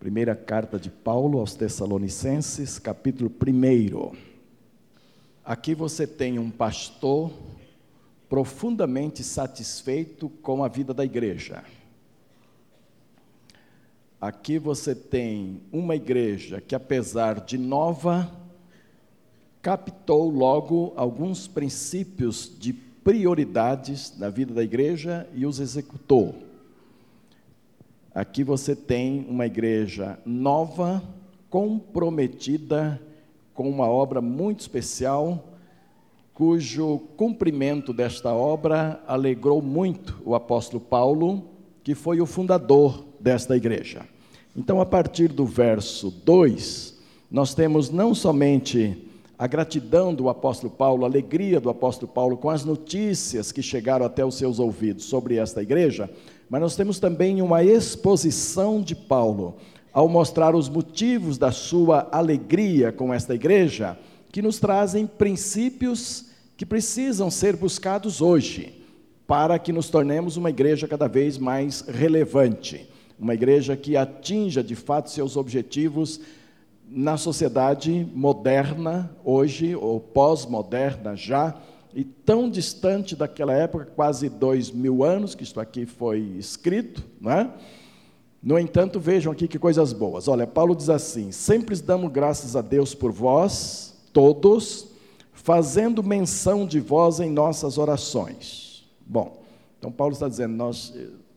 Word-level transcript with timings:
Primeira 0.00 0.34
carta 0.34 0.78
de 0.78 0.88
Paulo 0.88 1.38
aos 1.38 1.54
Tessalonicenses, 1.54 2.78
capítulo 2.78 3.30
1. 3.30 4.16
Aqui 5.44 5.74
você 5.74 6.06
tem 6.06 6.38
um 6.38 6.50
pastor 6.50 7.30
profundamente 8.26 9.22
satisfeito 9.22 10.30
com 10.40 10.64
a 10.64 10.68
vida 10.68 10.94
da 10.94 11.04
igreja. 11.04 11.62
Aqui 14.18 14.58
você 14.58 14.94
tem 14.94 15.60
uma 15.70 15.94
igreja 15.94 16.62
que, 16.62 16.74
apesar 16.74 17.38
de 17.38 17.58
nova, 17.58 18.32
captou 19.60 20.30
logo 20.30 20.94
alguns 20.96 21.46
princípios 21.46 22.50
de 22.58 22.72
prioridades 22.72 24.18
na 24.18 24.30
vida 24.30 24.54
da 24.54 24.62
igreja 24.64 25.28
e 25.34 25.44
os 25.44 25.60
executou. 25.60 26.49
Aqui 28.12 28.42
você 28.42 28.74
tem 28.74 29.24
uma 29.28 29.46
igreja 29.46 30.18
nova, 30.26 31.00
comprometida 31.48 33.00
com 33.54 33.70
uma 33.70 33.86
obra 33.86 34.20
muito 34.20 34.60
especial, 34.60 35.54
cujo 36.34 36.98
cumprimento 37.16 37.92
desta 37.92 38.34
obra 38.34 39.00
alegrou 39.06 39.62
muito 39.62 40.20
o 40.24 40.34
apóstolo 40.34 40.80
Paulo, 40.80 41.44
que 41.84 41.94
foi 41.94 42.20
o 42.20 42.26
fundador 42.26 43.04
desta 43.20 43.56
igreja. 43.56 44.04
Então, 44.56 44.80
a 44.80 44.86
partir 44.86 45.28
do 45.28 45.44
verso 45.44 46.10
2, 46.10 46.98
nós 47.30 47.54
temos 47.54 47.90
não 47.90 48.12
somente 48.12 49.06
a 49.38 49.46
gratidão 49.46 50.12
do 50.12 50.28
apóstolo 50.28 50.72
Paulo, 50.72 51.04
a 51.04 51.08
alegria 51.08 51.60
do 51.60 51.70
apóstolo 51.70 52.10
Paulo 52.10 52.36
com 52.36 52.50
as 52.50 52.64
notícias 52.64 53.52
que 53.52 53.62
chegaram 53.62 54.04
até 54.04 54.24
os 54.24 54.34
seus 54.34 54.58
ouvidos 54.58 55.04
sobre 55.04 55.36
esta 55.36 55.62
igreja, 55.62 56.10
mas 56.50 56.60
nós 56.60 56.74
temos 56.74 56.98
também 56.98 57.40
uma 57.40 57.62
exposição 57.62 58.82
de 58.82 58.96
Paulo 58.96 59.56
ao 59.92 60.08
mostrar 60.08 60.52
os 60.54 60.68
motivos 60.68 61.38
da 61.38 61.52
sua 61.52 62.08
alegria 62.10 62.90
com 62.90 63.14
esta 63.14 63.36
igreja, 63.36 63.96
que 64.32 64.42
nos 64.42 64.58
trazem 64.58 65.06
princípios 65.06 66.26
que 66.56 66.66
precisam 66.66 67.30
ser 67.30 67.56
buscados 67.56 68.20
hoje, 68.20 68.82
para 69.28 69.60
que 69.60 69.72
nos 69.72 69.88
tornemos 69.90 70.36
uma 70.36 70.50
igreja 70.50 70.88
cada 70.88 71.06
vez 71.06 71.38
mais 71.38 71.82
relevante, 71.82 72.88
uma 73.18 73.34
igreja 73.34 73.76
que 73.76 73.96
atinja 73.96 74.62
de 74.62 74.74
fato 74.74 75.08
seus 75.08 75.36
objetivos 75.36 76.20
na 76.88 77.16
sociedade 77.16 78.08
moderna 78.12 79.16
hoje, 79.24 79.76
ou 79.76 80.00
pós-moderna 80.00 81.14
já, 81.14 81.54
e 81.94 82.04
tão 82.04 82.48
distante 82.48 83.16
daquela 83.16 83.52
época, 83.52 83.86
quase 83.86 84.28
dois 84.28 84.70
mil 84.70 85.02
anos 85.02 85.34
que 85.34 85.42
isto 85.42 85.58
aqui 85.60 85.86
foi 85.86 86.20
escrito, 86.38 87.04
não 87.20 87.30
é? 87.32 87.50
No 88.42 88.58
entanto, 88.58 88.98
vejam 88.98 89.32
aqui 89.32 89.46
que 89.46 89.58
coisas 89.58 89.92
boas. 89.92 90.26
Olha, 90.26 90.46
Paulo 90.46 90.74
diz 90.74 90.88
assim: 90.88 91.30
sempre 91.30 91.76
damos 91.76 92.10
graças 92.10 92.56
a 92.56 92.62
Deus 92.62 92.94
por 92.94 93.12
vós, 93.12 93.94
todos, 94.12 94.88
fazendo 95.32 96.02
menção 96.02 96.66
de 96.66 96.80
vós 96.80 97.20
em 97.20 97.30
nossas 97.30 97.76
orações. 97.76 98.88
Bom, 99.06 99.42
então 99.78 99.90
Paulo 99.90 100.14
está 100.14 100.28
dizendo, 100.28 100.54
nós, 100.54 100.94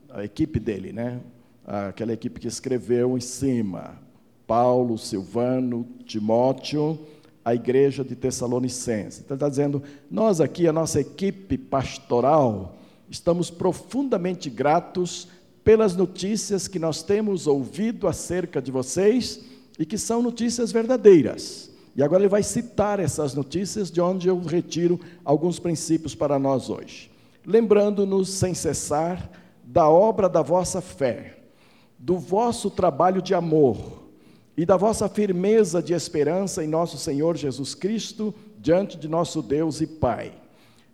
a 0.10 0.24
equipe 0.24 0.60
dele, 0.60 0.94
né? 0.94 1.20
Aquela 1.66 2.14
equipe 2.14 2.40
que 2.40 2.48
escreveu 2.48 3.18
em 3.18 3.22
cima, 3.22 3.98
Paulo, 4.46 4.98
Silvano, 4.98 5.88
Timóteo, 6.06 7.00
a 7.44 7.54
igreja 7.54 8.04
de 8.04 8.16
Tessalonicenses. 8.16 9.20
Então, 9.20 9.36
ele 9.36 9.38
está 9.38 9.50
dizendo: 9.50 9.84
nós 10.10 10.40
aqui, 10.40 10.68
a 10.68 10.74
nossa 10.74 11.02
equipe 11.02 11.58
pastoral, 11.58 12.78
estamos 13.10 13.50
profundamente 13.50 14.50
gratos 14.50 15.28
pelas 15.64 15.96
notícias 15.96 16.68
que 16.68 16.80
nós 16.80 17.04
temos 17.04 17.48
ouvido 17.48 18.08
acerca 18.08 18.62
de 18.62 18.72
vocês 18.72 19.42
e 19.80 19.86
que 19.86 19.98
são 19.98 20.22
notícias 20.22 20.72
verdadeiras. 20.72 21.72
E 21.96 22.02
agora 22.02 22.24
ele 22.24 22.30
vai 22.30 22.44
citar 22.44 23.00
essas 23.00 23.34
notícias, 23.34 23.92
de 23.92 24.02
onde 24.02 24.28
eu 24.28 24.40
retiro 24.42 25.00
alguns 25.24 25.60
princípios 25.60 26.16
para 26.16 26.40
nós 26.40 26.70
hoje. 26.70 27.12
Lembrando-nos 27.46 28.30
sem 28.30 28.54
cessar 28.54 29.30
da 29.64 29.88
obra 29.88 30.28
da 30.28 30.42
vossa 30.42 30.82
fé, 30.82 31.38
do 31.98 32.18
vosso 32.18 32.70
trabalho 32.72 33.22
de 33.22 33.34
amor, 33.36 34.03
e 34.56 34.66
da 34.66 34.78
vossa 34.78 35.10
firmeza 35.10 35.82
de 35.82 35.94
esperança 35.94 36.64
em 36.64 36.68
nosso 36.68 36.98
Senhor 36.98 37.36
Jesus 37.36 37.74
Cristo, 37.74 38.34
diante 38.60 38.98
de 38.98 39.08
nosso 39.08 39.42
Deus 39.42 39.82
e 39.82 39.88
Pai. 39.88 40.32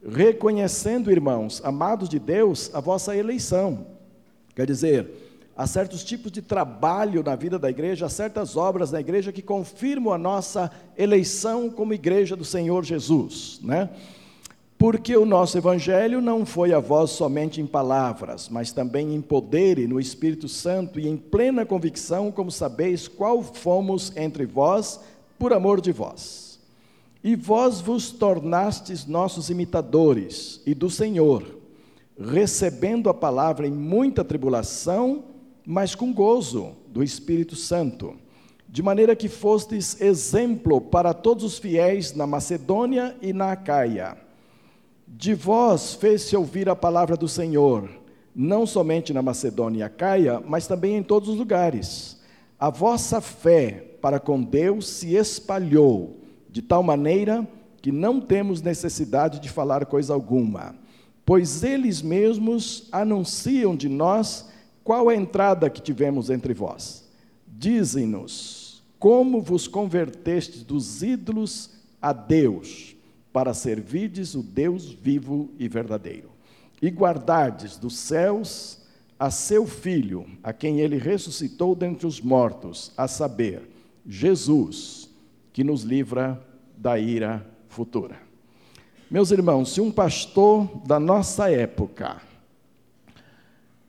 Reconhecendo, 0.07 1.11
irmãos, 1.11 1.61
amados 1.63 2.07
de 2.07 2.19
Deus, 2.19 2.71
a 2.73 2.79
vossa 2.79 3.15
eleição. 3.15 3.87
Quer 4.55 4.65
dizer, 4.65 5.09
há 5.57 5.67
certos 5.67 6.05
tipos 6.05 6.31
de 6.31 6.41
trabalho 6.41 7.21
na 7.21 7.35
vida 7.35 7.59
da 7.59 7.69
igreja, 7.69 8.05
há 8.05 8.09
certas 8.09 8.55
obras 8.55 8.91
na 8.91 9.01
igreja 9.01 9.31
que 9.31 9.41
confirmam 9.41 10.13
a 10.13 10.17
nossa 10.17 10.71
eleição 10.97 11.69
como 11.69 11.93
igreja 11.93 12.35
do 12.35 12.45
Senhor 12.45 12.85
Jesus, 12.85 13.59
né? 13.61 13.89
Porque 14.79 15.13
o 15.17 15.25
nosso 15.25 15.57
evangelho 15.57 16.21
não 16.21 16.45
foi 16.45 16.71
a 16.71 16.79
vós 16.79 17.09
somente 17.11 17.59
em 17.59 17.67
palavras, 17.67 18.47
mas 18.47 18.71
também 18.71 19.13
em 19.13 19.19
poder 19.19 19.77
e 19.77 19.85
no 19.85 19.99
Espírito 19.99 20.47
Santo 20.47 21.01
e 21.01 21.05
em 21.05 21.17
plena 21.17 21.65
convicção, 21.65 22.31
como 22.31 22.49
sabeis 22.49 23.05
qual 23.05 23.43
fomos 23.43 24.15
entre 24.15 24.45
vós 24.45 25.01
por 25.37 25.51
amor 25.51 25.81
de 25.81 25.91
vós. 25.91 26.61
E 27.21 27.35
vós 27.35 27.81
vos 27.81 28.09
tornastes 28.09 29.05
nossos 29.05 29.49
imitadores 29.49 30.61
e 30.65 30.73
do 30.73 30.89
Senhor, 30.89 31.43
recebendo 32.17 33.09
a 33.09 33.13
palavra 33.13 33.67
em 33.67 33.71
muita 33.71 34.23
tribulação, 34.23 35.25
mas 35.65 35.93
com 35.93 36.13
gozo 36.13 36.71
do 36.87 37.03
Espírito 37.03 37.57
Santo, 37.57 38.15
de 38.69 38.81
maneira 38.81 39.13
que 39.13 39.27
fostes 39.27 39.99
exemplo 39.99 40.79
para 40.79 41.13
todos 41.13 41.43
os 41.43 41.59
fiéis 41.59 42.15
na 42.15 42.25
Macedônia 42.25 43.13
e 43.21 43.33
na 43.33 43.51
Acaia 43.51 44.28
de 45.11 45.33
vós 45.33 45.95
fez-se 45.95 46.35
ouvir 46.35 46.69
a 46.69 46.75
palavra 46.75 47.17
do 47.17 47.27
Senhor, 47.27 47.89
não 48.35 48.65
somente 48.65 49.11
na 49.11 49.21
Macedônia 49.21 49.79
e 49.79 49.83
Acaia, 49.83 50.41
mas 50.45 50.67
também 50.67 50.95
em 50.95 51.03
todos 51.03 51.29
os 51.29 51.37
lugares. 51.37 52.19
A 52.59 52.69
vossa 52.69 53.19
fé 53.19 53.97
para 54.01 54.19
com 54.19 54.41
Deus 54.41 54.87
se 54.87 55.15
espalhou, 55.15 56.19
de 56.49 56.61
tal 56.61 56.83
maneira 56.83 57.47
que 57.81 57.91
não 57.91 58.21
temos 58.21 58.61
necessidade 58.61 59.39
de 59.39 59.49
falar 59.49 59.85
coisa 59.85 60.13
alguma, 60.13 60.75
pois 61.25 61.63
eles 61.63 62.01
mesmos 62.01 62.87
anunciam 62.91 63.75
de 63.75 63.89
nós 63.89 64.49
qual 64.83 65.09
a 65.09 65.15
entrada 65.15 65.69
que 65.69 65.81
tivemos 65.81 66.29
entre 66.29 66.53
vós. 66.53 67.09
Dizem-nos 67.47 68.83
como 68.99 69.41
vos 69.41 69.67
convertestes 69.67 70.63
dos 70.63 71.01
ídolos 71.01 71.71
a 72.01 72.13
Deus 72.13 72.95
para 73.39 73.53
servirdes 73.53 74.35
o 74.35 74.43
Deus 74.43 74.91
vivo 74.91 75.49
e 75.57 75.69
verdadeiro, 75.69 76.29
e 76.81 76.89
guardardes 76.89 77.77
dos 77.77 77.95
céus 77.95 78.81
a 79.17 79.31
seu 79.31 79.65
Filho, 79.65 80.25
a 80.43 80.51
quem 80.51 80.81
ele 80.81 80.97
ressuscitou 80.97 81.73
dentre 81.73 82.05
os 82.05 82.19
mortos, 82.19 82.91
a 82.97 83.07
saber, 83.07 83.61
Jesus, 84.05 85.09
que 85.53 85.63
nos 85.63 85.83
livra 85.83 86.45
da 86.75 86.99
ira 86.99 87.49
futura. 87.69 88.21
Meus 89.09 89.31
irmãos, 89.31 89.73
se 89.73 89.79
um 89.79 89.89
pastor 89.89 90.69
da 90.85 90.99
nossa 90.99 91.49
época, 91.49 92.21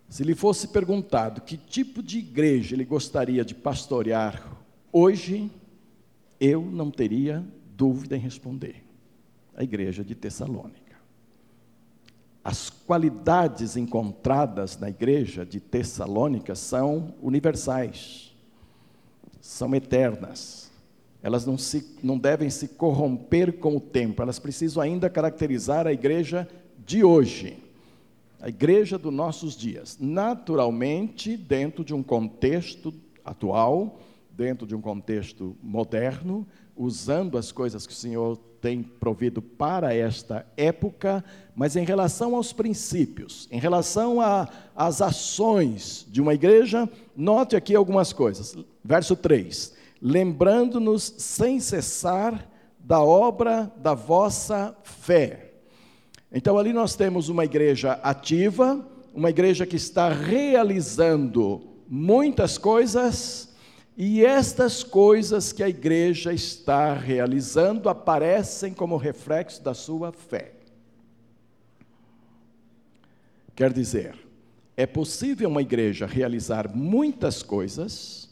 se 0.09 0.23
lhe 0.23 0.37
fosse 0.37 0.69
perguntado 0.69 1.41
que 1.41 1.57
tipo 1.57 2.05
de 2.05 2.21
igreja 2.21 2.77
ele 2.77 2.85
gostaria 2.85 3.45
de 3.45 3.57
pastorear 3.57 4.49
hoje, 4.93 5.51
eu 6.39 6.63
não 6.63 6.89
teria 6.89 7.45
dúvida 7.77 8.17
em 8.17 8.21
responder 8.21 8.89
a 9.61 9.63
igreja 9.63 10.03
de 10.03 10.15
Tessalônica. 10.15 10.97
As 12.43 12.71
qualidades 12.71 13.77
encontradas 13.77 14.79
na 14.79 14.89
igreja 14.89 15.45
de 15.45 15.61
Tessalônica 15.61 16.55
são 16.55 17.15
universais, 17.21 18.35
são 19.39 19.75
eternas. 19.75 20.71
Elas 21.23 21.45
não, 21.45 21.59
se, 21.59 21.95
não 22.03 22.17
devem 22.17 22.49
se 22.49 22.69
corromper 22.69 23.59
com 23.59 23.77
o 23.77 23.81
tempo, 23.81 24.23
elas 24.23 24.39
precisam 24.39 24.83
ainda 24.83 25.11
caracterizar 25.11 25.87
a 25.87 25.93
igreja 25.93 26.49
de 26.87 27.05
hoje, 27.05 27.63
a 28.41 28.49
igreja 28.49 28.97
dos 28.97 29.13
nossos 29.13 29.55
dias. 29.55 29.99
Naturalmente, 30.01 31.37
dentro 31.37 31.85
de 31.85 31.93
um 31.93 32.03
contexto 32.03 32.95
atual, 33.23 34.01
dentro 34.31 34.67
de 34.67 34.75
um 34.75 34.81
contexto 34.81 35.55
moderno, 35.63 36.47
usando 36.75 37.37
as 37.37 37.53
coisas 37.53 37.87
que 37.87 37.93
o 37.93 37.97
Senhor 37.97 38.41
tem 38.61 38.83
provido 38.83 39.41
para 39.41 39.95
esta 39.95 40.47
época, 40.57 41.25
mas 41.55 41.77
em 41.77 41.85
relação 41.85 42.35
aos 42.35 42.53
princípios, 42.53 43.49
em 43.51 43.59
relação 43.59 44.19
às 44.77 45.01
ações 45.01 46.07
de 46.09 46.21
uma 46.21 46.35
igreja, 46.35 46.89
note 47.17 47.57
aqui 47.57 47.75
algumas 47.75 48.13
coisas. 48.13 48.57
Verso 48.85 49.17
3: 49.17 49.75
Lembrando-nos 50.01 51.15
sem 51.19 51.59
cessar 51.61 52.47
da 52.79 53.01
obra 53.03 53.71
da 53.77 53.95
vossa 53.95 54.77
fé. 54.83 55.53
Então, 56.33 56.57
ali 56.57 56.73
nós 56.73 56.95
temos 56.95 57.29
uma 57.29 57.45
igreja 57.45 57.93
ativa, 58.03 58.87
uma 59.15 59.31
igreja 59.31 59.67
que 59.67 59.77
está 59.77 60.09
realizando 60.09 61.61
muitas 61.89 62.57
coisas, 62.57 63.50
E 64.03 64.25
estas 64.25 64.83
coisas 64.83 65.53
que 65.53 65.63
a 65.63 65.69
igreja 65.69 66.33
está 66.33 66.95
realizando 66.95 67.87
aparecem 67.87 68.73
como 68.73 68.97
reflexo 68.97 69.63
da 69.63 69.75
sua 69.75 70.11
fé. 70.11 70.53
Quer 73.55 73.75
dizer, 73.75 74.17
é 74.75 74.87
possível 74.87 75.51
uma 75.51 75.61
igreja 75.61 76.07
realizar 76.07 76.75
muitas 76.75 77.43
coisas, 77.43 78.31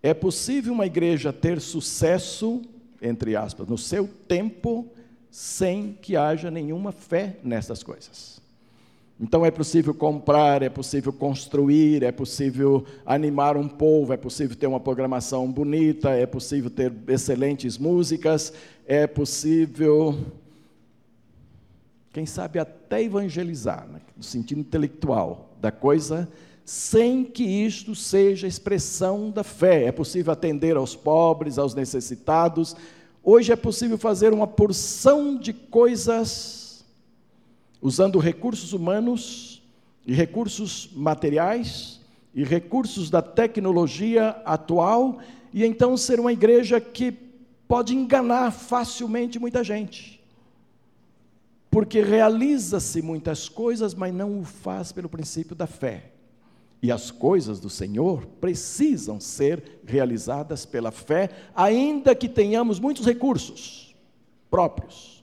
é 0.00 0.14
possível 0.14 0.72
uma 0.72 0.86
igreja 0.86 1.32
ter 1.32 1.60
sucesso, 1.60 2.62
entre 3.02 3.34
aspas, 3.34 3.66
no 3.66 3.76
seu 3.76 4.06
tempo, 4.06 4.86
sem 5.32 5.98
que 6.00 6.16
haja 6.16 6.48
nenhuma 6.48 6.92
fé 6.92 7.38
nessas 7.42 7.82
coisas. 7.82 8.40
Então 9.20 9.44
é 9.44 9.50
possível 9.50 9.92
comprar, 9.92 10.62
é 10.62 10.68
possível 10.68 11.12
construir, 11.12 12.04
é 12.04 12.12
possível 12.12 12.84
animar 13.04 13.56
um 13.56 13.66
povo, 13.66 14.12
é 14.12 14.16
possível 14.16 14.56
ter 14.56 14.68
uma 14.68 14.78
programação 14.78 15.50
bonita, 15.50 16.10
é 16.10 16.24
possível 16.24 16.70
ter 16.70 16.92
excelentes 17.08 17.76
músicas, 17.76 18.52
é 18.86 19.08
possível, 19.08 20.16
quem 22.12 22.26
sabe, 22.26 22.60
até 22.60 23.02
evangelizar, 23.02 23.88
né, 23.88 24.00
no 24.16 24.22
sentido 24.22 24.60
intelectual 24.60 25.50
da 25.60 25.72
coisa, 25.72 26.28
sem 26.64 27.24
que 27.24 27.42
isto 27.42 27.96
seja 27.96 28.46
expressão 28.46 29.30
da 29.30 29.42
fé. 29.42 29.86
É 29.86 29.92
possível 29.92 30.32
atender 30.32 30.76
aos 30.76 30.94
pobres, 30.94 31.58
aos 31.58 31.74
necessitados. 31.74 32.76
Hoje 33.24 33.50
é 33.50 33.56
possível 33.56 33.98
fazer 33.98 34.32
uma 34.32 34.46
porção 34.46 35.36
de 35.36 35.52
coisas 35.52 36.67
usando 37.80 38.18
recursos 38.18 38.72
humanos 38.72 39.62
e 40.06 40.12
recursos 40.12 40.90
materiais 40.92 42.00
e 42.34 42.44
recursos 42.44 43.10
da 43.10 43.22
tecnologia 43.22 44.30
atual, 44.44 45.18
e 45.52 45.64
então 45.64 45.96
ser 45.96 46.20
uma 46.20 46.32
igreja 46.32 46.80
que 46.80 47.12
pode 47.66 47.94
enganar 47.94 48.50
facilmente 48.50 49.38
muita 49.38 49.64
gente. 49.64 50.22
Porque 51.70 52.02
realiza-se 52.02 53.02
muitas 53.02 53.48
coisas, 53.48 53.94
mas 53.94 54.14
não 54.14 54.40
o 54.40 54.44
faz 54.44 54.92
pelo 54.92 55.08
princípio 55.08 55.54
da 55.54 55.66
fé. 55.66 56.12
E 56.82 56.92
as 56.92 57.10
coisas 57.10 57.58
do 57.58 57.68
Senhor 57.68 58.24
precisam 58.40 59.20
ser 59.20 59.80
realizadas 59.84 60.64
pela 60.64 60.90
fé, 60.90 61.30
ainda 61.54 62.14
que 62.14 62.28
tenhamos 62.28 62.78
muitos 62.78 63.04
recursos 63.04 63.94
próprios 64.50 65.17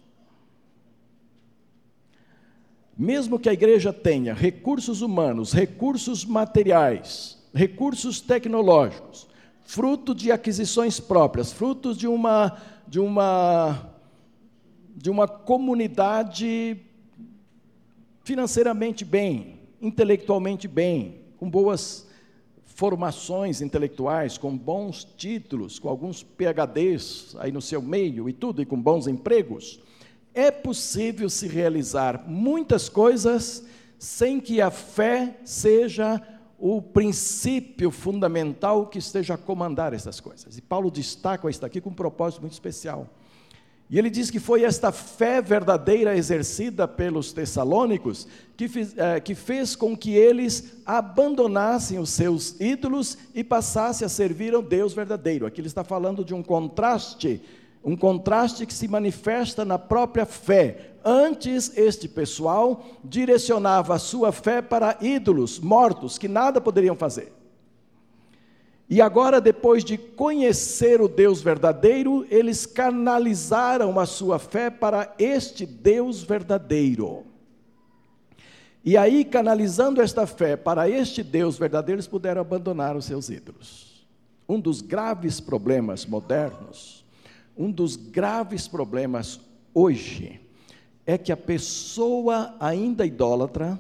mesmo 2.98 3.38
que 3.38 3.50
a 3.50 3.54
igreja 3.54 3.92
tenha 3.92 4.34
recursos 4.34 5.02
humanos, 5.02 5.52
recursos 5.52 6.24
materiais, 6.24 7.38
recursos 7.54 8.22
tecnológicos, 8.22 9.28
fruto 9.64 10.16
de 10.16 10.32
aquisições 10.32 11.00
próprias, 11.00 11.52
frutos 11.52 11.98
de 11.98 12.08
uma 12.08 12.58
de 12.88 13.00
uma 13.00 13.92
de 14.96 15.10
uma 15.10 15.28
comunidade 15.28 16.78
financeiramente 18.24 19.04
bem, 19.04 19.60
intelectualmente 19.82 20.68
bem, 20.68 21.22
com 21.38 21.50
boas 21.50 22.08
formações 22.64 23.62
intelectuais, 23.62 24.38
com 24.38 24.58
bons 24.58 25.06
títulos, 25.16 25.80
com 25.80 25.88
alguns 25.90 26.24
PhDs 26.24 27.36
aí 27.40 27.52
no 27.52 27.62
seu 27.62 27.82
meio 27.82 28.28
e 28.28 28.34
tudo, 28.34 28.62
e 28.62 28.66
com 28.66 28.82
bons 28.82 29.08
empregos, 29.08 29.80
é 30.36 30.52
possível 30.52 31.30
se 31.30 31.48
realizar 31.48 32.24
muitas 32.28 32.90
coisas 32.90 33.64
sem 33.98 34.40
que 34.40 34.62
a 34.62 34.70
fé 34.70 35.38
seja 35.46 36.22
o 36.60 36.82
princípio 36.82 37.90
fundamental 37.90 38.88
que 38.88 39.00
esteja 39.00 39.34
a 39.34 39.38
comandar 39.38 39.94
essas 39.94 40.20
coisas. 40.20 40.58
E 40.58 40.62
Paulo 40.62 40.92
destaca 40.92 41.50
isso 41.50 41.66
aqui 41.66 41.82
com 41.82 41.90
um 41.90 41.94
propósito 41.94 42.42
muito 42.42 42.54
especial. 42.54 43.10
E 43.90 44.00
ele 44.00 44.10
diz 44.10 44.32
que 44.32 44.40
foi 44.40 44.64
esta 44.64 44.92
fé 44.92 45.42
verdadeira 45.42 46.18
exercida 46.18 46.88
pelos 46.88 47.32
tessalônicos 47.32 48.28
que, 48.58 48.68
fiz, 48.68 48.98
é, 48.98 49.20
que 49.20 49.36
fez 49.36 49.76
com 49.76 49.96
que 49.96 50.16
eles 50.16 50.82
abandonassem 50.86 52.00
os 52.00 52.10
seus 52.10 52.60
ídolos 52.60 53.16
e 53.34 53.44
passassem 53.44 54.06
a 54.06 54.10
servir 54.10 54.56
ao 54.56 54.64
Deus 54.64 54.94
verdadeiro. 54.94 55.46
Aqui 55.46 55.62
ele 55.62 55.68
está 55.68 55.84
falando 55.84 56.26
de 56.26 56.34
um 56.34 56.42
contraste 56.42 57.42
um 57.86 57.96
contraste 57.96 58.66
que 58.66 58.74
se 58.74 58.88
manifesta 58.88 59.64
na 59.64 59.78
própria 59.78 60.26
fé. 60.26 60.94
Antes, 61.06 61.78
este 61.78 62.08
pessoal 62.08 62.84
direcionava 63.04 63.94
a 63.94 64.00
sua 64.00 64.32
fé 64.32 64.60
para 64.60 64.98
ídolos 65.00 65.60
mortos 65.60 66.18
que 66.18 66.28
nada 66.28 66.60
poderiam 66.60 66.96
fazer. 66.96 67.32
E 68.90 69.00
agora, 69.02 69.40
depois 69.40 69.84
de 69.84 70.00
conhecer 70.00 71.00
o 71.00 71.08
Deus 71.08 71.44
verdadeiro, 71.44 72.26
eles 72.32 72.66
canalizaram 72.66 74.00
a 74.00 74.06
sua 74.08 74.40
fé 74.40 74.72
para 74.72 75.14
este 75.20 75.64
Deus 75.64 76.24
verdadeiro. 76.24 77.24
E 78.84 78.98
aí, 78.98 79.24
canalizando 79.24 80.02
esta 80.02 80.26
fé 80.26 80.56
para 80.56 80.90
este 80.90 81.22
Deus 81.22 81.56
verdadeiro, 81.58 81.98
eles 81.98 82.08
puderam 82.08 82.42
abandonar 82.42 82.96
os 82.96 83.06
seus 83.06 83.30
ídolos. 83.30 84.08
Um 84.50 84.60
dos 84.60 84.82
graves 84.82 85.40
problemas 85.40 86.06
modernos 86.06 87.05
um 87.58 87.72
dos 87.72 87.96
graves 87.96 88.68
problemas 88.68 89.40
hoje 89.74 90.40
é 91.06 91.18
que 91.18 91.32
a 91.32 91.38
pessoa 91.38 92.56
ainda 92.60 93.06
idólatra, 93.06 93.80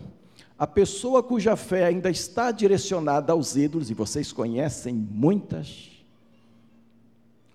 a 0.57 0.67
pessoa 0.67 1.23
cuja 1.23 1.55
fé 1.55 1.85
ainda 1.85 2.09
está 2.09 2.51
direcionada 2.51 3.33
aos 3.33 3.55
ídolos, 3.55 3.89
e 3.89 3.93
vocês 3.93 4.31
conhecem 4.31 4.93
muitas. 4.93 5.91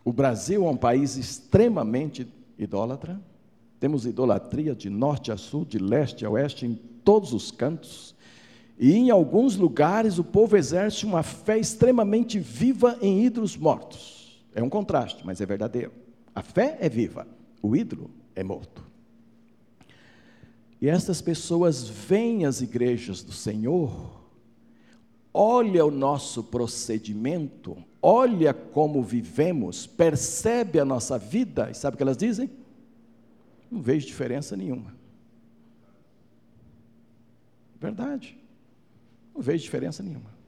O 0.05 0.13
Brasil 0.13 0.67
é 0.67 0.71
um 0.71 0.77
país 0.77 1.17
extremamente 1.17 2.27
idólatra. 2.59 3.21
Temos 3.79 4.05
idolatria 4.05 4.75
de 4.75 4.91
norte 4.91 5.33
a 5.33 5.37
sul, 5.37 5.65
de 5.65 5.79
leste 5.79 6.27
a 6.27 6.31
oeste, 6.31 6.67
em 6.67 6.75
todos 7.05 7.33
os 7.33 7.51
cantos. 7.51 8.15
E 8.79 8.93
em 8.95 9.11
alguns 9.11 9.57
lugares 9.57 10.19
o 10.19 10.25
povo 10.25 10.57
exerce 10.57 11.07
uma 11.07 11.23
fé 11.23 11.59
extremamente 11.59 12.39
viva 12.39 12.99
em 13.01 13.25
ídolos 13.25 13.57
mortos. 13.57 14.43
É 14.55 14.63
um 14.63 14.69
contraste, 14.69 15.25
mas 15.25 15.41
é 15.41 15.47
verdadeiro. 15.47 15.93
A 16.41 16.43
fé 16.43 16.79
é 16.81 16.89
viva, 16.89 17.29
o 17.61 17.77
ídolo 17.77 18.11
é 18.35 18.43
morto. 18.43 18.83
E 20.81 20.89
estas 20.89 21.21
pessoas 21.21 21.87
vêm 21.87 22.47
às 22.47 22.63
igrejas 22.63 23.23
do 23.23 23.31
Senhor, 23.31 24.23
olha 25.35 25.85
o 25.85 25.91
nosso 25.91 26.43
procedimento, 26.43 27.77
olha 28.01 28.55
como 28.55 29.03
vivemos, 29.03 29.87
percebe 29.87 30.81
a 30.81 30.85
nossa 30.87 31.19
vida, 31.19 31.71
e 31.71 31.75
sabe 31.75 31.97
o 31.97 31.97
que 31.99 32.03
elas 32.03 32.17
dizem? 32.17 32.49
Não 33.71 33.83
vejo 33.83 34.07
diferença 34.07 34.57
nenhuma. 34.57 34.95
Verdade. 37.79 38.35
Não 39.35 39.43
vejo 39.43 39.63
diferença 39.63 40.03
nenhuma 40.03 40.40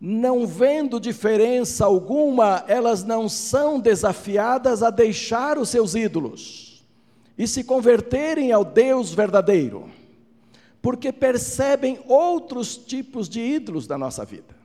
não 0.00 0.46
vendo 0.46 0.98
diferença 0.98 1.84
alguma, 1.84 2.64
elas 2.66 3.04
não 3.04 3.28
são 3.28 3.78
desafiadas 3.78 4.82
a 4.82 4.88
deixar 4.88 5.58
os 5.58 5.68
seus 5.68 5.94
ídolos 5.94 6.82
e 7.36 7.46
se 7.46 7.62
converterem 7.62 8.50
ao 8.50 8.64
Deus 8.64 9.12
verdadeiro, 9.12 9.90
porque 10.80 11.12
percebem 11.12 12.00
outros 12.06 12.78
tipos 12.78 13.28
de 13.28 13.40
ídolos 13.40 13.86
da 13.86 13.98
nossa 13.98 14.24
vida. 14.24 14.58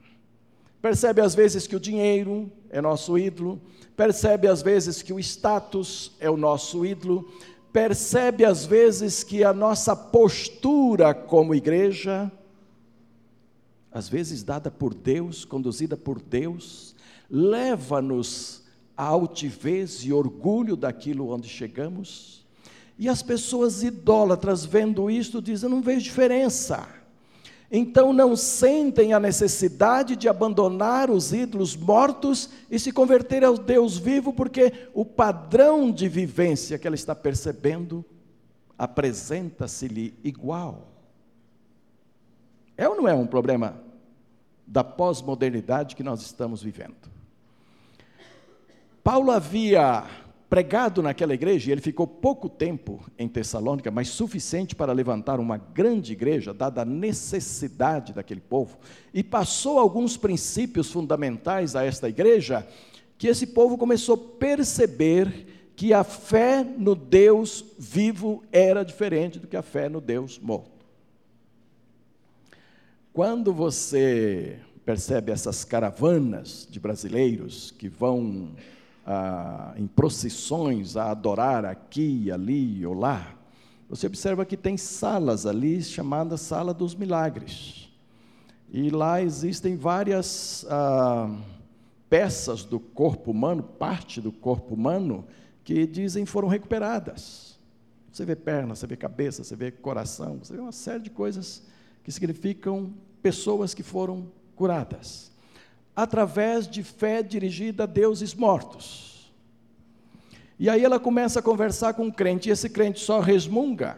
Percebe 0.81 1.19
às 1.19 1.35
vezes 1.35 1.67
que 1.67 1.75
o 1.75 1.79
dinheiro 1.79 2.49
é 2.69 2.79
nosso 2.79 3.17
ídolo, 3.17 3.59
percebe 3.97 4.47
às 4.47 4.61
vezes 4.61 5.01
que 5.01 5.11
o 5.11 5.19
status 5.19 6.11
é 6.19 6.29
o 6.29 6.37
nosso 6.37 6.85
ídolo, 6.85 7.29
percebe 7.73 8.45
às 8.45 8.65
vezes 8.65 9.21
que 9.21 9.43
a 9.43 9.51
nossa 9.51 9.95
postura 9.95 11.13
como 11.13 11.53
igreja 11.53 12.31
às 13.95 14.09
vezes 14.09 14.43
dada 14.43 14.69
por 14.69 14.93
Deus, 14.93 15.45
conduzida 15.45 15.95
por 15.95 16.21
Deus, 16.21 16.93
leva-nos 17.29 18.61
à 18.95 19.05
altivez 19.05 20.03
e 20.03 20.11
orgulho 20.11 20.75
daquilo 20.75 21.29
onde 21.29 21.47
chegamos. 21.47 22.45
E 22.99 23.07
as 23.07 23.23
pessoas 23.23 23.83
idólatras 23.83 24.65
vendo 24.65 25.09
isto 25.09 25.41
dizem: 25.41 25.69
não 25.69 25.81
vejo 25.81 26.01
diferença. 26.01 26.89
Então 27.71 28.11
não 28.11 28.35
sentem 28.35 29.13
a 29.13 29.19
necessidade 29.19 30.17
de 30.17 30.27
abandonar 30.27 31.09
os 31.09 31.31
ídolos 31.31 31.73
mortos 31.73 32.49
e 32.69 32.77
se 32.77 32.91
converter 32.91 33.45
ao 33.45 33.57
Deus 33.57 33.97
vivo, 33.97 34.33
porque 34.33 34.89
o 34.93 35.05
padrão 35.05 35.89
de 35.89 36.09
vivência 36.09 36.77
que 36.77 36.85
ela 36.85 36.97
está 36.97 37.15
percebendo 37.15 38.03
apresenta-se-lhe 38.77 40.13
igual. 40.21 40.91
É 42.75 42.89
ou 42.89 42.97
não 42.97 43.07
é 43.07 43.13
um 43.13 43.25
problema 43.25 43.84
da 44.65 44.83
pós-modernidade 44.83 45.95
que 45.95 46.03
nós 46.03 46.21
estamos 46.21 46.61
vivendo. 46.61 46.95
Paulo 49.03 49.31
havia 49.31 50.03
pregado 50.49 51.01
naquela 51.01 51.33
igreja, 51.33 51.69
e 51.69 51.71
ele 51.71 51.81
ficou 51.81 52.07
pouco 52.07 52.47
tempo 52.47 53.03
em 53.17 53.27
Tessalônica, 53.27 53.91
mas 53.91 54.09
suficiente 54.09 54.75
para 54.75 54.93
levantar 54.93 55.39
uma 55.39 55.57
grande 55.57 56.13
igreja, 56.13 56.53
dada 56.53 56.81
a 56.81 56.85
necessidade 56.85 58.13
daquele 58.13 58.41
povo, 58.41 58.77
e 59.13 59.23
passou 59.23 59.79
alguns 59.79 60.17
princípios 60.17 60.91
fundamentais 60.91 61.75
a 61.75 61.83
esta 61.83 62.07
igreja, 62.07 62.65
que 63.17 63.27
esse 63.27 63.47
povo 63.47 63.77
começou 63.77 64.15
a 64.15 64.39
perceber 64.39 65.71
que 65.75 65.93
a 65.93 66.03
fé 66.03 66.63
no 66.63 66.95
Deus 66.95 67.65
vivo 67.77 68.43
era 68.51 68.83
diferente 68.83 69.39
do 69.39 69.47
que 69.47 69.57
a 69.57 69.61
fé 69.61 69.89
no 69.89 69.99
Deus 69.99 70.39
morto. 70.39 70.74
Quando 73.15 73.53
você 73.53 74.59
percebe 74.83 75.31
essas 75.31 75.63
caravanas 75.63 76.67
de 76.69 76.81
brasileiros 76.81 77.71
que 77.71 77.87
vão 77.87 78.49
ah, 79.05 79.73
em 79.77 79.87
procissões 79.87 80.97
a 80.97 81.11
adorar 81.11 81.63
aqui, 81.63 82.29
ali 82.29 82.85
ou 82.85 82.93
lá, 82.93 83.33
você 83.89 84.07
observa 84.07 84.45
que 84.45 84.57
tem 84.57 84.75
salas 84.75 85.45
ali 85.45 85.81
chamadas 85.81 86.41
Sala 86.41 86.73
dos 86.73 86.93
Milagres. 86.93 87.89
E 88.69 88.89
lá 88.89 89.21
existem 89.21 89.77
várias 89.77 90.65
ah, 90.69 91.33
peças 92.09 92.65
do 92.65 92.81
corpo 92.81 93.31
humano, 93.31 93.63
parte 93.63 94.19
do 94.19 94.33
corpo 94.33 94.75
humano, 94.75 95.25
que 95.63 95.87
dizem 95.87 96.25
foram 96.25 96.49
recuperadas. 96.49 97.57
Você 98.11 98.25
vê 98.25 98.35
perna, 98.35 98.75
você 98.75 98.85
vê 98.85 98.97
cabeça, 98.97 99.41
você 99.41 99.55
vê 99.55 99.71
coração, 99.71 100.39
você 100.43 100.53
vê 100.53 100.59
uma 100.59 100.73
série 100.73 101.03
de 101.03 101.09
coisas 101.09 101.63
que 102.05 102.11
significam 102.11 102.93
pessoas 103.21 103.73
que 103.73 103.83
foram 103.83 104.31
curadas. 104.55 105.29
Através 105.93 106.65
de 106.67 106.83
fé 106.83 107.21
dirigida 107.21 107.83
a 107.83 107.85
deuses 107.87 108.33
mortos. 108.33 109.33
E 110.57 110.69
aí 110.69 110.85
ela 110.85 110.99
começa 110.99 111.39
a 111.39 111.43
conversar 111.43 111.95
com 111.95 112.07
o 112.07 112.13
crente, 112.13 112.47
e 112.47 112.51
esse 112.53 112.69
crente 112.69 113.01
só 113.01 113.19
resmunga 113.19 113.97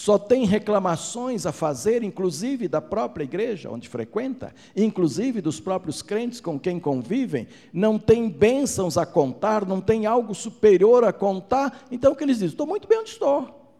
só 0.00 0.18
tem 0.18 0.46
reclamações 0.46 1.44
a 1.44 1.52
fazer, 1.52 2.02
inclusive 2.02 2.68
da 2.68 2.80
própria 2.80 3.24
igreja 3.24 3.70
onde 3.70 3.88
frequenta, 3.88 4.54
inclusive 4.74 5.40
dos 5.40 5.60
próprios 5.60 6.00
crentes 6.00 6.40
com 6.40 6.58
quem 6.58 6.78
convivem, 6.80 7.46
não 7.70 7.98
tem 7.98 8.28
bênçãos 8.28 8.96
a 8.96 9.04
contar, 9.04 9.66
não 9.66 9.80
tem 9.80 10.06
algo 10.06 10.34
superior 10.34 11.04
a 11.04 11.12
contar, 11.12 11.86
então 11.90 12.12
o 12.12 12.16
que 12.16 12.24
eles 12.24 12.36
dizem? 12.36 12.48
Estou 12.48 12.66
muito 12.66 12.88
bem 12.88 13.00
onde 13.00 13.10
estou, 13.10 13.74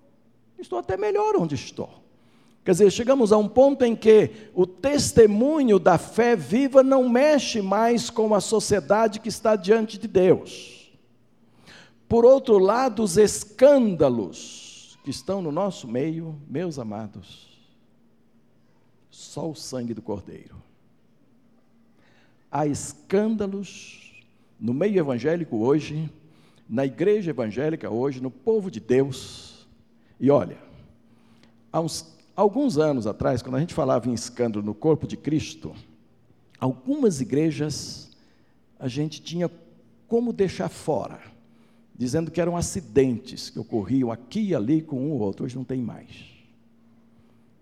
estou 0.59 0.79
até 0.79 0.97
melhor 0.97 1.37
onde 1.37 1.55
estou. 1.55 1.89
Quer 2.65 2.73
dizer, 2.73 2.91
chegamos 2.91 3.33
a 3.33 3.39
um 3.39 3.49
ponto 3.49 3.85
em 3.85 3.97
que 3.97 4.31
o 4.55 4.67
testemunho 4.67 5.79
da 5.79 5.97
fé 5.97 6.37
viva 6.37 6.83
não 6.83 7.09
mexe 7.09 7.63
mais 7.63 8.11
com 8.11 8.35
a 8.35 8.41
sociedade 8.41 9.19
que 9.19 9.29
está 9.29 9.57
diante 9.57 9.99
de 9.99 10.07
Deus. 10.07 10.91
Por 12.07 12.25
outro 12.25 12.59
lado, 12.59 13.03
os 13.03 13.17
escândalos, 13.17 14.99
que 15.03 15.11
estão 15.11 15.41
no 15.41 15.51
nosso 15.51 15.89
meio, 15.89 16.39
meus 16.49 16.79
amados, 16.79 17.49
só 19.11 19.49
o 19.49 19.55
sangue 19.55 19.95
do 19.95 20.03
Cordeiro. 20.03 20.57
Há 22.51 22.67
escândalos 22.67 24.13
no 24.59 24.75
meio 24.75 24.99
evangélico 24.99 25.57
hoje, 25.57 26.11
na 26.69 26.85
igreja 26.85 27.31
evangélica 27.31 27.89
hoje, 27.89 28.21
no 28.21 28.31
povo 28.31 28.71
de 28.71 28.81
Deus. 28.81 29.67
E 30.19 30.31
olha, 30.31 30.59
há 31.73 31.81
uns, 31.81 32.15
alguns 32.41 32.79
anos 32.79 33.07
atrás, 33.07 33.43
quando 33.43 33.57
a 33.57 33.61
gente 33.61 33.75
falava 33.75 34.09
em 34.09 34.15
escândalo 34.15 34.65
no 34.65 34.75
corpo 34.75 35.07
de 35.07 35.17
Cristo, 35.17 35.75
algumas 36.59 37.21
igrejas 37.21 38.11
a 38.79 38.89
gente 38.89 39.21
tinha 39.23 39.51
como 40.09 40.33
deixar 40.33 40.69
fora 40.69 41.21
dizendo 42.01 42.31
que 42.31 42.41
eram 42.41 42.57
acidentes 42.57 43.51
que 43.51 43.59
ocorriam 43.59 44.11
aqui 44.11 44.41
e 44.41 44.55
ali 44.55 44.81
com 44.81 44.99
um 44.99 45.11
ou 45.11 45.19
outro, 45.19 45.45
hoje 45.45 45.55
não 45.55 45.65
tem 45.65 45.83
mais. 45.83 46.31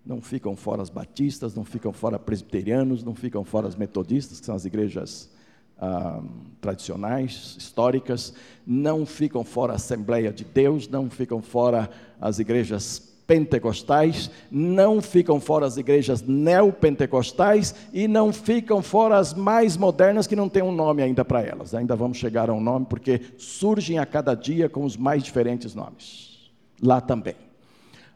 Não 0.07 0.23
ficam 0.23 0.55
fora 0.55 0.81
as 0.81 0.89
batistas, 0.89 1.57
não 1.57 1.65
ficam 1.65 1.93
fora 1.93 2.21
presbiterianos, 2.21 3.03
não 3.03 3.17
ficam 3.17 3.45
fora 3.45 3.67
as 3.67 3.75
metodistas, 3.75 4.39
que 4.39 4.47
são 4.47 4.55
as 4.55 4.65
igrejas 4.65 5.29
ah, 5.77 6.23
tradicionais, 6.61 7.57
históricas, 7.59 8.33
não 8.65 9.05
ficam 9.05 9.43
fora 9.43 9.73
a 9.73 9.77
Assembleia 9.77 10.33
de 10.33 10.45
Deus, 10.45 10.87
não 10.87 11.11
ficam 11.11 11.43
fora 11.43 11.91
as 12.21 12.39
igrejas 12.39 13.18
pentecostais, 13.29 14.31
não 14.51 15.03
ficam 15.03 15.39
fora 15.39 15.67
as 15.67 15.77
igrejas 15.77 16.23
neopentecostais 16.23 17.75
e 17.93 18.09
não 18.09 18.33
ficam 18.33 18.83
fora 18.83 19.19
as 19.19 19.35
mais 19.35 19.77
modernas 19.77 20.27
que 20.27 20.35
não 20.35 20.49
têm 20.49 20.63
um 20.63 20.73
nome 20.73 21.03
ainda 21.03 21.23
para 21.27 21.43
elas. 21.43 21.75
Ainda 21.75 21.95
vamos 21.95 22.17
chegar 22.17 22.49
a 22.49 22.55
um 22.55 22.61
nome 22.61 22.87
porque 22.87 23.21
surgem 23.37 23.99
a 23.99 24.07
cada 24.07 24.35
dia 24.35 24.67
com 24.67 24.83
os 24.83 24.97
mais 24.97 25.23
diferentes 25.23 25.75
nomes. 25.75 26.51
Lá 26.83 27.03
também. 27.03 27.37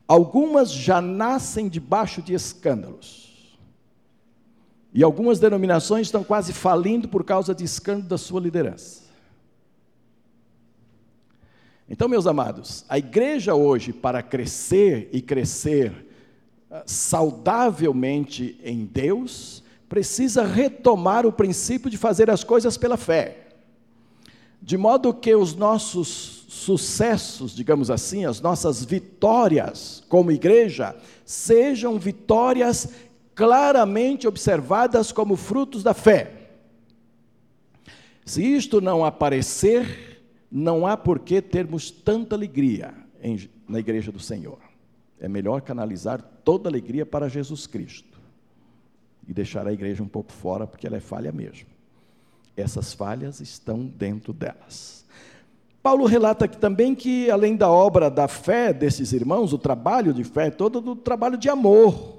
Algumas 0.08 0.72
já 0.72 1.02
nascem 1.02 1.68
debaixo 1.68 2.22
de 2.22 2.32
escândalos. 2.32 3.58
E 4.94 5.02
algumas 5.02 5.38
denominações 5.38 6.06
estão 6.06 6.24
quase 6.24 6.54
falindo 6.54 7.06
por 7.06 7.22
causa 7.22 7.54
de 7.54 7.64
escândalo 7.64 8.08
da 8.08 8.18
sua 8.18 8.40
liderança. 8.40 9.01
Então, 11.92 12.08
meus 12.08 12.26
amados, 12.26 12.86
a 12.88 12.96
igreja 12.96 13.54
hoje, 13.54 13.92
para 13.92 14.22
crescer 14.22 15.10
e 15.12 15.20
crescer 15.20 15.92
ah, 16.70 16.82
saudavelmente 16.86 18.58
em 18.64 18.86
Deus, 18.86 19.62
precisa 19.90 20.42
retomar 20.42 21.26
o 21.26 21.32
princípio 21.32 21.90
de 21.90 21.98
fazer 21.98 22.30
as 22.30 22.42
coisas 22.42 22.78
pela 22.78 22.96
fé. 22.96 23.48
De 24.62 24.78
modo 24.78 25.12
que 25.12 25.34
os 25.34 25.54
nossos 25.54 26.46
sucessos, 26.48 27.54
digamos 27.54 27.90
assim, 27.90 28.24
as 28.24 28.40
nossas 28.40 28.82
vitórias 28.82 30.02
como 30.08 30.32
igreja, 30.32 30.96
sejam 31.26 31.98
vitórias 31.98 32.88
claramente 33.34 34.26
observadas 34.26 35.12
como 35.12 35.36
frutos 35.36 35.82
da 35.82 35.92
fé. 35.92 36.30
Se 38.24 38.42
isto 38.42 38.80
não 38.80 39.04
aparecer, 39.04 40.11
não 40.52 40.86
há 40.86 40.98
por 40.98 41.20
que 41.20 41.40
termos 41.40 41.90
tanta 41.90 42.36
alegria 42.36 42.92
em, 43.22 43.48
na 43.66 43.78
igreja 43.78 44.12
do 44.12 44.20
Senhor. 44.20 44.58
É 45.18 45.26
melhor 45.26 45.62
canalizar 45.62 46.20
toda 46.44 46.68
alegria 46.68 47.06
para 47.06 47.26
Jesus 47.26 47.66
Cristo 47.66 48.20
e 49.26 49.32
deixar 49.32 49.66
a 49.66 49.72
igreja 49.72 50.02
um 50.02 50.08
pouco 50.08 50.30
fora, 50.30 50.66
porque 50.66 50.86
ela 50.86 50.98
é 50.98 51.00
falha 51.00 51.32
mesmo. 51.32 51.68
Essas 52.54 52.92
falhas 52.92 53.40
estão 53.40 53.86
dentro 53.86 54.34
delas. 54.34 55.06
Paulo 55.82 56.04
relata 56.04 56.44
aqui 56.44 56.58
também 56.58 56.94
que, 56.94 57.30
além 57.30 57.56
da 57.56 57.70
obra 57.70 58.10
da 58.10 58.28
fé 58.28 58.74
desses 58.74 59.12
irmãos, 59.12 59.54
o 59.54 59.58
trabalho 59.58 60.12
de 60.12 60.22
fé, 60.22 60.50
todo 60.50 60.90
o 60.90 60.96
trabalho 60.96 61.38
de 61.38 61.48
amor. 61.48 62.18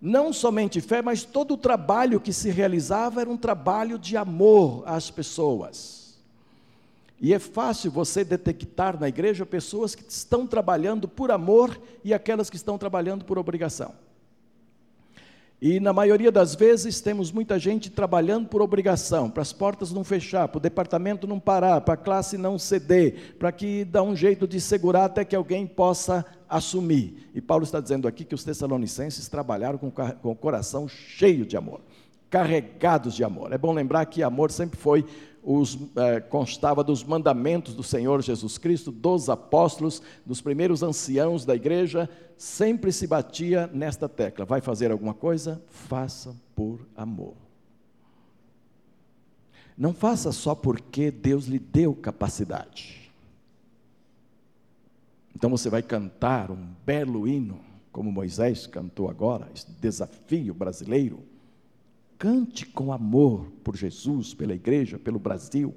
Não 0.00 0.34
somente 0.34 0.82
fé, 0.82 1.00
mas 1.00 1.24
todo 1.24 1.54
o 1.54 1.56
trabalho 1.56 2.20
que 2.20 2.32
se 2.32 2.50
realizava 2.50 3.22
era 3.22 3.30
um 3.30 3.38
trabalho 3.38 3.98
de 3.98 4.18
amor 4.18 4.82
às 4.84 5.10
pessoas. 5.10 6.03
E 7.20 7.32
é 7.32 7.38
fácil 7.38 7.90
você 7.90 8.24
detectar 8.24 8.98
na 8.98 9.08
igreja 9.08 9.46
pessoas 9.46 9.94
que 9.94 10.04
estão 10.08 10.46
trabalhando 10.46 11.08
por 11.08 11.30
amor 11.30 11.80
e 12.02 12.12
aquelas 12.12 12.50
que 12.50 12.56
estão 12.56 12.76
trabalhando 12.76 13.24
por 13.24 13.38
obrigação. 13.38 13.94
E 15.66 15.80
na 15.80 15.94
maioria 15.94 16.30
das 16.30 16.54
vezes 16.54 17.00
temos 17.00 17.32
muita 17.32 17.58
gente 17.58 17.88
trabalhando 17.88 18.48
por 18.48 18.60
obrigação, 18.60 19.30
para 19.30 19.40
as 19.40 19.50
portas 19.50 19.92
não 19.92 20.04
fechar, 20.04 20.46
para 20.48 20.58
o 20.58 20.60
departamento 20.60 21.26
não 21.26 21.40
parar, 21.40 21.80
para 21.80 21.94
a 21.94 21.96
classe 21.96 22.36
não 22.36 22.58
ceder, 22.58 23.36
para 23.38 23.50
que 23.50 23.82
dá 23.82 24.02
um 24.02 24.14
jeito 24.14 24.46
de 24.46 24.60
segurar 24.60 25.06
até 25.06 25.24
que 25.24 25.34
alguém 25.34 25.66
possa 25.66 26.22
assumir. 26.46 27.30
E 27.34 27.40
Paulo 27.40 27.64
está 27.64 27.80
dizendo 27.80 28.06
aqui 28.06 28.26
que 28.26 28.34
os 28.34 28.44
tessalonicenses 28.44 29.26
trabalharam 29.26 29.78
com, 29.78 29.90
com 29.90 30.32
o 30.32 30.36
coração 30.36 30.86
cheio 30.86 31.46
de 31.46 31.56
amor, 31.56 31.80
carregados 32.28 33.14
de 33.14 33.24
amor. 33.24 33.50
É 33.50 33.56
bom 33.56 33.72
lembrar 33.72 34.04
que 34.04 34.22
amor 34.22 34.50
sempre 34.50 34.78
foi 34.78 35.06
os, 35.44 35.78
eh, 35.96 36.20
constava 36.20 36.82
dos 36.82 37.04
mandamentos 37.04 37.74
do 37.74 37.82
Senhor 37.82 38.22
Jesus 38.22 38.56
Cristo, 38.56 38.90
dos 38.90 39.28
apóstolos, 39.28 40.02
dos 40.24 40.40
primeiros 40.40 40.82
anciãos 40.82 41.44
da 41.44 41.54
igreja, 41.54 42.08
sempre 42.36 42.90
se 42.90 43.06
batia 43.06 43.68
nesta 43.72 44.08
tecla: 44.08 44.46
vai 44.46 44.60
fazer 44.60 44.90
alguma 44.90 45.12
coisa? 45.12 45.62
Faça 45.68 46.34
por 46.56 46.80
amor. 46.96 47.34
Não 49.76 49.92
faça 49.92 50.32
só 50.32 50.54
porque 50.54 51.10
Deus 51.10 51.44
lhe 51.44 51.58
deu 51.58 51.94
capacidade. 51.94 53.12
Então 55.36 55.50
você 55.50 55.68
vai 55.68 55.82
cantar 55.82 56.50
um 56.50 56.68
belo 56.86 57.28
hino, 57.28 57.60
como 57.92 58.10
Moisés 58.10 58.66
cantou 58.66 59.10
agora, 59.10 59.48
esse 59.54 59.70
desafio 59.72 60.54
brasileiro 60.54 61.33
Cante 62.24 62.64
com 62.64 62.90
amor 62.90 63.52
por 63.62 63.76
Jesus, 63.76 64.32
pela 64.32 64.54
igreja, 64.54 64.98
pelo 64.98 65.18
Brasil. 65.18 65.74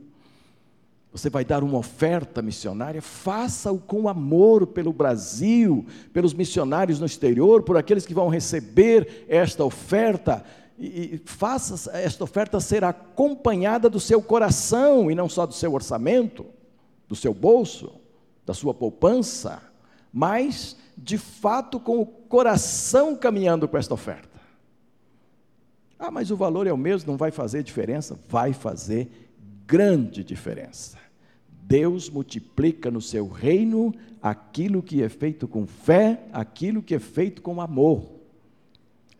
Você 1.11 1.29
vai 1.29 1.43
dar 1.43 1.61
uma 1.61 1.77
oferta 1.77 2.41
missionária, 2.41 3.01
faça-o 3.01 3.77
com 3.77 4.07
amor 4.07 4.67
pelo 4.67 4.93
Brasil, 4.93 5.85
pelos 6.13 6.33
missionários 6.33 7.01
no 7.01 7.05
exterior, 7.05 7.63
por 7.63 7.75
aqueles 7.75 8.05
que 8.05 8.13
vão 8.13 8.29
receber 8.29 9.25
esta 9.27 9.65
oferta. 9.65 10.41
E, 10.79 11.15
e 11.15 11.21
faça 11.25 11.91
esta 11.91 12.23
oferta 12.23 12.61
ser 12.61 12.81
acompanhada 12.85 13.89
do 13.89 13.99
seu 13.99 14.21
coração 14.21 15.11
e 15.11 15.15
não 15.15 15.27
só 15.27 15.45
do 15.45 15.53
seu 15.53 15.73
orçamento. 15.73 16.45
do 17.09 17.15
seu 17.15 17.33
bolso, 17.33 17.91
da 18.45 18.53
sua 18.53 18.73
poupança, 18.73 19.61
mas 20.13 20.77
de 20.97 21.17
fato 21.17 21.77
com 21.77 21.99
o 21.99 22.05
coração 22.05 23.17
caminhando 23.17 23.67
com 23.67 23.77
esta 23.77 23.93
oferta. 23.93 24.36
Ah, 25.99 26.11
mas 26.11 26.29
o 26.29 26.37
valor 26.37 26.67
é 26.67 26.73
o 26.73 26.77
mesmo, 26.77 27.11
não 27.11 27.17
vai 27.17 27.31
fazer 27.31 27.63
diferença? 27.63 28.19
Vai 28.29 28.53
fazer 28.53 29.09
grande 29.65 30.23
diferença. 30.23 30.97
Deus 31.49 32.09
multiplica 32.09 32.89
no 32.89 33.01
seu 33.01 33.27
reino 33.27 33.93
aquilo 34.21 34.81
que 34.81 35.03
é 35.03 35.09
feito 35.09 35.47
com 35.47 35.67
fé, 35.67 36.23
aquilo 36.31 36.81
que 36.81 36.95
é 36.95 36.99
feito 36.99 37.41
com 37.41 37.59
amor. 37.59 38.09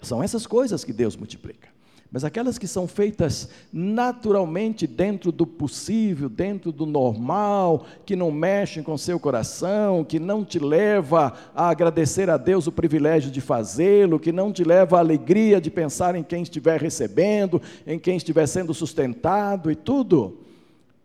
São 0.01 0.23
essas 0.23 0.47
coisas 0.47 0.83
que 0.83 0.93
Deus 0.93 1.15
multiplica. 1.15 1.69
Mas 2.09 2.23
aquelas 2.23 2.57
que 2.57 2.67
são 2.67 2.87
feitas 2.87 3.49
naturalmente 3.71 4.87
dentro 4.87 5.31
do 5.31 5.45
possível, 5.45 6.29
dentro 6.29 6.71
do 6.71 6.85
normal, 6.85 7.85
que 8.05 8.15
não 8.15 8.31
mexem 8.31 8.81
com 8.81 8.97
seu 8.97 9.19
coração, 9.19 10.05
que 10.05 10.17
não 10.17 10.45
te 10.45 10.57
leva 10.57 11.33
a 11.53 11.69
agradecer 11.69 12.29
a 12.29 12.37
Deus 12.37 12.65
o 12.65 12.71
privilégio 12.71 13.29
de 13.29 13.41
fazê-lo, 13.41 14.19
que 14.19 14.31
não 14.31 14.53
te 14.53 14.63
leva 14.63 14.97
à 14.97 14.99
alegria 14.99 15.59
de 15.59 15.69
pensar 15.69 16.15
em 16.15 16.23
quem 16.23 16.43
estiver 16.43 16.79
recebendo, 16.79 17.61
em 17.85 17.99
quem 17.99 18.15
estiver 18.15 18.47
sendo 18.47 18.73
sustentado 18.73 19.69
e 19.69 19.75
tudo, 19.75 20.39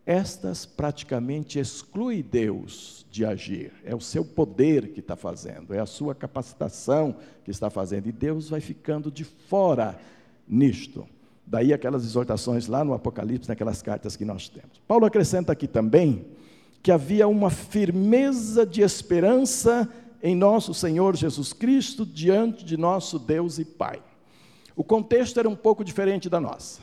estas 0.07 0.67
praticamente 0.67 1.59
excluem 1.59 2.23
Deus 2.23 3.05
de 3.11 3.25
agir. 3.25 3.73
É 3.85 3.95
o 3.95 4.01
seu 4.01 4.25
poder 4.25 4.89
que 4.89 5.01
está 5.01 5.17
fazendo, 5.17 5.75
é 5.75 5.81
a 5.81 5.87
sua 5.87 6.15
capacitação 6.15 7.17
que 7.45 7.51
está 7.51 7.69
fazendo, 7.71 8.09
e 8.09 8.13
Deus 8.13 8.49
vai 8.49 8.61
ficando 8.61 9.11
de 9.11 9.25
fora 9.25 9.99
nisto. 10.53 11.07
Daí 11.47 11.73
aquelas 11.73 12.05
exortações 12.05 12.67
lá 12.67 12.85
no 12.85 12.93
Apocalipse, 12.93 13.49
naquelas 13.49 13.81
cartas 13.81 14.15
que 14.17 14.25
nós 14.25 14.49
temos. 14.49 14.81
Paulo 14.87 15.07
acrescenta 15.07 15.51
aqui 15.51 15.67
também 15.67 16.27
que 16.83 16.93
havia 16.93 17.27
uma 17.27 17.51
firmeza 17.51 18.67
de 18.67 18.83
esperança 18.83 19.89
em 20.23 20.37
nosso 20.37 20.75
Senhor 20.75 21.17
Jesus 21.17 21.53
Cristo 21.53 22.05
diante 22.05 22.65
de 22.65 22.77
nosso 22.77 23.19
Deus 23.19 23.59
e 23.59 23.65
Pai. 23.65 24.03
O 24.77 24.85
contexto 24.85 25.39
era 25.39 25.49
um 25.49 25.57
pouco 25.57 25.85
diferente 25.85 26.29
da 26.29 26.41
nossa. 26.41 26.81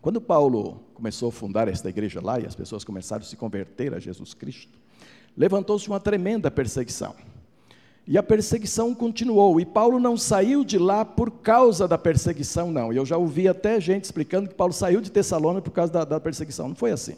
Quando 0.00 0.20
Paulo 0.20 0.80
começou 0.92 1.30
a 1.30 1.32
fundar 1.32 1.66
esta 1.68 1.88
igreja 1.88 2.20
lá 2.22 2.38
e 2.38 2.46
as 2.46 2.54
pessoas 2.54 2.84
começaram 2.84 3.22
a 3.22 3.26
se 3.26 3.36
converter 3.36 3.94
a 3.94 3.98
Jesus 3.98 4.34
Cristo, 4.34 4.78
levantou-se 5.36 5.88
uma 5.88 5.98
tremenda 5.98 6.50
perseguição. 6.50 7.14
E 8.06 8.18
a 8.18 8.22
perseguição 8.22 8.94
continuou. 8.94 9.58
E 9.58 9.64
Paulo 9.64 9.98
não 9.98 10.16
saiu 10.16 10.62
de 10.62 10.78
lá 10.78 11.04
por 11.04 11.30
causa 11.30 11.88
da 11.88 11.96
perseguição, 11.96 12.70
não. 12.70 12.92
Eu 12.92 13.06
já 13.06 13.16
ouvi 13.16 13.48
até 13.48 13.80
gente 13.80 14.04
explicando 14.04 14.48
que 14.48 14.54
Paulo 14.54 14.72
saiu 14.72 15.00
de 15.00 15.10
Tessalônica 15.10 15.62
por 15.62 15.70
causa 15.70 15.92
da, 15.92 16.04
da 16.04 16.20
perseguição. 16.20 16.68
Não 16.68 16.74
foi 16.74 16.90
assim. 16.90 17.16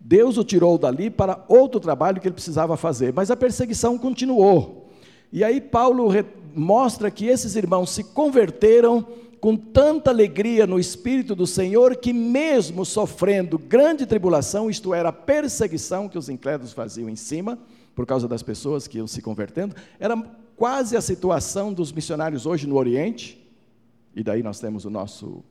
Deus 0.00 0.38
o 0.38 0.44
tirou 0.44 0.78
dali 0.78 1.10
para 1.10 1.44
outro 1.48 1.78
trabalho 1.78 2.20
que 2.20 2.28
ele 2.28 2.34
precisava 2.34 2.76
fazer, 2.76 3.12
mas 3.12 3.30
a 3.30 3.36
perseguição 3.36 3.98
continuou. 3.98 4.88
E 5.32 5.44
aí 5.44 5.60
Paulo 5.60 6.08
mostra 6.54 7.10
que 7.10 7.26
esses 7.26 7.54
irmãos 7.54 7.90
se 7.90 8.04
converteram 8.04 9.06
com 9.40 9.56
tanta 9.56 10.10
alegria 10.10 10.66
no 10.66 10.78
Espírito 10.78 11.34
do 11.34 11.46
Senhor 11.46 11.96
que, 11.96 12.12
mesmo 12.12 12.84
sofrendo 12.84 13.58
grande 13.58 14.06
tribulação, 14.06 14.70
isto 14.70 14.92
era 14.94 15.08
a 15.08 15.12
perseguição 15.12 16.08
que 16.08 16.18
os 16.18 16.28
incrédulos 16.28 16.72
faziam 16.72 17.08
em 17.08 17.16
cima, 17.16 17.58
por 18.00 18.06
causa 18.06 18.26
das 18.26 18.42
pessoas 18.42 18.88
que 18.88 18.96
iam 18.96 19.06
se 19.06 19.20
convertendo, 19.20 19.76
era 19.98 20.16
quase 20.56 20.96
a 20.96 21.02
situação 21.02 21.70
dos 21.70 21.92
missionários 21.92 22.46
hoje 22.46 22.66
no 22.66 22.76
Oriente, 22.76 23.38
e 24.16 24.24
daí 24.24 24.42
nós 24.42 24.58
temos 24.58 24.86
o 24.86 24.90
nosso 24.90 25.44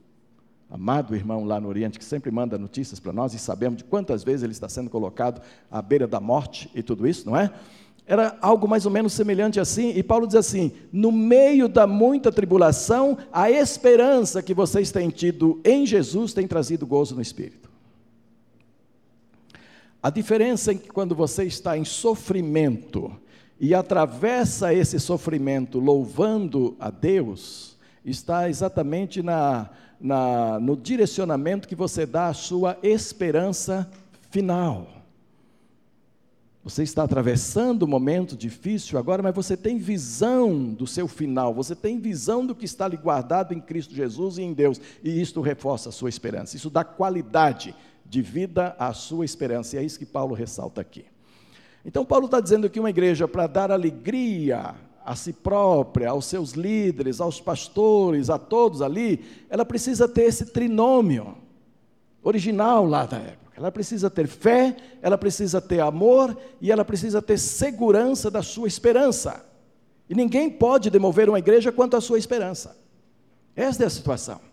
amado 0.68 1.14
irmão 1.14 1.44
lá 1.44 1.60
no 1.60 1.68
Oriente, 1.68 1.96
que 1.96 2.04
sempre 2.04 2.28
manda 2.28 2.58
notícias 2.58 2.98
para 2.98 3.12
nós, 3.12 3.34
e 3.34 3.38
sabemos 3.38 3.76
de 3.76 3.84
quantas 3.84 4.24
vezes 4.24 4.42
ele 4.42 4.52
está 4.52 4.68
sendo 4.68 4.90
colocado 4.90 5.40
à 5.70 5.80
beira 5.80 6.08
da 6.08 6.18
morte 6.18 6.68
e 6.74 6.82
tudo 6.82 7.06
isso, 7.06 7.24
não 7.24 7.36
é? 7.36 7.52
Era 8.04 8.36
algo 8.42 8.66
mais 8.66 8.84
ou 8.84 8.90
menos 8.90 9.12
semelhante 9.12 9.60
assim, 9.60 9.90
e 9.90 10.02
Paulo 10.02 10.26
diz 10.26 10.34
assim: 10.34 10.72
no 10.92 11.12
meio 11.12 11.68
da 11.68 11.86
muita 11.86 12.32
tribulação, 12.32 13.16
a 13.32 13.48
esperança 13.48 14.42
que 14.42 14.54
vocês 14.54 14.90
têm 14.90 15.08
tido 15.08 15.60
em 15.64 15.86
Jesus 15.86 16.32
tem 16.32 16.48
trazido 16.48 16.84
gozo 16.84 17.14
no 17.14 17.22
espírito. 17.22 17.59
A 20.02 20.08
diferença 20.08 20.72
é 20.72 20.74
que 20.74 20.88
quando 20.88 21.14
você 21.14 21.44
está 21.44 21.76
em 21.76 21.84
sofrimento 21.84 23.12
e 23.58 23.74
atravessa 23.74 24.72
esse 24.72 24.98
sofrimento 24.98 25.78
louvando 25.78 26.74
a 26.80 26.90
Deus, 26.90 27.76
está 28.02 28.48
exatamente 28.48 29.22
na, 29.22 29.68
na, 30.00 30.58
no 30.58 30.74
direcionamento 30.74 31.68
que 31.68 31.74
você 31.74 32.06
dá 32.06 32.28
à 32.28 32.34
sua 32.34 32.78
esperança 32.82 33.90
final. 34.30 34.88
Você 36.64 36.82
está 36.82 37.02
atravessando 37.02 37.84
um 37.84 37.88
momento 37.88 38.36
difícil 38.36 38.98
agora, 38.98 39.22
mas 39.22 39.34
você 39.34 39.56
tem 39.56 39.76
visão 39.78 40.72
do 40.72 40.86
seu 40.86 41.08
final, 41.08 41.52
você 41.52 41.74
tem 41.74 41.98
visão 41.98 42.46
do 42.46 42.54
que 42.54 42.64
está 42.64 42.88
lhe 42.88 42.98
guardado 42.98 43.52
em 43.52 43.60
Cristo 43.60 43.94
Jesus 43.94 44.38
e 44.38 44.42
em 44.42 44.52
Deus, 44.52 44.80
e 45.02 45.20
isto 45.20 45.40
reforça 45.40 45.88
a 45.88 45.92
sua 45.92 46.10
esperança, 46.10 46.56
isso 46.56 46.70
dá 46.70 46.84
qualidade 46.84 47.74
de 48.10 48.20
vida 48.20 48.74
à 48.76 48.92
sua 48.92 49.24
esperança. 49.24 49.76
E 49.76 49.78
é 49.78 49.84
isso 49.84 49.98
que 49.98 50.04
Paulo 50.04 50.34
ressalta 50.34 50.80
aqui. 50.80 51.04
Então, 51.84 52.04
Paulo 52.04 52.26
está 52.26 52.40
dizendo 52.40 52.68
que 52.68 52.80
uma 52.80 52.90
igreja, 52.90 53.28
para 53.28 53.46
dar 53.46 53.70
alegria 53.70 54.74
a 55.06 55.14
si 55.14 55.32
própria, 55.32 56.10
aos 56.10 56.26
seus 56.26 56.52
líderes, 56.52 57.20
aos 57.20 57.40
pastores, 57.40 58.28
a 58.28 58.36
todos 58.36 58.82
ali, 58.82 59.24
ela 59.48 59.64
precisa 59.64 60.08
ter 60.08 60.22
esse 60.22 60.46
trinômio 60.46 61.36
original 62.20 62.84
lá 62.84 63.06
da 63.06 63.16
época. 63.18 63.52
Ela 63.56 63.70
precisa 63.70 64.10
ter 64.10 64.26
fé, 64.26 64.76
ela 65.00 65.16
precisa 65.16 65.60
ter 65.60 65.80
amor 65.80 66.36
e 66.60 66.72
ela 66.72 66.84
precisa 66.84 67.22
ter 67.22 67.38
segurança 67.38 68.28
da 68.28 68.42
sua 68.42 68.66
esperança. 68.66 69.46
E 70.08 70.14
ninguém 70.16 70.50
pode 70.50 70.90
demover 70.90 71.28
uma 71.28 71.38
igreja 71.38 71.70
quanto 71.70 71.96
à 71.96 72.00
sua 72.00 72.18
esperança. 72.18 72.76
Esta 73.54 73.84
é 73.84 73.86
a 73.86 73.90
situação. 73.90 74.49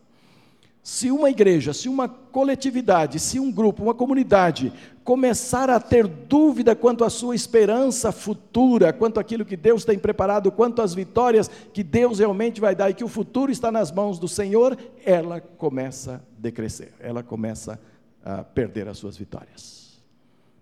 Se 0.87 1.11
uma 1.11 1.29
igreja, 1.29 1.73
se 1.73 1.89
uma 1.89 2.07
coletividade, 2.07 3.19
se 3.19 3.41
um 3.41 3.51
grupo, 3.51 3.83
uma 3.83 3.93
comunidade 3.93 4.71
começar 5.03 5.69
a 5.69 5.81
ter 5.81 6.07
dúvida 6.07 6.77
quanto 6.77 7.03
à 7.03 7.09
sua 7.09 7.35
esperança 7.35 8.09
futura, 8.13 8.93
quanto 8.93 9.19
àquilo 9.19 9.43
que 9.43 9.57
Deus 9.57 9.83
tem 9.83 9.99
preparado, 9.99 10.49
quanto 10.49 10.81
às 10.81 10.93
vitórias 10.93 11.51
que 11.73 11.83
Deus 11.83 12.19
realmente 12.19 12.61
vai 12.61 12.73
dar 12.73 12.89
e 12.89 12.93
que 12.93 13.03
o 13.03 13.09
futuro 13.09 13.51
está 13.51 13.69
nas 13.69 13.91
mãos 13.91 14.17
do 14.17 14.29
Senhor, 14.29 14.77
ela 15.03 15.41
começa 15.41 16.23
a 16.25 16.41
decrescer, 16.41 16.93
ela 17.01 17.21
começa 17.21 17.77
a 18.23 18.45
perder 18.45 18.87
as 18.87 18.97
suas 18.97 19.17
vitórias. 19.17 20.01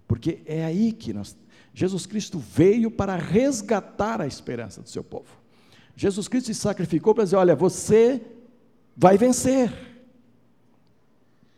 Porque 0.08 0.40
é 0.48 0.66
aí 0.66 0.92
que 0.92 1.14
nós, 1.14 1.38
Jesus 1.72 2.08
Cristo 2.08 2.40
veio 2.40 2.90
para 2.90 3.16
resgatar 3.16 4.22
a 4.22 4.26
esperança 4.26 4.82
do 4.82 4.90
seu 4.90 5.04
povo. 5.04 5.30
Jesus 5.96 6.28
Cristo 6.28 6.48
se 6.48 6.56
sacrificou 6.56 7.14
para 7.14 7.26
dizer: 7.26 7.36
olha, 7.36 7.56
você 7.56 8.20
vai 8.98 9.20
vencer. 9.20 9.94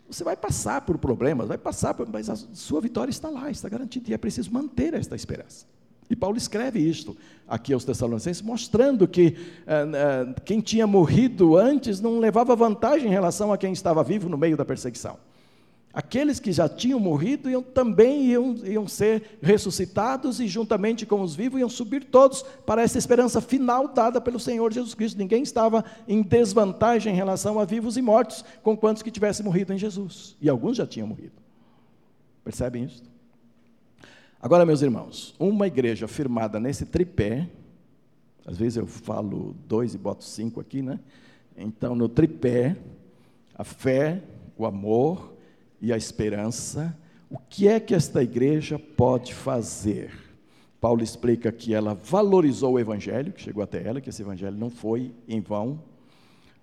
Você 0.10 0.24
vai 0.24 0.38
passar 0.38 0.82
por 0.82 0.98
problemas, 0.98 1.48
vai 1.48 1.58
passar, 1.58 1.94
por, 1.94 2.08
mas 2.08 2.30
a 2.30 2.36
sua 2.36 2.80
vitória 2.80 3.12
está 3.12 3.30
lá, 3.30 3.50
está 3.52 3.68
garantida, 3.68 4.10
e 4.10 4.14
é 4.14 4.18
preciso 4.18 4.52
manter 4.52 4.94
esta 4.94 5.16
esperança. 5.16 5.66
E 6.10 6.16
Paulo 6.16 6.38
escreve 6.38 6.80
isto 6.80 7.18
aqui 7.48 7.74
aos 7.74 7.84
Tessalonicenses, 7.84 8.42
mostrando 8.42 9.08
que 9.08 9.36
uh, 9.68 10.32
uh, 10.32 10.42
quem 10.46 10.62
tinha 10.62 10.88
morrido 10.88 11.58
antes 11.58 12.00
não 12.00 12.20
levava 12.20 12.56
vantagem 12.56 13.08
em 13.08 13.12
relação 13.12 13.52
a 13.52 13.58
quem 13.58 13.74
estava 13.74 14.04
vivo 14.04 14.30
no 14.30 14.38
meio 14.38 14.56
da 14.56 14.64
perseguição. 14.64 15.18
Aqueles 15.94 16.40
que 16.40 16.52
já 16.52 16.70
tinham 16.70 17.00
morrido 17.00 17.50
iam, 17.50 17.64
também 17.64 18.26
iam, 18.28 18.56
iam 18.64 18.88
ser 18.88 19.40
ressuscitados 19.42 20.40
e, 20.40 20.48
juntamente 20.48 21.06
com 21.06 21.22
os 21.22 21.36
vivos, 21.36 21.60
iam 21.60 21.70
subir 21.70 22.04
todos 22.04 22.44
para 22.66 22.84
essa 22.84 23.00
esperança 23.00 23.42
final 23.42 23.88
dada 23.88 24.22
pelo 24.22 24.40
Senhor 24.40 24.72
Jesus 24.72 24.94
Cristo. 24.94 25.18
Ninguém 25.18 25.42
estava 25.42 25.84
em 26.08 26.22
desvantagem 26.22 27.14
em 27.14 27.16
relação 27.16 27.60
a 27.60 27.66
vivos 27.66 27.98
e 27.98 28.02
mortos, 28.02 28.46
com 28.62 28.78
quantos 28.78 29.02
que 29.02 29.10
tivessem 29.10 29.44
morrido 29.44 29.74
em 29.74 29.78
Jesus. 29.78 30.36
E 30.40 30.48
alguns 30.48 30.78
já 30.78 30.86
tinham 30.86 31.08
morrido. 31.08 31.34
Percebem 32.44 32.84
isso? 32.84 33.04
Agora, 34.40 34.66
meus 34.68 34.84
irmãos, 34.84 35.34
uma 35.40 35.66
igreja 35.66 36.08
firmada 36.08 36.60
nesse 36.60 36.86
tripé, 36.86 37.50
às 38.46 38.56
vezes 38.56 38.78
eu 38.78 38.86
falo 38.86 39.56
dois 39.68 39.96
e 39.96 39.98
boto 39.98 40.24
cinco 40.24 40.60
aqui, 40.62 40.84
né? 40.84 41.00
Então, 41.58 41.96
no 41.96 42.08
tripé, 42.08 42.78
a 43.56 43.64
fé, 43.64 44.22
o 44.56 44.64
amor, 44.66 45.34
e 45.82 45.94
a 45.94 45.98
esperança, 45.98 46.98
o 47.30 47.38
que 47.38 47.68
é 47.68 47.80
que 47.80 47.94
esta 47.94 48.24
igreja 48.24 48.80
pode 48.80 49.34
fazer? 49.34 50.12
Paulo 50.80 51.04
explica 51.04 51.52
que 51.52 51.74
ela 51.74 51.94
valorizou 51.94 52.74
o 52.74 52.80
evangelho, 52.80 53.34
que 53.34 53.42
chegou 53.42 53.64
até 53.64 53.86
ela, 53.86 54.00
que 54.00 54.10
esse 54.10 54.22
evangelho 54.22 54.56
não 54.56 54.70
foi 54.70 55.12
em 55.28 55.42
vão. 55.42 55.82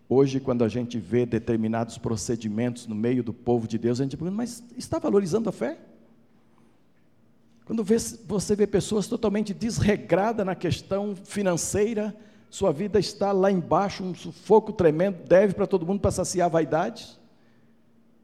Hoje, 0.08 0.38
quando 0.38 0.62
a 0.62 0.68
gente 0.68 0.98
vê 0.98 1.26
determinados 1.26 1.98
procedimentos 1.98 2.86
no 2.86 2.94
meio 2.94 3.22
do 3.22 3.32
povo 3.32 3.66
de 3.66 3.78
Deus, 3.78 4.00
a 4.00 4.04
gente 4.04 4.16
pergunta, 4.16 4.36
mas 4.36 4.62
está 4.76 4.98
valorizando 4.98 5.48
a 5.48 5.52
fé? 5.52 5.78
Quando 7.64 7.82
vê, 7.82 7.96
você 7.98 8.54
vê 8.54 8.66
pessoas 8.66 9.06
totalmente 9.06 9.54
desregradas 9.54 10.44
na 10.44 10.54
questão 10.54 11.16
financeira, 11.16 12.14
sua 12.50 12.70
vida 12.70 13.00
está 13.00 13.32
lá 13.32 13.50
embaixo, 13.50 14.04
um 14.04 14.14
sufoco 14.14 14.72
tremendo, 14.72 15.26
deve 15.26 15.54
para 15.54 15.66
todo 15.66 15.86
mundo 15.86 16.00
para 16.00 16.10
saciar 16.10 16.48
vaidades. 16.48 17.18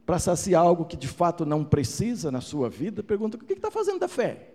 Para 0.05 0.19
saciar 0.19 0.63
algo 0.63 0.85
que 0.85 0.97
de 0.97 1.07
fato 1.07 1.45
não 1.45 1.63
precisa 1.63 2.31
na 2.31 2.41
sua 2.41 2.69
vida, 2.69 3.03
pergunta: 3.03 3.37
o 3.37 3.39
que 3.39 3.53
está 3.53 3.71
fazendo 3.71 3.99
da 3.99 4.07
fé? 4.07 4.49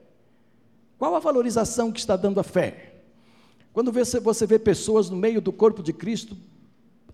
Qual 0.99 1.15
a 1.15 1.19
valorização 1.19 1.93
que 1.93 2.01
está 2.01 2.17
dando 2.17 2.41
a 2.41 2.43
fé? 2.43 2.95
Quando 3.73 3.93
você 3.93 4.47
vê 4.47 4.59
pessoas 4.59 5.11
no 5.11 5.17
meio 5.17 5.41
do 5.41 5.53
corpo 5.53 5.83
de 5.83 5.93
Cristo 5.93 6.37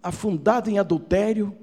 afundado 0.02 0.70
em 0.70 0.78
adultério 0.78 1.56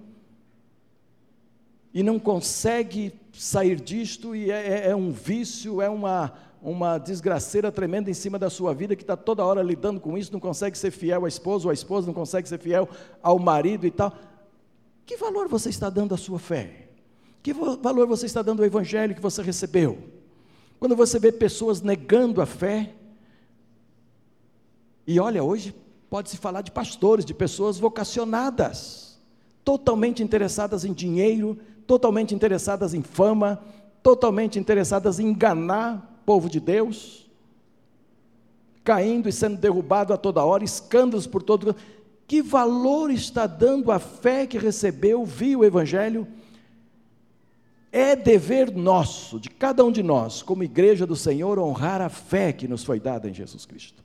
e 1.94 2.04
não 2.04 2.20
consegue 2.20 3.14
sair 3.34 3.80
disto 3.80 4.36
e 4.36 4.52
é, 4.52 4.68
é, 4.68 4.90
é 4.90 4.96
um 4.96 5.12
vício, 5.12 5.82
é 5.82 5.90
uma, 5.90 6.34
uma 6.62 6.98
desgraceira 6.98 7.72
tremenda 7.72 8.10
em 8.10 8.14
cima 8.14 8.38
da 8.38 8.50
sua 8.50 8.74
vida 8.74 8.96
que 8.96 9.04
está 9.04 9.16
toda 9.16 9.46
hora 9.46 9.62
lidando 9.62 10.00
com 10.00 10.18
isso, 10.18 10.34
não 10.34 10.40
consegue 10.40 10.78
ser 10.78 10.92
fiel 10.92 11.26
à 11.26 11.28
esposa, 11.28 11.68
ou 11.68 11.72
a 11.72 11.74
esposa 11.74 12.08
não 12.08 12.14
consegue 12.14 12.48
ser 12.48 12.60
fiel 12.60 12.88
ao 13.24 13.40
marido 13.40 13.88
e 13.88 13.92
tal. 13.92 14.14
Que 15.10 15.18
valor 15.18 15.48
você 15.48 15.70
está 15.70 15.90
dando 15.90 16.14
à 16.14 16.18
sua 16.20 16.38
fé? 16.38 16.88
Que 17.42 17.52
valor 17.52 18.06
você 18.06 18.28
está 18.28 18.44
dando 18.44 18.60
ao 18.60 18.66
evangelho 18.68 19.16
que 19.16 19.22
você 19.22 19.42
recebeu? 19.42 19.98
Quando 20.80 20.96
você 20.96 21.18
vê 21.18 21.32
pessoas 21.32 21.82
negando 21.82 22.44
a 22.44 22.46
fé, 22.46 22.94
e 25.08 25.20
olha, 25.20 25.44
hoje 25.44 25.74
pode-se 26.12 26.38
falar 26.38 26.62
de 26.62 26.70
pastores, 26.72 27.26
de 27.26 27.34
pessoas 27.34 27.80
vocacionadas, 27.80 29.20
totalmente 29.66 30.22
interessadas 30.22 30.86
em 30.86 30.94
dinheiro, 30.94 31.58
totalmente 31.88 32.36
interessadas 32.36 32.94
em 32.94 33.02
fama, 33.02 33.60
totalmente 34.04 34.60
interessadas 34.60 35.20
em 35.20 35.30
enganar 35.30 36.20
o 36.22 36.24
povo 36.24 36.48
de 36.48 36.60
Deus, 36.60 37.28
caindo 38.84 39.28
e 39.28 39.32
sendo 39.32 39.58
derrubado 39.58 40.14
a 40.14 40.18
toda 40.18 40.46
hora, 40.46 40.64
escândalos 40.64 41.26
por 41.26 41.42
todo 41.42 41.76
que 42.30 42.44
valor 42.44 43.10
está 43.10 43.48
dando 43.48 43.92
a 43.92 43.98
fé 43.98 44.46
que 44.46 44.60
recebeu, 44.60 45.26
viu 45.26 45.62
o 45.62 45.66
Evangelho? 45.66 46.28
É 47.92 48.16
dever 48.16 48.72
nosso, 48.72 49.40
de 49.40 49.50
cada 49.50 49.84
um 49.84 49.92
de 49.92 50.04
nós, 50.04 50.44
como 50.44 50.64
igreja 50.64 51.08
do 51.08 51.16
Senhor, 51.16 51.58
honrar 51.58 52.02
a 52.02 52.08
fé 52.08 52.54
que 52.54 52.68
nos 52.68 52.84
foi 52.84 53.00
dada 53.00 53.28
em 53.28 53.34
Jesus 53.34 53.66
Cristo, 53.66 54.04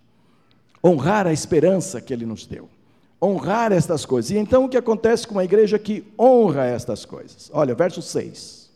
honrar 0.82 1.26
a 1.26 1.34
esperança 1.34 2.00
que 2.00 2.14
Ele 2.14 2.24
nos 2.24 2.46
deu, 2.46 2.66
honrar 3.20 3.72
estas 3.72 4.06
coisas. 4.06 4.30
E 4.30 4.38
então 4.38 4.64
o 4.64 4.68
que 4.70 4.78
acontece 4.78 5.26
com 5.26 5.34
uma 5.34 5.44
igreja 5.44 5.78
que 5.78 6.02
honra 6.18 6.64
estas 6.64 7.04
coisas? 7.04 7.50
Olha, 7.52 7.74
verso 7.74 8.00
6. 8.00 8.70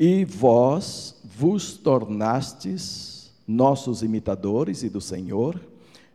E 0.00 0.24
vós 0.24 1.16
vos 1.22 1.76
tornastes 1.76 3.30
nossos 3.46 4.02
imitadores 4.02 4.82
e 4.82 4.88
do 4.88 5.02
Senhor, 5.02 5.60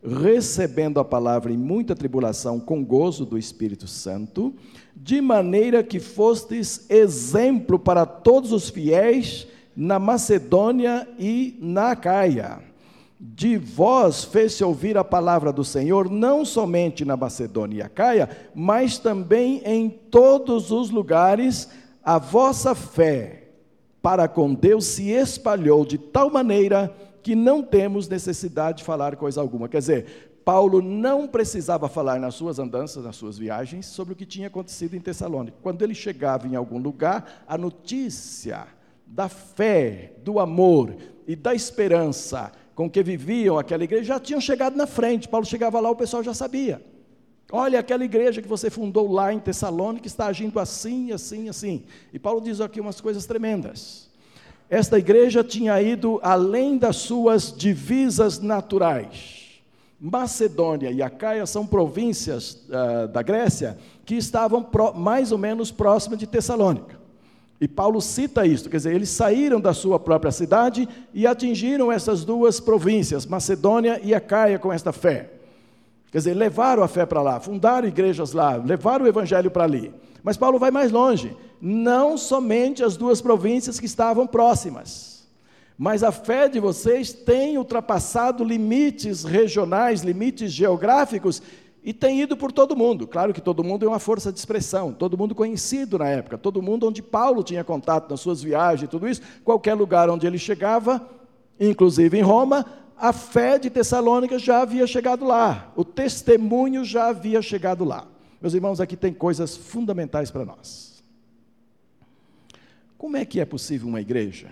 recebendo 0.03 0.99
a 0.99 1.05
palavra 1.05 1.51
em 1.51 1.57
muita 1.57 1.95
tribulação 1.95 2.59
com 2.59 2.83
gozo 2.83 3.25
do 3.25 3.38
Espírito 3.38 3.88
Santo, 3.88 4.53
de 4.95 5.21
maneira 5.21 5.83
que 5.83 5.99
fostes 5.99 6.89
exemplo 6.89 7.77
para 7.77 8.05
todos 8.05 8.51
os 8.51 8.69
fiéis 8.69 9.47
na 9.75 9.99
Macedônia 9.99 11.07
e 11.17 11.57
na 11.62 11.95
Caia. 11.95 12.59
De 13.19 13.57
vós 13.57 14.23
fez-se 14.23 14.63
ouvir 14.63 14.97
a 14.97 15.03
palavra 15.03 15.51
do 15.51 15.63
Senhor, 15.63 16.09
não 16.09 16.45
somente 16.45 17.03
na 17.03 17.17
Macedônia 17.17 17.79
e 17.79 17.81
Acaia, 17.81 18.29
mas 18.55 18.97
também 18.97 19.62
em 19.65 19.89
todos 19.89 20.71
os 20.71 20.89
lugares, 20.89 21.69
a 22.01 22.17
vossa 22.17 22.73
fé 22.73 23.49
para 24.01 24.29
com 24.29 24.53
Deus 24.53 24.85
se 24.85 25.09
espalhou 25.09 25.85
de 25.85 25.97
tal 25.97 26.29
maneira 26.29 26.95
que 27.30 27.36
não 27.36 27.62
temos 27.62 28.08
necessidade 28.08 28.80
de 28.80 28.84
falar 28.84 29.15
coisa 29.15 29.39
alguma. 29.39 29.70
Quer 29.70 29.78
dizer, 29.78 30.32
Paulo 30.44 30.82
não 30.82 31.28
precisava 31.28 31.88
falar 31.88 32.20
nas 32.20 32.34
suas 32.34 32.58
andanças, 32.58 33.04
nas 33.04 33.15
suas 33.15 33.38
viagens, 33.38 33.86
sobre 33.86 34.13
o 34.13 34.15
que 34.15 34.26
tinha 34.26 34.48
acontecido 34.48 34.96
em 34.96 35.00
Tessalônica. 35.00 35.56
Quando 35.62 35.84
ele 35.84 35.94
chegava 35.94 36.48
em 36.48 36.56
algum 36.56 36.80
lugar, 36.80 37.46
a 37.48 37.56
notícia 37.56 38.65
da 39.06 39.30
fé, 39.30 40.13
do 40.24 40.39
amor 40.39 40.96
e 41.28 41.36
da 41.36 41.54
esperança 41.54 42.52
com 42.74 42.89
que 42.89 43.04
viviam 43.04 43.60
aquela 43.60 43.84
igreja 43.84 44.06
já 44.06 44.20
tinham 44.20 44.42
chegado 44.42 44.76
na 44.76 44.88
frente. 44.88 45.30
Paulo 45.30 45.46
chegava 45.46 45.80
lá, 45.80 45.92
o 45.92 45.96
pessoal 45.96 46.24
já 46.24 46.34
sabia. 46.34 46.84
Olha, 47.52 47.80
aquela 47.80 48.04
igreja 48.04 48.42
que 48.42 48.48
você 48.48 48.72
fundou 48.72 49.12
lá 49.12 49.32
em 49.32 49.38
Tessalônica 49.38 50.08
está 50.08 50.26
agindo 50.26 50.60
assim, 50.60 51.12
assim, 51.12 51.48
assim. 51.48 51.84
E 52.12 52.18
Paulo 52.18 52.42
diz 52.42 52.60
aqui 52.60 52.82
umas 52.82 53.00
coisas 53.00 53.28
tremendas 53.28 54.09
esta 54.69 54.99
igreja 54.99 55.43
tinha 55.43 55.82
ido 55.82 56.19
além 56.21 56.77
das 56.77 56.97
suas 56.97 57.51
divisas 57.55 58.39
naturais. 58.39 59.39
Macedônia 59.99 60.91
e 60.91 61.01
Acaia 61.01 61.45
são 61.45 61.65
províncias 61.65 62.65
uh, 62.69 63.08
da 63.08 63.21
Grécia 63.21 63.77
que 64.05 64.15
estavam 64.15 64.63
pro, 64.63 64.93
mais 64.93 65.32
ou 65.32 65.38
menos 65.38 65.71
próximas 65.71 66.19
de 66.19 66.27
Tessalônica. 66.27 66.99
E 67.60 67.67
Paulo 67.67 67.99
cita 67.99 68.45
isso, 68.45 68.69
quer 68.69 68.77
dizer, 68.77 68.95
eles 68.95 69.10
saíram 69.10 69.60
da 69.60 69.73
sua 69.73 69.99
própria 69.99 70.32
cidade 70.32 70.88
e 71.13 71.27
atingiram 71.27 71.91
essas 71.91 72.23
duas 72.23 72.60
províncias, 72.60 73.25
Macedônia 73.25 73.99
e 74.01 74.13
Acaia, 74.13 74.58
com 74.58 74.71
esta 74.71 74.93
fé. 74.93 75.38
Quer 76.12 76.17
dizer, 76.19 76.34
levaram 76.34 76.82
a 76.84 76.88
fé 76.88 77.06
para 77.06 77.22
lá, 77.22 77.39
fundaram 77.39 77.88
igrejas 77.88 78.34
lá, 78.34 78.56
levaram 78.56 79.06
o 79.06 79.08
evangelho 79.08 79.52
para 79.52 79.63
ali. 79.63 79.93
Mas 80.24 80.38
Paulo 80.38 80.58
vai 80.58 80.72
mais 80.72 80.91
longe 80.91 81.36
não 81.62 82.17
somente 82.17 82.84
as 82.84 82.95
duas 82.95 83.22
províncias 83.22 83.80
que 83.80 83.86
estavam 83.86 84.26
próximas, 84.26 85.28
mas 85.78 86.04
a 86.04 86.12
fé 86.12 86.48
de 86.48 86.60
vocês 86.60 87.12
tem 87.12 87.58
ultrapassado 87.58 88.43
limites 88.43 89.24
regionais, 89.24 90.02
limites 90.02 90.52
geográficos 90.52 91.41
e 91.84 91.93
tem 91.93 92.22
ido 92.22 92.36
por 92.36 92.52
todo 92.52 92.76
mundo. 92.76 93.08
Claro 93.08 93.34
que 93.34 93.41
todo 93.41 93.63
mundo 93.63 93.86
é 93.86 93.88
uma 93.88 94.00
força 94.00 94.32
de 94.32 94.39
expressão, 94.39 94.91
todo 94.91 95.17
mundo 95.17 95.34
conhecido 95.34 95.98
na 95.98 96.08
época, 96.08 96.38
todo 96.38 96.62
mundo 96.62 96.88
onde 96.88 97.02
Paulo 97.02 97.43
tinha 97.43 97.63
contato 97.63 98.10
nas 98.10 98.19
suas 98.19 98.41
viagens 98.41 98.84
e 98.84 98.88
tudo 98.88 99.08
isso, 99.08 99.22
qualquer 99.43 99.74
lugar 99.74 100.10
onde 100.10 100.28
ele 100.28 100.38
chegava, 100.38 101.06
inclusive 101.60 102.17
em 102.17 102.22
Roma, 102.22 102.65
a 102.99 103.13
fé 103.13 103.57
de 103.57 103.69
Tessalônica 103.69 104.38
já 104.38 104.62
havia 104.62 104.85
chegado 104.85 105.25
lá, 105.25 105.71
o 105.75 105.85
testemunho 105.85 106.83
já 106.83 107.07
havia 107.07 107.41
chegado 107.41 107.85
lá. 107.85 108.05
Meus 108.41 108.53
irmãos, 108.53 108.81
aqui 108.81 108.97
tem 108.97 109.13
coisas 109.13 109.55
fundamentais 109.55 110.29
para 110.29 110.45
nós. 110.45 111.01
Como 112.97 113.15
é 113.15 113.23
que 113.23 113.39
é 113.39 113.45
possível 113.45 113.88
uma 113.88 114.01
igreja 114.01 114.51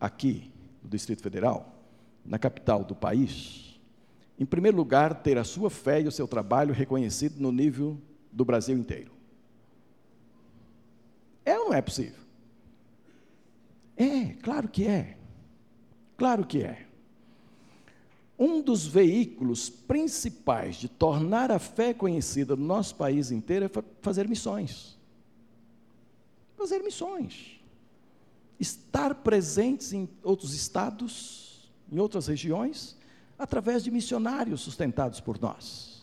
aqui 0.00 0.50
no 0.82 0.90
Distrito 0.90 1.22
Federal, 1.22 1.72
na 2.26 2.38
capital 2.38 2.82
do 2.82 2.94
país, 2.94 3.80
em 4.38 4.44
primeiro 4.44 4.76
lugar, 4.76 5.22
ter 5.22 5.38
a 5.38 5.44
sua 5.44 5.70
fé 5.70 6.00
e 6.00 6.08
o 6.08 6.12
seu 6.12 6.26
trabalho 6.26 6.74
reconhecido 6.74 7.40
no 7.40 7.52
nível 7.52 7.96
do 8.32 8.44
Brasil 8.44 8.76
inteiro? 8.76 9.12
É 11.44 11.56
ou 11.56 11.66
não 11.66 11.74
é 11.74 11.80
possível? 11.80 12.24
É, 13.96 14.32
claro 14.42 14.66
que 14.68 14.88
é. 14.88 15.16
Claro 16.16 16.44
que 16.44 16.62
é. 16.62 16.86
Um 18.38 18.60
dos 18.60 18.86
veículos 18.86 19.70
principais 19.70 20.76
de 20.76 20.88
tornar 20.88 21.50
a 21.50 21.58
fé 21.58 21.94
conhecida 21.94 22.56
no 22.56 22.64
nosso 22.64 22.96
país 22.96 23.30
inteiro 23.30 23.66
é 23.66 23.70
fazer 24.00 24.28
missões. 24.28 24.98
Fazer 26.56 26.80
missões 26.80 27.54
estar 28.58 29.14
presentes 29.16 29.92
em 29.92 30.08
outros 30.22 30.54
estados, 30.54 31.70
em 31.90 31.98
outras 31.98 32.26
regiões, 32.26 32.96
através 33.38 33.82
de 33.82 33.90
missionários 33.90 34.60
sustentados 34.60 35.20
por 35.20 35.40
nós. 35.40 36.02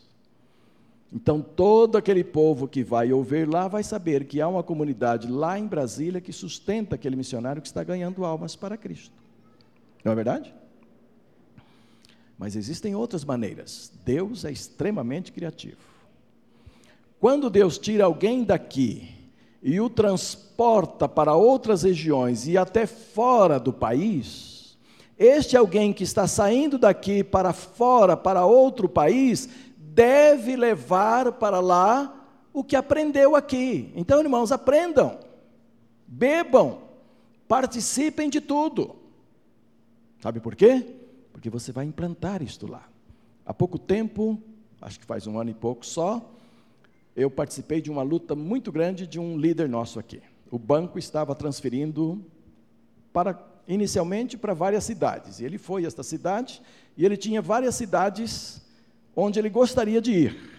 Então, 1.14 1.42
todo 1.42 1.98
aquele 1.98 2.24
povo 2.24 2.68
que 2.68 2.84
vai 2.84 3.12
ouvir 3.12 3.48
lá 3.48 3.68
vai 3.68 3.84
saber 3.84 4.26
que 4.26 4.40
há 4.40 4.48
uma 4.48 4.64
comunidade 4.64 5.28
lá 5.30 5.60
em 5.60 5.68
Brasília 5.68 6.22
que 6.22 6.32
sustenta 6.32 6.96
aquele 6.96 7.18
missionário 7.18 7.62
que 7.62 7.68
está 7.68 7.84
ganhando 7.84 8.24
almas 8.24 8.56
para 8.56 8.78
Cristo. 8.78 9.14
Não 10.06 10.14
é 10.14 10.16
verdade? 10.16 10.54
Mas 12.42 12.56
existem 12.56 12.96
outras 12.96 13.24
maneiras. 13.24 13.92
Deus 14.04 14.46
é 14.46 14.52
extremamente 14.52 15.32
criativo. 15.32 15.78
Quando 17.20 17.52
Deus 17.52 17.78
tira 17.78 18.06
alguém 18.06 18.44
daqui 18.44 19.14
e 19.62 19.80
o 19.80 19.88
transporta 19.88 21.08
para 21.08 21.36
outras 21.36 21.84
regiões 21.84 22.48
e 22.48 22.58
até 22.58 22.88
fora 22.88 23.60
do 23.60 23.72
país, 23.72 24.76
este 25.20 25.56
alguém 25.56 25.94
que 25.94 26.04
está 26.04 26.26
saindo 26.26 26.80
daqui 26.80 27.24
para 27.24 27.54
fora, 27.54 28.18
para 28.18 28.44
outro 28.44 28.90
país, 28.90 29.48
deve 29.78 30.56
levar 30.56 31.34
para 31.34 31.60
lá 31.60 32.28
o 32.52 32.64
que 32.64 32.76
aprendeu 32.76 33.36
aqui. 33.36 33.94
Então, 33.96 34.20
irmãos, 34.20 34.52
aprendam, 34.52 35.20
bebam, 36.08 36.80
participem 37.48 38.32
de 38.32 38.42
tudo. 38.42 38.96
Sabe 40.20 40.40
por 40.40 40.56
quê? 40.56 41.01
Porque 41.32 41.50
você 41.50 41.72
vai 41.72 41.86
implantar 41.86 42.42
isto 42.42 42.70
lá. 42.70 42.88
Há 43.46 43.54
pouco 43.54 43.78
tempo, 43.78 44.42
acho 44.82 45.00
que 45.00 45.06
faz 45.06 45.28
um 45.28 45.40
ano 45.40 45.50
e 45.50 45.54
pouco 45.54 45.86
só, 45.86 46.30
eu 47.16 47.30
participei 47.30 47.82
de 47.82 47.90
uma 47.90 48.04
luta 48.04 48.36
muito 48.36 48.72
grande 48.72 49.06
de 49.06 49.20
um 49.20 49.38
líder 49.38 49.68
nosso 49.68 50.00
aqui. 50.00 50.22
O 50.50 50.58
banco 50.58 51.00
estava 51.00 51.36
transferindo 51.36 52.24
para 53.12 53.48
inicialmente 53.68 54.38
para 54.38 54.54
várias 54.54 54.84
cidades. 54.84 55.40
E 55.40 55.46
ele 55.46 55.58
foi 55.58 55.84
a 55.84 55.88
esta 55.88 56.04
cidade 56.04 56.62
e 56.98 57.06
ele 57.06 57.18
tinha 57.18 57.42
várias 57.42 57.76
cidades 57.76 58.62
onde 59.16 59.40
ele 59.40 59.50
gostaria 59.50 60.02
de 60.02 60.12
ir. 60.12 60.52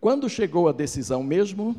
Quando 0.00 0.28
chegou 0.28 0.68
a 0.68 0.72
decisão 0.72 1.22
mesmo, 1.22 1.76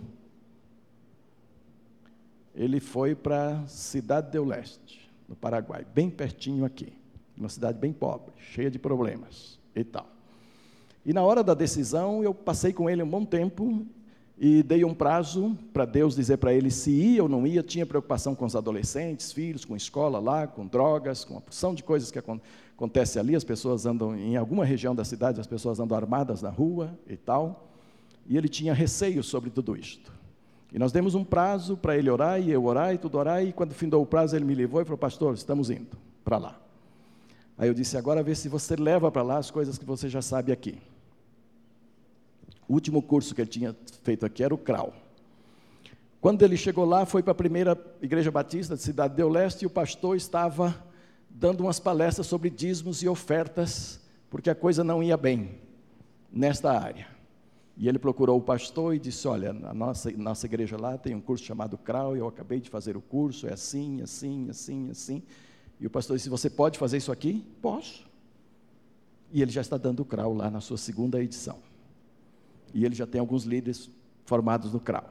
ele 2.53 2.79
foi 2.79 3.15
para 3.15 3.65
Cidade 3.67 4.31
do 4.31 4.43
Leste, 4.43 5.09
no 5.27 5.35
Paraguai, 5.35 5.85
bem 5.93 6.09
pertinho 6.09 6.65
aqui. 6.65 6.98
Uma 7.39 7.49
cidade 7.49 7.79
bem 7.79 7.93
pobre, 7.93 8.33
cheia 8.37 8.69
de 8.69 8.77
problemas 8.77 9.57
e 9.73 9.83
tal. 9.83 10.05
E 11.05 11.13
na 11.13 11.23
hora 11.23 11.41
da 11.41 11.53
decisão, 11.53 12.21
eu 12.21 12.33
passei 12.33 12.73
com 12.73 12.89
ele 12.89 13.01
um 13.01 13.09
bom 13.09 13.23
tempo 13.23 13.85
e 14.37 14.61
dei 14.61 14.83
um 14.83 14.93
prazo 14.93 15.57
para 15.73 15.85
Deus 15.85 16.15
dizer 16.15 16.37
para 16.37 16.53
ele 16.53 16.69
se 16.69 16.91
ia 16.91 17.23
ou 17.23 17.29
não 17.29 17.47
ia. 17.47 17.63
Tinha 17.63 17.85
preocupação 17.85 18.35
com 18.35 18.45
os 18.45 18.55
adolescentes, 18.55 19.31
filhos, 19.31 19.63
com 19.63 19.75
escola 19.75 20.19
lá, 20.19 20.47
com 20.47 20.67
drogas, 20.67 21.23
com 21.23 21.35
uma 21.35 21.41
porção 21.41 21.73
de 21.73 21.81
coisas 21.81 22.11
que 22.11 22.19
acontece 22.19 23.17
ali. 23.17 23.35
As 23.35 23.43
pessoas 23.43 23.85
andam, 23.85 24.15
em 24.15 24.35
alguma 24.35 24.65
região 24.65 24.93
da 24.93 25.05
cidade, 25.05 25.39
as 25.39 25.47
pessoas 25.47 25.79
andam 25.79 25.97
armadas 25.97 26.41
na 26.41 26.49
rua 26.49 26.97
e 27.07 27.15
tal. 27.15 27.69
E 28.27 28.37
ele 28.37 28.47
tinha 28.47 28.73
receio 28.73 29.23
sobre 29.23 29.49
tudo 29.49 29.75
isto. 29.75 30.11
E 30.71 30.77
nós 30.77 30.91
demos 30.91 31.15
um 31.15 31.23
prazo 31.23 31.75
para 31.75 31.97
ele 31.97 32.09
orar, 32.09 32.39
e 32.39 32.51
eu 32.51 32.63
orar, 32.65 32.93
e 32.93 32.97
tudo 32.97 33.17
orar, 33.17 33.43
e 33.43 33.51
quando 33.51 33.73
findou 33.73 34.03
o 34.03 34.05
prazo, 34.05 34.35
ele 34.35 34.45
me 34.45 34.53
levou 34.53 34.81
e 34.81 34.85
falou, 34.85 34.99
pastor, 34.99 35.33
estamos 35.33 35.71
indo 35.71 35.97
para 36.23 36.37
lá. 36.37 36.68
Aí 37.59 37.67
eu 37.67 37.73
disse, 37.73 37.97
agora 37.97 38.23
vê 38.23 38.33
se 38.33 38.47
você 38.47 38.77
leva 38.77 39.11
para 39.11 39.21
lá 39.21 39.37
as 39.37 39.51
coisas 39.51 39.77
que 39.77 39.83
você 39.83 40.07
já 40.07 40.21
sabe 40.21 40.53
aqui. 40.53 40.77
O 42.69 42.73
último 42.73 43.01
curso 43.01 43.35
que 43.35 43.41
ele 43.41 43.49
tinha 43.49 43.75
feito 44.01 44.25
aqui 44.25 44.41
era 44.41 44.53
o 44.53 44.57
CRAU. 44.57 44.93
Quando 46.21 46.41
ele 46.41 46.55
chegou 46.55 46.85
lá, 46.85 47.05
foi 47.05 47.21
para 47.21 47.33
a 47.33 47.35
primeira 47.35 47.77
igreja 48.01 48.31
batista 48.31 48.77
de 48.77 48.81
Cidade 48.81 49.17
do 49.17 49.27
Leste 49.27 49.63
e 49.63 49.65
o 49.65 49.69
pastor 49.69 50.15
estava 50.15 50.73
dando 51.29 51.59
umas 51.59 51.81
palestras 51.81 52.27
sobre 52.27 52.49
dízimos 52.49 53.03
e 53.03 53.09
ofertas, 53.09 53.99
porque 54.29 54.49
a 54.49 54.55
coisa 54.55 54.81
não 54.81 55.03
ia 55.03 55.17
bem 55.17 55.59
nesta 56.31 56.71
área. 56.71 57.07
E 57.75 57.89
ele 57.89 57.99
procurou 57.99 58.37
o 58.37 58.41
pastor 58.41 58.95
e 58.95 58.99
disse: 58.99 59.27
Olha, 59.27 59.49
a 59.49 59.73
nossa, 59.73 60.09
nossa 60.11 60.45
igreja 60.45 60.77
lá 60.79 60.97
tem 60.97 61.13
um 61.13 61.21
curso 61.21 61.43
chamado 61.43 61.77
CRAU, 61.77 62.15
eu 62.15 62.27
acabei 62.27 62.61
de 62.61 62.69
fazer 62.69 62.95
o 62.95 63.01
curso, 63.01 63.47
é 63.47 63.53
assim, 63.53 64.01
assim, 64.01 64.49
assim, 64.49 64.89
assim. 64.91 65.23
E 65.79 65.87
o 65.87 65.89
pastor 65.89 66.17
disse: 66.17 66.29
Você 66.29 66.49
pode 66.49 66.77
fazer 66.77 66.97
isso 66.97 67.11
aqui? 67.11 67.45
Posso. 67.61 68.07
E 69.31 69.41
ele 69.41 69.51
já 69.51 69.61
está 69.61 69.77
dando 69.77 70.01
o 70.01 70.05
CRAU 70.05 70.33
lá 70.33 70.49
na 70.49 70.59
sua 70.59 70.77
segunda 70.77 71.21
edição. 71.21 71.57
E 72.73 72.83
ele 72.85 72.95
já 72.95 73.05
tem 73.05 73.19
alguns 73.19 73.43
líderes 73.43 73.89
formados 74.25 74.73
no 74.73 74.79
CRAU. 74.79 75.05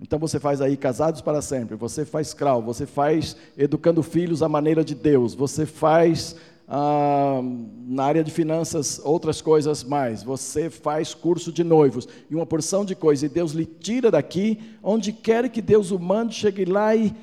Então 0.00 0.18
você 0.18 0.40
faz 0.40 0.60
aí 0.60 0.76
casados 0.76 1.20
para 1.20 1.40
sempre, 1.40 1.76
você 1.76 2.04
faz 2.04 2.34
CRAU, 2.34 2.60
você 2.60 2.86
faz 2.86 3.36
educando 3.56 4.02
filhos 4.02 4.42
à 4.42 4.48
maneira 4.48 4.84
de 4.84 4.96
Deus, 4.96 5.32
você 5.32 5.64
faz 5.64 6.34
ah, 6.66 7.40
na 7.86 8.04
área 8.04 8.24
de 8.24 8.30
finanças 8.30 9.00
outras 9.04 9.40
coisas 9.40 9.84
mais, 9.84 10.24
você 10.24 10.68
faz 10.68 11.14
curso 11.14 11.52
de 11.52 11.62
noivos 11.62 12.08
e 12.28 12.34
uma 12.34 12.44
porção 12.46 12.84
de 12.84 12.96
coisas, 12.96 13.22
e 13.22 13.32
Deus 13.32 13.52
lhe 13.52 13.64
tira 13.64 14.10
daqui, 14.10 14.58
onde 14.82 15.12
quer 15.12 15.48
que 15.48 15.62
Deus 15.62 15.92
o 15.92 16.00
mande, 16.00 16.34
chegue 16.34 16.64
lá 16.64 16.96
e 16.96 17.14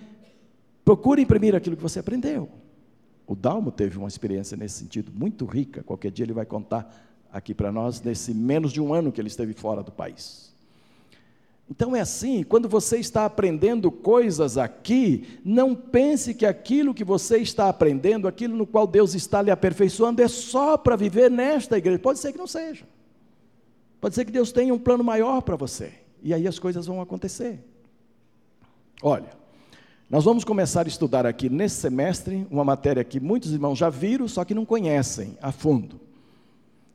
procure 0.86 1.21
imprimir 1.21 1.55
aquilo 1.55 1.75
que 1.75 1.84
você 1.84 1.99
aprendeu. 1.99 2.47
O 3.29 3.35
Dalmo 3.35 3.71
teve 3.71 3.95
uma 3.95 4.07
experiência 4.07 4.57
nesse 4.57 4.79
sentido 4.79 5.11
muito 5.13 5.45
rica, 5.45 5.83
qualquer 5.83 6.09
dia 6.09 6.25
ele 6.25 6.33
vai 6.33 6.47
contar 6.47 6.91
aqui 7.31 7.53
para 7.53 7.71
nós 7.71 8.01
nesse 8.01 8.33
menos 8.33 8.71
de 8.71 8.81
um 8.81 8.91
ano 8.91 9.11
que 9.11 9.21
ele 9.21 9.27
esteve 9.27 9.53
fora 9.53 9.83
do 9.83 9.91
país. 9.91 10.51
Então 11.69 11.95
é 11.95 12.01
assim, 12.01 12.41
quando 12.41 12.67
você 12.67 12.97
está 12.97 13.25
aprendendo 13.25 13.91
coisas 13.91 14.57
aqui, 14.57 15.39
não 15.45 15.75
pense 15.75 16.33
que 16.33 16.43
aquilo 16.43 16.91
que 16.91 17.03
você 17.03 17.37
está 17.37 17.69
aprendendo, 17.69 18.27
aquilo 18.27 18.57
no 18.57 18.65
qual 18.65 18.87
Deus 18.87 19.13
está 19.13 19.43
lhe 19.43 19.51
aperfeiçoando, 19.51 20.23
é 20.23 20.27
só 20.27 20.75
para 20.75 20.95
viver 20.95 21.29
nesta 21.29 21.77
igreja. 21.77 21.99
Pode 21.99 22.17
ser 22.17 22.31
que 22.31 22.39
não 22.39 22.47
seja. 22.47 22.83
Pode 24.01 24.15
ser 24.15 24.25
que 24.25 24.31
Deus 24.31 24.51
tenha 24.51 24.73
um 24.73 24.79
plano 24.79 25.03
maior 25.03 25.41
para 25.43 25.55
você. 25.55 25.93
E 26.23 26.33
aí 26.33 26.47
as 26.47 26.57
coisas 26.57 26.87
vão 26.87 26.99
acontecer. 26.99 27.63
Olha, 29.03 29.37
nós 30.09 30.25
vamos 30.25 30.43
começar 30.43 30.85
a 30.85 30.89
estudar 30.89 31.25
aqui 31.27 31.49
nesse 31.49 31.75
semestre 31.75 32.47
uma 32.49 32.63
matéria 32.63 33.03
que 33.03 33.19
muitos 33.19 33.51
irmãos 33.51 33.77
já 33.77 33.89
viram, 33.89 34.27
só 34.27 34.43
que 34.43 34.55
não 34.55 34.65
conhecem 34.65 35.37
a 35.39 35.51
fundo. 35.51 35.99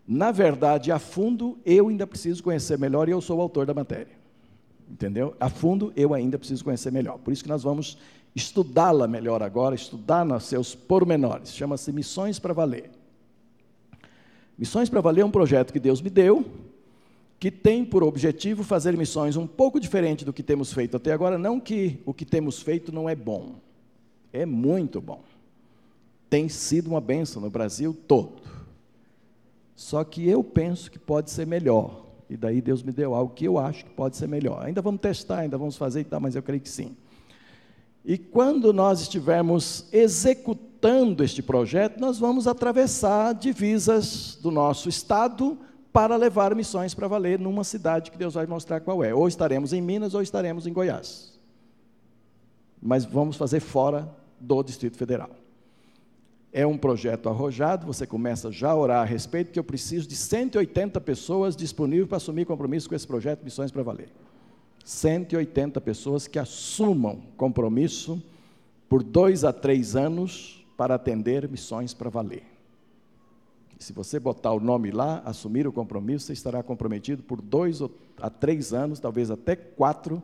Na 0.06 0.32
verdade, 0.32 0.90
a 0.90 0.98
fundo, 0.98 1.56
eu 1.64 1.88
ainda 1.88 2.08
preciso 2.08 2.42
conhecer 2.42 2.76
melhor 2.76 3.08
e 3.08 3.12
eu 3.12 3.20
sou 3.20 3.38
o 3.38 3.40
autor 3.40 3.66
da 3.66 3.72
matéria. 3.72 4.12
Entendeu? 4.90 5.36
A 5.38 5.48
fundo, 5.48 5.92
eu 5.94 6.12
ainda 6.12 6.36
preciso 6.38 6.64
conhecer 6.64 6.90
melhor. 6.90 7.18
Por 7.18 7.32
isso 7.32 7.42
que 7.42 7.48
nós 7.48 7.62
vamos 7.62 7.98
estudá-la 8.34 9.06
melhor 9.06 9.44
agora, 9.44 9.76
estudar 9.76 10.24
nos 10.24 10.44
seus 10.44 10.74
pormenores. 10.74 11.54
Chama-se 11.54 11.92
Missões 11.92 12.40
para 12.40 12.52
Valer. 12.52 12.90
Missões 14.58 14.90
para 14.90 15.00
Valer 15.00 15.22
é 15.22 15.24
um 15.24 15.30
projeto 15.30 15.72
que 15.72 15.80
Deus 15.80 16.02
me 16.02 16.10
deu, 16.10 16.44
que 17.38 17.50
tem 17.50 17.84
por 17.84 18.02
objetivo 18.02 18.62
fazer 18.62 18.96
missões 18.96 19.36
um 19.36 19.46
pouco 19.46 19.78
diferente 19.78 20.24
do 20.24 20.32
que 20.32 20.42
temos 20.42 20.72
feito 20.72 20.96
até 20.96 21.12
agora. 21.12 21.36
Não 21.36 21.60
que 21.60 22.00
o 22.06 22.14
que 22.14 22.24
temos 22.24 22.60
feito 22.60 22.92
não 22.92 23.08
é 23.08 23.14
bom, 23.14 23.56
é 24.32 24.46
muito 24.46 25.00
bom. 25.00 25.22
Tem 26.30 26.48
sido 26.48 26.88
uma 26.88 27.00
bênção 27.00 27.42
no 27.42 27.50
Brasil 27.50 27.96
todo. 28.08 28.42
Só 29.74 30.04
que 30.04 30.28
eu 30.28 30.42
penso 30.42 30.90
que 30.90 30.98
pode 30.98 31.30
ser 31.30 31.46
melhor. 31.46 32.04
E 32.30 32.36
daí 32.36 32.60
Deus 32.60 32.82
me 32.82 32.92
deu 32.92 33.14
algo 33.14 33.34
que 33.34 33.44
eu 33.44 33.58
acho 33.58 33.84
que 33.84 33.90
pode 33.90 34.16
ser 34.16 34.26
melhor. 34.26 34.64
Ainda 34.64 34.80
vamos 34.80 35.00
testar, 35.00 35.40
ainda 35.40 35.58
vamos 35.58 35.76
fazer 35.76 36.00
e 36.00 36.04
tal, 36.04 36.20
mas 36.20 36.34
eu 36.34 36.42
creio 36.42 36.60
que 36.60 36.68
sim. 36.68 36.96
E 38.04 38.18
quando 38.18 38.72
nós 38.72 39.00
estivermos 39.00 39.86
executando 39.92 41.24
este 41.24 41.42
projeto, 41.42 41.98
nós 41.98 42.18
vamos 42.18 42.46
atravessar 42.46 43.34
divisas 43.34 44.38
do 44.40 44.50
nosso 44.50 44.88
estado 44.88 45.58
para 45.94 46.16
levar 46.16 46.54
missões 46.54 46.92
para 46.92 47.08
valer 47.08 47.38
numa 47.38 47.64
cidade 47.64 48.10
que 48.10 48.18
Deus 48.18 48.34
vai 48.34 48.46
mostrar 48.46 48.80
qual 48.80 49.02
é. 49.02 49.14
Ou 49.14 49.26
estaremos 49.26 49.72
em 49.72 49.80
Minas 49.80 50.12
ou 50.12 50.20
estaremos 50.20 50.66
em 50.66 50.72
Goiás. 50.72 51.40
Mas 52.82 53.06
vamos 53.06 53.36
fazer 53.36 53.60
fora 53.60 54.14
do 54.38 54.62
Distrito 54.62 54.98
Federal 54.98 55.30
é 56.56 56.64
um 56.64 56.78
projeto 56.78 57.28
arrojado, 57.28 57.84
você 57.84 58.06
começa 58.06 58.52
já 58.52 58.70
a 58.70 58.76
orar 58.76 59.02
a 59.02 59.04
respeito, 59.04 59.50
que 59.50 59.58
eu 59.58 59.64
preciso 59.64 60.06
de 60.06 60.14
180 60.14 61.00
pessoas 61.00 61.56
disponíveis 61.56 62.06
para 62.06 62.18
assumir 62.18 62.44
compromisso 62.44 62.88
com 62.88 62.94
esse 62.94 63.04
projeto 63.04 63.42
Missões 63.42 63.72
para 63.72 63.82
Valer. 63.82 64.08
180 64.84 65.80
pessoas 65.80 66.28
que 66.28 66.38
assumam 66.38 67.22
compromisso 67.36 68.22
por 68.88 69.02
dois 69.02 69.42
a 69.42 69.52
três 69.52 69.96
anos 69.96 70.64
para 70.76 70.94
atender 70.94 71.48
missões 71.48 71.92
para 71.92 72.08
valer. 72.08 72.53
Se 73.78 73.92
você 73.92 74.18
botar 74.18 74.52
o 74.52 74.60
nome 74.60 74.90
lá, 74.90 75.22
assumir 75.24 75.66
o 75.66 75.72
compromisso, 75.72 76.26
você 76.26 76.32
estará 76.32 76.62
comprometido 76.62 77.22
por 77.22 77.40
dois 77.40 77.80
a 78.20 78.30
três 78.30 78.72
anos, 78.72 79.00
talvez 79.00 79.30
até 79.30 79.56
quatro, 79.56 80.22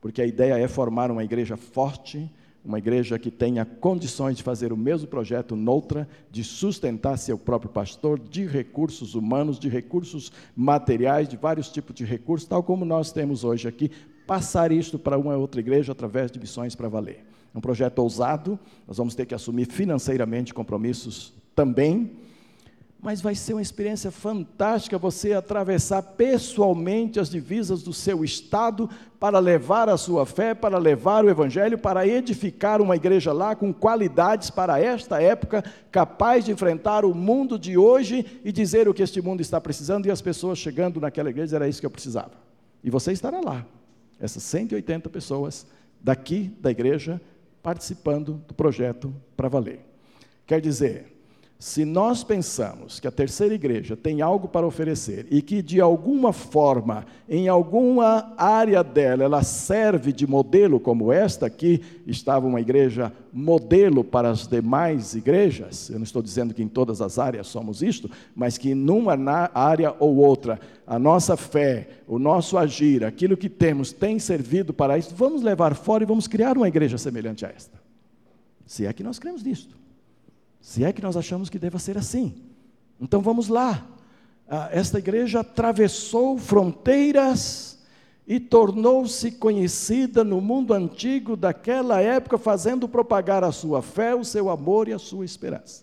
porque 0.00 0.22
a 0.22 0.26
ideia 0.26 0.54
é 0.54 0.68
formar 0.68 1.10
uma 1.10 1.24
igreja 1.24 1.56
forte, 1.56 2.30
uma 2.64 2.78
igreja 2.78 3.18
que 3.18 3.30
tenha 3.30 3.64
condições 3.64 4.36
de 4.36 4.42
fazer 4.42 4.72
o 4.72 4.76
mesmo 4.76 5.08
projeto 5.08 5.56
noutra, 5.56 6.08
de 6.30 6.44
sustentar 6.44 7.16
seu 7.16 7.36
próprio 7.36 7.70
pastor, 7.70 8.18
de 8.18 8.46
recursos 8.46 9.14
humanos, 9.14 9.58
de 9.58 9.68
recursos 9.68 10.32
materiais, 10.56 11.28
de 11.28 11.36
vários 11.36 11.68
tipos 11.68 11.94
de 11.94 12.04
recursos, 12.04 12.48
tal 12.48 12.62
como 12.62 12.84
nós 12.84 13.12
temos 13.12 13.42
hoje 13.42 13.66
aqui, 13.66 13.90
passar 14.26 14.70
isto 14.70 14.98
para 14.98 15.18
uma 15.18 15.36
outra 15.36 15.60
igreja 15.60 15.92
através 15.92 16.30
de 16.30 16.38
missões 16.38 16.74
para 16.74 16.88
valer. 16.88 17.24
É 17.52 17.58
um 17.58 17.60
projeto 17.60 17.98
ousado, 17.98 18.58
nós 18.86 18.96
vamos 18.96 19.14
ter 19.14 19.26
que 19.26 19.34
assumir 19.34 19.66
financeiramente 19.66 20.54
compromissos 20.54 21.34
também, 21.54 22.12
mas 23.02 23.20
vai 23.20 23.34
ser 23.34 23.54
uma 23.54 23.60
experiência 23.60 24.12
fantástica 24.12 24.96
você 24.96 25.32
atravessar 25.32 26.00
pessoalmente 26.02 27.18
as 27.18 27.28
divisas 27.28 27.82
do 27.82 27.92
seu 27.92 28.24
estado 28.24 28.88
para 29.18 29.40
levar 29.40 29.88
a 29.88 29.96
sua 29.96 30.24
fé, 30.24 30.54
para 30.54 30.78
levar 30.78 31.24
o 31.24 31.28
evangelho, 31.28 31.76
para 31.76 32.06
edificar 32.06 32.80
uma 32.80 32.94
igreja 32.94 33.32
lá 33.32 33.56
com 33.56 33.74
qualidades 33.74 34.50
para 34.50 34.78
esta 34.78 35.20
época, 35.20 35.64
capaz 35.90 36.44
de 36.44 36.52
enfrentar 36.52 37.04
o 37.04 37.12
mundo 37.12 37.58
de 37.58 37.76
hoje 37.76 38.40
e 38.44 38.52
dizer 38.52 38.88
o 38.88 38.94
que 38.94 39.02
este 39.02 39.20
mundo 39.20 39.40
está 39.40 39.60
precisando 39.60 40.06
e 40.06 40.10
as 40.10 40.22
pessoas 40.22 40.58
chegando 40.58 41.00
naquela 41.00 41.28
igreja 41.28 41.56
era 41.56 41.68
isso 41.68 41.80
que 41.80 41.86
eu 41.86 41.90
precisava. 41.90 42.32
E 42.84 42.88
você 42.88 43.10
estará 43.10 43.40
lá. 43.40 43.66
Essas 44.20 44.44
180 44.44 45.10
pessoas 45.10 45.66
daqui 46.00 46.54
da 46.60 46.70
igreja 46.70 47.20
participando 47.64 48.40
do 48.46 48.54
projeto 48.54 49.12
para 49.36 49.48
valer. 49.48 49.80
Quer 50.46 50.60
dizer, 50.60 51.11
se 51.62 51.84
nós 51.84 52.24
pensamos 52.24 52.98
que 52.98 53.06
a 53.06 53.10
terceira 53.12 53.54
igreja 53.54 53.96
tem 53.96 54.20
algo 54.20 54.48
para 54.48 54.66
oferecer 54.66 55.28
e 55.30 55.40
que 55.40 55.62
de 55.62 55.80
alguma 55.80 56.32
forma, 56.32 57.06
em 57.28 57.46
alguma 57.46 58.34
área 58.36 58.82
dela, 58.82 59.22
ela 59.22 59.44
serve 59.44 60.12
de 60.12 60.26
modelo, 60.26 60.80
como 60.80 61.12
esta 61.12 61.46
aqui 61.46 61.80
estava 62.04 62.48
uma 62.48 62.60
igreja 62.60 63.12
modelo 63.32 64.02
para 64.02 64.28
as 64.28 64.44
demais 64.48 65.14
igrejas, 65.14 65.88
eu 65.88 66.00
não 66.00 66.02
estou 66.02 66.20
dizendo 66.20 66.52
que 66.52 66.64
em 66.64 66.68
todas 66.68 67.00
as 67.00 67.16
áreas 67.16 67.46
somos 67.46 67.80
isto, 67.80 68.10
mas 68.34 68.58
que 68.58 68.74
numa 68.74 69.14
área 69.54 69.94
ou 70.00 70.16
outra, 70.16 70.58
a 70.84 70.98
nossa 70.98 71.36
fé, 71.36 71.90
o 72.08 72.18
nosso 72.18 72.58
agir, 72.58 73.04
aquilo 73.04 73.36
que 73.36 73.48
temos 73.48 73.92
tem 73.92 74.18
servido 74.18 74.74
para 74.74 74.98
isso, 74.98 75.14
vamos 75.14 75.42
levar 75.42 75.76
fora 75.76 76.02
e 76.02 76.06
vamos 76.08 76.26
criar 76.26 76.56
uma 76.56 76.66
igreja 76.66 76.98
semelhante 76.98 77.46
a 77.46 77.50
esta. 77.50 77.80
Se 78.66 78.84
é 78.84 78.92
que 78.92 79.04
nós 79.04 79.20
cremos 79.20 79.44
nisto. 79.44 79.81
Se 80.62 80.84
é 80.84 80.92
que 80.92 81.02
nós 81.02 81.16
achamos 81.16 81.50
que 81.50 81.58
deva 81.58 81.80
ser 81.80 81.98
assim. 81.98 82.34
Então 83.00 83.20
vamos 83.20 83.48
lá. 83.48 83.84
Ah, 84.48 84.68
esta 84.70 84.98
igreja 84.98 85.40
atravessou 85.40 86.38
fronteiras 86.38 87.80
e 88.28 88.38
tornou-se 88.38 89.32
conhecida 89.32 90.22
no 90.22 90.40
mundo 90.40 90.72
antigo 90.72 91.36
daquela 91.36 92.00
época, 92.00 92.38
fazendo 92.38 92.88
propagar 92.88 93.42
a 93.42 93.50
sua 93.50 93.82
fé, 93.82 94.14
o 94.14 94.24
seu 94.24 94.48
amor 94.48 94.86
e 94.86 94.92
a 94.92 94.98
sua 95.00 95.24
esperança. 95.24 95.82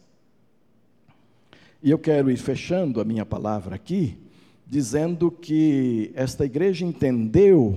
E 1.83 1.91
eu 1.91 1.99
quero 1.99 2.31
ir 2.31 2.37
fechando 2.37 3.01
a 3.01 3.05
minha 3.05 3.25
palavra 3.25 3.75
aqui, 3.75 4.17
dizendo 4.65 5.29
que 5.29 6.11
esta 6.15 6.45
igreja 6.45 6.85
entendeu 6.85 7.75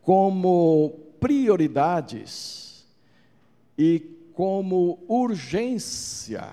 como 0.00 0.94
prioridades 1.20 2.86
e 3.76 4.19
como 4.40 5.04
urgência 5.06 6.48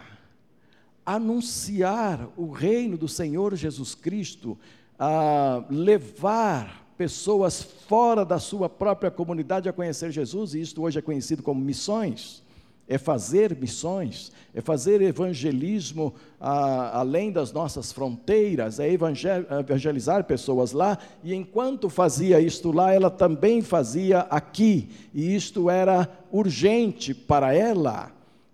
anunciar 1.06 2.28
o 2.36 2.52
reino 2.52 2.98
do 2.98 3.08
Senhor 3.08 3.56
Jesus 3.56 3.96
Cristo, 3.96 4.58
a 5.00 5.64
levar 5.70 6.86
pessoas 6.98 7.62
fora 7.62 8.26
da 8.26 8.40
sua 8.40 8.68
própria 8.68 9.10
comunidade 9.10 9.70
a 9.70 9.72
conhecer 9.72 10.12
Jesus, 10.12 10.54
e 10.54 10.60
isto 10.60 10.82
hoje 10.82 11.00
é 11.00 11.02
conhecido 11.02 11.42
como 11.42 11.62
missões. 11.62 12.44
É 12.88 12.98
fazer 12.98 13.56
missões, 13.56 14.32
é 14.56 14.62
fazer 14.62 15.02
evangelismo 15.02 16.14
a, 16.40 17.00
além 17.00 17.32
das 17.32 17.52
nossas 17.52 17.92
fronteiras, 17.92 18.80
é 18.80 18.90
evangelizar 18.90 20.24
pessoas 20.24 20.72
lá, 20.72 20.98
e 21.24 21.34
enquanto 21.34 21.90
fazia 21.90 22.40
isto 22.40 22.72
lá, 22.72 22.94
ela 22.94 23.10
também 23.10 23.62
fazia 23.62 24.20
aqui, 24.22 24.90
e 25.14 25.36
isto 25.36 25.70
era 25.70 26.10
urgente 26.32 27.14
para 27.14 27.54
ela. 27.54 28.12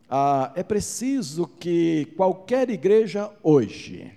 Ah, 0.10 0.52
é 0.56 0.64
preciso 0.64 1.48
que 1.60 2.06
qualquer 2.18 2.70
igreja 2.70 3.32
hoje, 3.42 4.12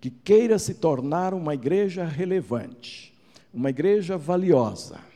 que 0.00 0.10
queira 0.10 0.58
se 0.58 0.74
tornar 0.74 1.34
uma 1.34 1.54
igreja 1.54 2.04
relevante, 2.04 3.12
uma 3.52 3.70
igreja 3.70 4.16
valiosa, 4.16 5.09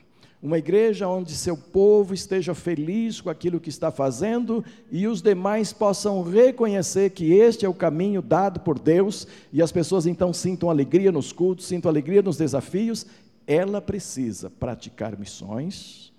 uma 0.45 0.59
igreja 0.59 1.09
onde 1.09 1.33
seu 1.33 1.57
povo 1.57 2.13
esteja 2.13 2.55
feliz 2.55 3.19
com 3.19 3.31
aquilo 3.31 3.59
que 3.59 3.71
está 3.71 3.91
fazendo 3.91 4.63
e 4.93 5.07
os 5.07 5.23
demais 5.23 5.73
possam 5.73 6.23
reconhecer 6.23 7.13
que 7.13 7.33
este 7.33 7.65
é 7.65 7.69
o 7.69 7.73
caminho 7.73 8.21
dado 8.21 8.61
por 8.61 8.79
Deus 8.79 9.27
e 9.51 9.63
as 9.63 9.73
pessoas 9.73 10.05
então 10.05 10.35
sintam 10.35 10.69
alegria 10.69 11.11
nos 11.11 11.33
cultos, 11.33 11.65
sintam 11.65 11.91
alegria 11.91 12.21
nos 12.21 12.37
desafios. 12.37 13.07
Ela 13.47 13.81
precisa 13.81 14.51
praticar 14.51 15.19
missões, 15.19 16.13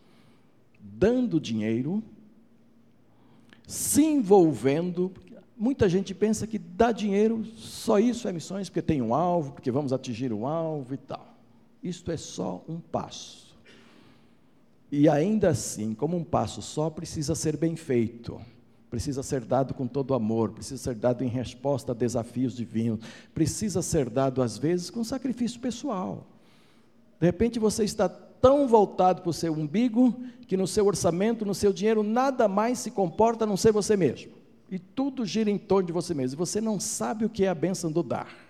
dando 0.81 1.39
dinheiro, 1.39 2.01
se 3.67 4.03
envolvendo. 4.03 5.11
Muita 5.55 5.87
gente 5.87 6.15
pensa 6.15 6.47
que 6.47 6.57
dar 6.57 6.93
dinheiro, 6.93 7.45
só 7.57 7.99
isso 7.99 8.27
é 8.27 8.33
missões, 8.33 8.69
porque 8.69 8.81
tem 8.81 9.03
um 9.03 9.13
alvo, 9.13 9.51
porque 9.51 9.69
vamos 9.69 9.93
atingir 9.93 10.33
um 10.33 10.47
alvo 10.47 10.95
e 10.95 10.97
tal. 10.97 11.37
Isto 11.83 12.11
é 12.11 12.17
só 12.17 12.63
um 12.67 12.79
passo. 12.79 13.44
E 14.97 15.09
ainda 15.09 15.49
assim, 15.49 15.93
como 15.93 16.15
um 16.15 16.23
passo 16.23 16.61
só, 16.61 16.89
precisa 16.89 17.35
ser 17.35 17.57
bem 17.57 17.75
feito, 17.75 18.39
precisa 18.89 19.21
ser 19.21 19.43
dado 19.43 19.73
com 19.73 19.87
todo 19.87 20.13
amor, 20.13 20.51
precisa 20.51 20.81
ser 20.81 20.95
dado 20.95 21.21
em 21.21 21.27
resposta 21.27 21.91
a 21.91 21.95
desafios 21.95 22.55
divinos, 22.55 23.05
precisa 23.33 23.81
ser 23.81 24.09
dado, 24.09 24.41
às 24.41 24.57
vezes, 24.57 24.89
com 24.89 25.03
sacrifício 25.03 25.59
pessoal. 25.59 26.25
De 27.19 27.25
repente 27.25 27.59
você 27.59 27.83
está 27.83 28.07
tão 28.07 28.69
voltado 28.69 29.21
para 29.21 29.31
o 29.31 29.33
seu 29.33 29.51
umbigo 29.51 30.17
que 30.47 30.55
no 30.55 30.65
seu 30.65 30.85
orçamento, 30.85 31.43
no 31.43 31.53
seu 31.53 31.73
dinheiro, 31.73 32.01
nada 32.01 32.47
mais 32.47 32.79
se 32.79 32.89
comporta 32.89 33.43
a 33.43 33.47
não 33.47 33.57
ser 33.57 33.73
você 33.73 33.97
mesmo. 33.97 34.31
E 34.71 34.79
tudo 34.79 35.25
gira 35.25 35.51
em 35.51 35.57
torno 35.57 35.87
de 35.87 35.91
você 35.91 36.13
mesmo. 36.13 36.37
E 36.37 36.39
você 36.39 36.61
não 36.61 36.79
sabe 36.79 37.25
o 37.25 37.29
que 37.29 37.43
é 37.43 37.49
a 37.49 37.55
bênção 37.55 37.91
do 37.91 38.01
dar 38.01 38.44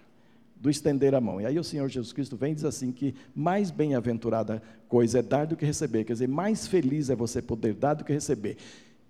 do 0.55 0.69
estender 0.69 1.13
a 1.13 1.21
mão. 1.21 1.39
E 1.39 1.45
aí 1.45 1.59
o 1.59 1.63
Senhor 1.63 1.87
Jesus 1.89 2.13
Cristo 2.13 2.35
vem 2.35 2.53
e 2.53 2.55
diz 2.55 2.65
assim 2.65 2.91
que 2.91 3.13
mais 3.35 3.71
bem-aventurada 3.71 4.61
coisa 4.87 5.19
é 5.19 5.21
dar 5.21 5.45
do 5.45 5.55
que 5.55 5.65
receber, 5.65 6.03
quer 6.03 6.13
dizer, 6.13 6.27
mais 6.27 6.67
feliz 6.67 7.09
é 7.09 7.15
você 7.15 7.41
poder 7.41 7.73
dar 7.73 7.93
do 7.95 8.05
que 8.05 8.13
receber. 8.13 8.57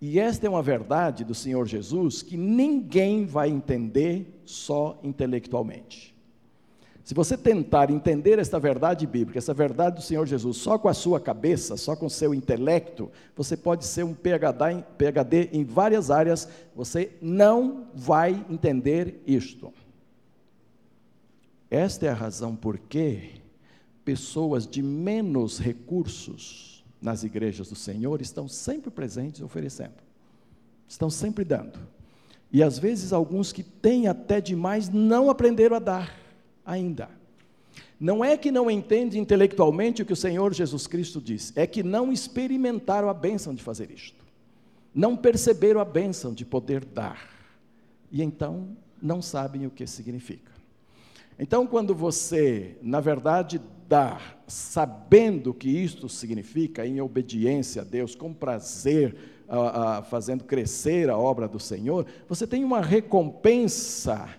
E 0.01 0.19
esta 0.19 0.45
é 0.45 0.49
uma 0.49 0.61
verdade 0.61 1.23
do 1.23 1.33
Senhor 1.33 1.65
Jesus 1.65 2.21
que 2.21 2.35
ninguém 2.35 3.25
vai 3.25 3.49
entender 3.49 4.41
só 4.45 4.99
intelectualmente. 5.03 6.13
Se 7.05 7.13
você 7.13 7.37
tentar 7.37 7.91
entender 7.91 8.39
esta 8.39 8.59
verdade 8.59 9.05
bíblica, 9.05 9.37
essa 9.37 9.53
verdade 9.53 9.97
do 9.97 10.01
Senhor 10.01 10.25
Jesus, 10.25 10.57
só 10.57 10.75
com 10.75 10.89
a 10.89 10.93
sua 10.93 11.19
cabeça, 11.19 11.77
só 11.77 11.95
com 11.95 12.07
o 12.07 12.09
seu 12.09 12.33
intelecto, 12.33 13.11
você 13.35 13.55
pode 13.55 13.85
ser 13.85 14.03
um 14.03 14.15
PhD, 14.15 15.49
em 15.53 15.63
várias 15.63 16.09
áreas, 16.09 16.49
você 16.75 17.11
não 17.21 17.85
vai 17.93 18.43
entender 18.49 19.21
isto. 19.27 19.71
Esta 21.75 22.05
é 22.05 22.09
a 22.09 22.13
razão 22.13 22.55
por 22.55 22.77
que 22.77 23.31
pessoas 24.05 24.65
de 24.65 24.81
menos 24.81 25.59
recursos 25.59 26.85
nas 27.01 27.25
igrejas 27.25 27.67
do 27.67 27.75
Senhor 27.75 28.21
estão 28.21 28.47
sempre 28.47 28.89
presentes 28.89 29.41
oferecendo, 29.41 29.95
estão 30.87 31.09
sempre 31.09 31.43
dando. 31.43 31.77
E 32.49 32.63
às 32.63 32.79
vezes 32.79 33.11
alguns 33.11 33.51
que 33.51 33.61
têm 33.61 34.07
até 34.07 34.39
demais 34.39 34.87
não 34.87 35.29
aprenderam 35.29 35.75
a 35.75 35.79
dar 35.79 36.17
ainda. 36.65 37.09
Não 37.99 38.23
é 38.23 38.37
que 38.37 38.51
não 38.51 38.71
entendem 38.71 39.21
intelectualmente 39.21 40.01
o 40.01 40.05
que 40.05 40.13
o 40.13 40.15
Senhor 40.15 40.53
Jesus 40.53 40.87
Cristo 40.87 41.19
diz, 41.19 41.51
é 41.57 41.67
que 41.67 41.83
não 41.83 42.09
experimentaram 42.09 43.09
a 43.09 43.13
bênção 43.13 43.53
de 43.53 43.61
fazer 43.61 43.91
isto, 43.91 44.23
não 44.93 45.17
perceberam 45.17 45.81
a 45.81 45.85
bênção 45.85 46.33
de 46.33 46.45
poder 46.45 46.85
dar, 46.85 47.29
e 48.09 48.23
então 48.23 48.69
não 49.01 49.21
sabem 49.21 49.67
o 49.67 49.69
que 49.69 49.85
significa. 49.85 50.54
Então, 51.37 51.67
quando 51.67 51.93
você, 51.93 52.77
na 52.81 52.99
verdade, 52.99 53.61
dá, 53.87 54.19
sabendo 54.47 55.53
que 55.53 55.69
isto 55.69 56.07
significa, 56.07 56.85
em 56.85 57.01
obediência 57.01 57.81
a 57.81 57.85
Deus, 57.85 58.15
com 58.15 58.33
prazer, 58.33 59.15
a, 59.47 59.97
a, 59.97 60.01
fazendo 60.03 60.43
crescer 60.43 61.09
a 61.09 61.17
obra 61.17 61.47
do 61.47 61.59
Senhor, 61.59 62.05
você 62.27 62.47
tem 62.47 62.63
uma 62.63 62.81
recompensa 62.81 64.29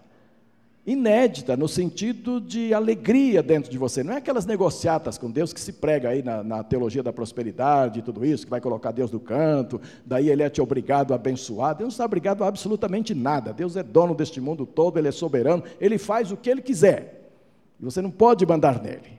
inédita, 0.87 1.57
no 1.57 1.67
sentido 1.67 2.41
de 2.41 2.73
alegria 2.73 3.43
dentro 3.43 3.71
de 3.71 3.77
você. 3.77 4.05
Não 4.05 4.15
é 4.15 4.19
aquelas 4.19 4.47
negociatas 4.47 5.19
com 5.19 5.29
Deus 5.29 5.53
que 5.53 5.61
se 5.61 5.73
prega 5.73 6.11
aí 6.11 6.23
na, 6.23 6.45
na, 6.45 6.63
teologia 6.63 7.03
da 7.03 7.13
prosperidade 7.13 7.99
e 7.99 8.03
tudo 8.03 8.25
isso, 8.25 8.45
que 8.45 8.51
vai 8.51 8.61
colocar 8.61 8.93
Deus 8.93 9.11
no 9.11 9.19
canto, 9.19 9.81
daí 10.05 10.31
ele 10.31 10.45
é 10.45 10.49
te 10.49 10.63
obrigado 10.63 11.13
a 11.13 11.17
abençoar. 11.17 11.75
Deus 11.75 11.87
não 11.87 11.89
está 11.89 12.05
obrigado 12.05 12.45
a 12.45 12.47
absolutamente 12.47 13.15
nada. 13.15 13.53
Deus 13.53 13.77
é 13.77 13.83
dono 13.83 14.15
deste 14.15 14.41
mundo 14.41 14.65
todo, 14.65 14.99
ele 14.99 15.09
é 15.09 15.13
soberano, 15.13 15.65
ele 15.81 15.99
faz 15.99 16.31
o 16.31 16.37
que 16.37 16.49
ele 16.49 16.63
quiser. 16.63 17.33
E 17.81 17.85
você 17.85 18.01
não 18.01 18.11
pode 18.11 18.47
mandar 18.47 18.81
nele. 18.81 19.17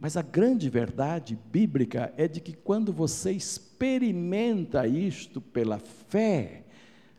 Mas 0.00 0.16
a 0.16 0.22
grande 0.22 0.68
verdade 0.68 1.38
bíblica 1.50 2.12
é 2.16 2.26
de 2.28 2.40
que 2.40 2.52
quando 2.52 2.92
você 2.92 3.30
experimenta 3.30 4.86
isto 4.86 5.40
pela 5.40 5.78
fé, 5.78 6.65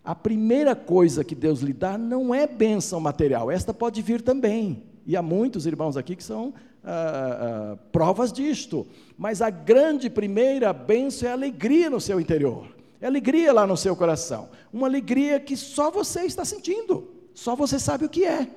a 0.07 0.15
primeira 0.15 0.73
coisa 0.73 1.21
que 1.21 1.35
Deus 1.35 1.59
lhe 1.59 1.73
dá 1.73 1.97
não 1.97 2.33
é 2.33 2.47
bênção 2.47 2.97
material, 2.97 3.51
esta 3.51 3.73
pode 3.73 4.01
vir 4.01 4.21
também. 4.21 4.81
E 5.05 5.17
há 5.17 5.21
muitos 5.21 5.65
irmãos 5.65 5.97
aqui 5.97 6.15
que 6.15 6.23
são 6.23 6.53
ah, 6.81 7.73
ah, 7.73 7.77
provas 7.91 8.31
disto. 8.31 8.87
Mas 9.17 9.41
a 9.41 9.49
grande 9.49 10.09
primeira 10.09 10.71
bênção 10.71 11.27
é 11.27 11.33
alegria 11.33 11.89
no 11.89 11.99
seu 11.99 12.21
interior, 12.21 12.73
é 13.01 13.05
alegria 13.05 13.51
lá 13.51 13.67
no 13.67 13.75
seu 13.75 13.97
coração. 13.97 14.47
Uma 14.71 14.87
alegria 14.87 15.41
que 15.41 15.57
só 15.57 15.91
você 15.91 16.21
está 16.21 16.45
sentindo, 16.45 17.11
só 17.33 17.53
você 17.53 17.77
sabe 17.77 18.05
o 18.05 18.09
que 18.09 18.23
é. 18.23 18.49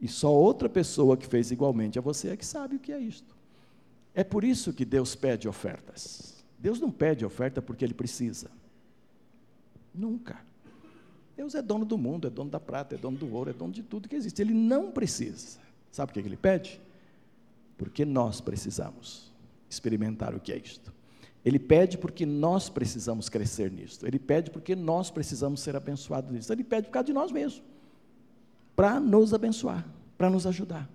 E 0.00 0.08
só 0.08 0.32
outra 0.32 0.66
pessoa 0.66 1.14
que 1.14 1.26
fez 1.26 1.50
igualmente 1.50 1.98
a 1.98 2.02
você 2.02 2.30
é 2.30 2.36
que 2.38 2.46
sabe 2.46 2.76
o 2.76 2.78
que 2.78 2.90
é 2.90 2.98
isto. 2.98 3.36
É 4.14 4.24
por 4.24 4.44
isso 4.44 4.72
que 4.72 4.86
Deus 4.86 5.14
pede 5.14 5.46
ofertas. 5.46 6.42
Deus 6.58 6.80
não 6.80 6.90
pede 6.90 7.22
oferta 7.22 7.60
porque 7.60 7.84
Ele 7.84 7.92
precisa. 7.92 8.50
Nunca. 9.94 10.48
Deus 11.40 11.54
é 11.54 11.62
dono 11.62 11.86
do 11.86 11.96
mundo, 11.96 12.26
é 12.26 12.30
dono 12.30 12.50
da 12.50 12.60
prata, 12.60 12.96
é 12.96 12.98
dono 12.98 13.16
do 13.16 13.34
ouro, 13.34 13.48
é 13.48 13.54
dono 13.54 13.72
de 13.72 13.82
tudo 13.82 14.10
que 14.10 14.14
existe. 14.14 14.42
Ele 14.42 14.52
não 14.52 14.90
precisa. 14.90 15.58
Sabe 15.90 16.10
o 16.10 16.12
que 16.12 16.20
ele 16.20 16.36
pede? 16.36 16.78
Porque 17.78 18.04
nós 18.04 18.42
precisamos 18.42 19.32
experimentar 19.66 20.34
o 20.34 20.38
que 20.38 20.52
é 20.52 20.58
isto. 20.58 20.92
Ele 21.42 21.58
pede 21.58 21.96
porque 21.96 22.26
nós 22.26 22.68
precisamos 22.68 23.30
crescer 23.30 23.72
nisto. 23.72 24.06
Ele 24.06 24.18
pede 24.18 24.50
porque 24.50 24.76
nós 24.76 25.10
precisamos 25.10 25.60
ser 25.60 25.74
abençoados 25.74 26.30
nisto. 26.30 26.52
Ele 26.52 26.62
pede 26.62 26.88
por 26.88 26.92
causa 26.92 27.06
de 27.06 27.14
nós 27.14 27.32
mesmos. 27.32 27.62
Para 28.76 29.00
nos 29.00 29.32
abençoar, 29.32 29.88
para 30.18 30.28
nos 30.28 30.46
ajudar. 30.46 30.90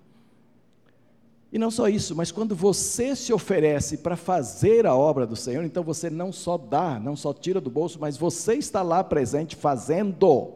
E 1.55 1.57
não 1.57 1.71
só 1.71 1.87
isso, 1.87 2.13
mas 2.13 2.33
quando 2.33 2.53
você 2.53 3.15
se 3.15 3.31
oferece 3.31 3.99
para 3.99 4.17
fazer 4.17 4.85
a 4.85 4.93
obra 4.93 5.25
do 5.25 5.37
Senhor, 5.37 5.63
então 5.63 5.85
você 5.85 6.09
não 6.09 6.29
só 6.29 6.57
dá, 6.57 6.99
não 6.99 7.15
só 7.15 7.33
tira 7.33 7.61
do 7.61 7.69
bolso, 7.69 7.97
mas 7.97 8.17
você 8.17 8.55
está 8.55 8.81
lá 8.81 9.01
presente 9.01 9.55
fazendo. 9.55 10.51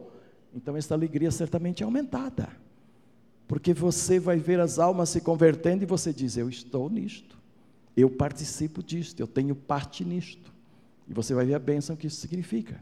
Então 0.54 0.76
essa 0.76 0.92
alegria 0.92 1.30
certamente 1.30 1.82
é 1.82 1.86
aumentada. 1.86 2.50
Porque 3.48 3.72
você 3.72 4.20
vai 4.20 4.36
ver 4.36 4.60
as 4.60 4.78
almas 4.78 5.08
se 5.08 5.22
convertendo 5.22 5.84
e 5.84 5.86
você 5.86 6.12
diz: 6.12 6.36
Eu 6.36 6.50
estou 6.50 6.90
nisto, 6.90 7.38
eu 7.96 8.10
participo 8.10 8.82
disto, 8.82 9.20
eu 9.20 9.26
tenho 9.26 9.54
parte 9.54 10.04
nisto. 10.04 10.52
E 11.08 11.14
você 11.14 11.32
vai 11.32 11.46
ver 11.46 11.54
a 11.54 11.58
bênção 11.58 11.96
que 11.96 12.08
isso 12.08 12.20
significa. 12.20 12.78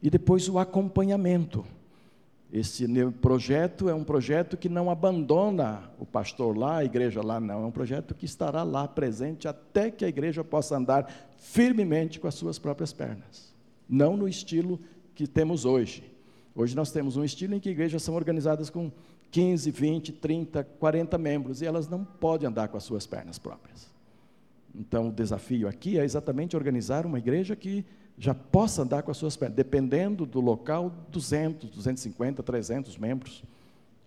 E 0.00 0.08
depois 0.08 0.48
o 0.48 0.56
acompanhamento. 0.56 1.66
Esse 2.54 2.86
projeto 3.20 3.88
é 3.88 3.94
um 3.94 4.04
projeto 4.04 4.56
que 4.56 4.68
não 4.68 4.88
abandona 4.88 5.90
o 5.98 6.06
pastor 6.06 6.56
lá, 6.56 6.76
a 6.76 6.84
igreja 6.84 7.20
lá, 7.20 7.40
não. 7.40 7.64
É 7.64 7.66
um 7.66 7.70
projeto 7.72 8.14
que 8.14 8.24
estará 8.24 8.62
lá 8.62 8.86
presente 8.86 9.48
até 9.48 9.90
que 9.90 10.04
a 10.04 10.08
igreja 10.08 10.44
possa 10.44 10.76
andar 10.76 11.12
firmemente 11.36 12.20
com 12.20 12.28
as 12.28 12.36
suas 12.36 12.56
próprias 12.56 12.92
pernas. 12.92 13.52
Não 13.88 14.16
no 14.16 14.28
estilo 14.28 14.78
que 15.16 15.26
temos 15.26 15.64
hoje. 15.64 16.04
Hoje 16.54 16.76
nós 16.76 16.92
temos 16.92 17.16
um 17.16 17.24
estilo 17.24 17.56
em 17.56 17.58
que 17.58 17.70
igrejas 17.70 18.04
são 18.04 18.14
organizadas 18.14 18.70
com 18.70 18.92
15, 19.32 19.72
20, 19.72 20.12
30, 20.12 20.62
40 20.62 21.18
membros 21.18 21.60
e 21.60 21.66
elas 21.66 21.88
não 21.88 22.04
podem 22.04 22.48
andar 22.48 22.68
com 22.68 22.76
as 22.76 22.84
suas 22.84 23.04
pernas 23.04 23.36
próprias. 23.36 23.92
Então, 24.72 25.08
o 25.08 25.12
desafio 25.12 25.66
aqui 25.66 25.98
é 25.98 26.04
exatamente 26.04 26.54
organizar 26.54 27.04
uma 27.04 27.18
igreja 27.18 27.56
que 27.56 27.84
já 28.16 28.34
possa 28.34 28.82
andar 28.82 29.02
com 29.02 29.10
as 29.10 29.16
suas 29.16 29.36
pernas, 29.36 29.56
dependendo 29.56 30.24
do 30.24 30.40
local, 30.40 30.92
200, 31.10 31.70
250, 31.70 32.42
300 32.42 32.96
membros, 32.96 33.42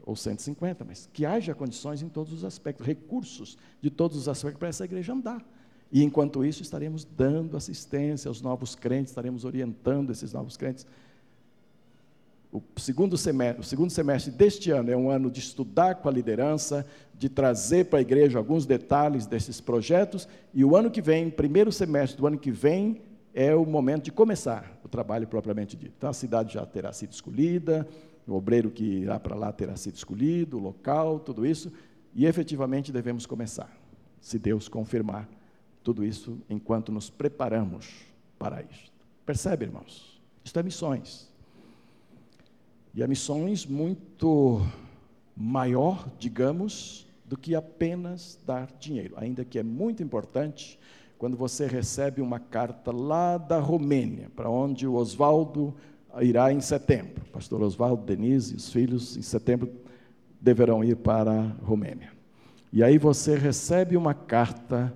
ou 0.05 0.15
150, 0.15 0.85
mas 0.85 1.09
que 1.11 1.25
haja 1.25 1.53
condições 1.53 2.01
em 2.01 2.07
todos 2.07 2.31
os 2.31 2.45
aspectos, 2.45 2.85
recursos 2.85 3.57
de 3.81 3.89
todos 3.89 4.15
os 4.15 4.29
aspectos 4.29 4.57
para 4.57 4.69
essa 4.69 4.85
igreja 4.85 5.11
andar. 5.11 5.45
E 5.91 6.01
enquanto 6.01 6.45
isso, 6.45 6.61
estaremos 6.61 7.03
dando 7.03 7.57
assistência 7.57 8.29
aos 8.29 8.41
novos 8.41 8.73
crentes, 8.73 9.11
estaremos 9.11 9.43
orientando 9.43 10.09
esses 10.11 10.31
novos 10.31 10.55
crentes. 10.55 10.87
O 12.51 12.61
segundo, 12.77 13.17
semestre, 13.17 13.59
o 13.59 13.63
segundo 13.63 13.89
semestre 13.89 14.31
deste 14.31 14.71
ano 14.71 14.89
é 14.89 14.95
um 14.95 15.09
ano 15.09 15.29
de 15.29 15.39
estudar 15.39 15.95
com 15.95 16.07
a 16.07 16.11
liderança, 16.11 16.85
de 17.13 17.27
trazer 17.27 17.85
para 17.85 17.99
a 17.99 18.01
igreja 18.01 18.37
alguns 18.37 18.65
detalhes 18.65 19.25
desses 19.25 19.59
projetos, 19.59 20.25
e 20.53 20.63
o 20.63 20.75
ano 20.75 20.89
que 20.89 21.01
vem, 21.01 21.29
primeiro 21.29 21.71
semestre 21.71 22.17
do 22.17 22.25
ano 22.25 22.37
que 22.37 22.51
vem, 22.51 23.01
é 23.37 23.53
o 23.55 23.63
momento 23.67 24.05
de 24.05 24.11
começar 24.11 24.79
o 24.83 24.87
trabalho 24.87 25.27
propriamente 25.27 25.77
dito. 25.77 25.93
Então 25.95 26.09
a 26.09 26.13
cidade 26.13 26.55
já 26.55 26.65
terá 26.65 26.91
sido 26.91 27.11
escolhida, 27.11 27.87
o 28.27 28.33
obreiro 28.33 28.71
que 28.71 28.83
irá 28.83 29.19
para 29.19 29.35
lá 29.35 29.51
terá 29.51 29.75
sido 29.75 29.93
escolhido, 29.93 30.57
o 30.57 30.59
local, 30.59 31.19
tudo 31.19 31.45
isso, 31.45 31.71
e 32.15 32.25
efetivamente 32.25 32.91
devemos 32.91 33.27
começar, 33.27 33.71
se 34.19 34.39
Deus 34.39 34.67
confirmar 34.67 35.29
tudo 35.83 36.03
isso 36.03 36.41
enquanto 36.49 36.91
nos 36.91 37.11
preparamos 37.11 38.07
para 38.39 38.63
isso. 38.63 38.91
Percebe, 39.23 39.65
irmãos? 39.65 40.19
Isto 40.43 40.59
é 40.59 40.63
missões. 40.63 41.31
E 42.91 43.03
é 43.03 43.07
missões 43.07 43.67
muito 43.67 44.65
maior, 45.35 46.09
digamos, 46.17 47.05
do 47.23 47.37
que 47.37 47.53
apenas 47.53 48.39
dar 48.43 48.71
dinheiro, 48.79 49.13
ainda 49.15 49.45
que 49.45 49.59
é 49.59 49.63
muito 49.63 50.01
importante 50.01 50.79
quando 51.17 51.35
você 51.35 51.65
recebe 51.65 52.21
uma 52.21 52.39
carta 52.39 52.91
lá 52.91 53.37
da 53.37 53.59
Romênia, 53.59 54.29
para 54.35 54.49
onde 54.49 54.85
o 54.85 54.95
Oswaldo 54.95 55.73
irá 56.21 56.51
em 56.53 56.61
setembro. 56.61 57.25
Pastor 57.31 57.61
Oswaldo, 57.61 58.03
Denise 58.05 58.53
e 58.53 58.57
os 58.57 58.71
filhos, 58.71 59.17
em 59.17 59.21
setembro, 59.21 59.69
deverão 60.39 60.83
ir 60.83 60.95
para 60.95 61.31
a 61.31 61.65
Romênia. 61.65 62.11
E 62.71 62.83
aí 62.83 62.97
você 62.97 63.35
recebe 63.35 63.97
uma 63.97 64.13
carta 64.13 64.93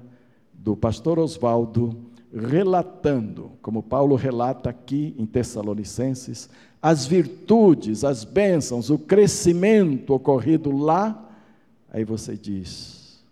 do 0.54 0.76
pastor 0.76 1.18
Oswaldo 1.18 1.98
relatando, 2.34 3.52
como 3.62 3.84
Paulo 3.84 4.16
relata 4.16 4.70
aqui 4.70 5.16
em 5.18 5.26
Tessalonicenses, 5.26 6.50
as 6.82 7.06
virtudes, 7.06 8.04
as 8.04 8.24
bênçãos, 8.24 8.90
o 8.90 8.98
crescimento 8.98 10.14
ocorrido 10.14 10.76
lá. 10.76 11.30
Aí 11.92 12.04
você 12.04 12.36
diz: 12.36 13.24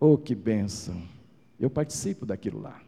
Oh, 0.00 0.16
que 0.16 0.34
bênção! 0.34 1.13
Eu 1.58 1.70
participo 1.70 2.26
daquilo 2.26 2.60
lá. 2.60 2.80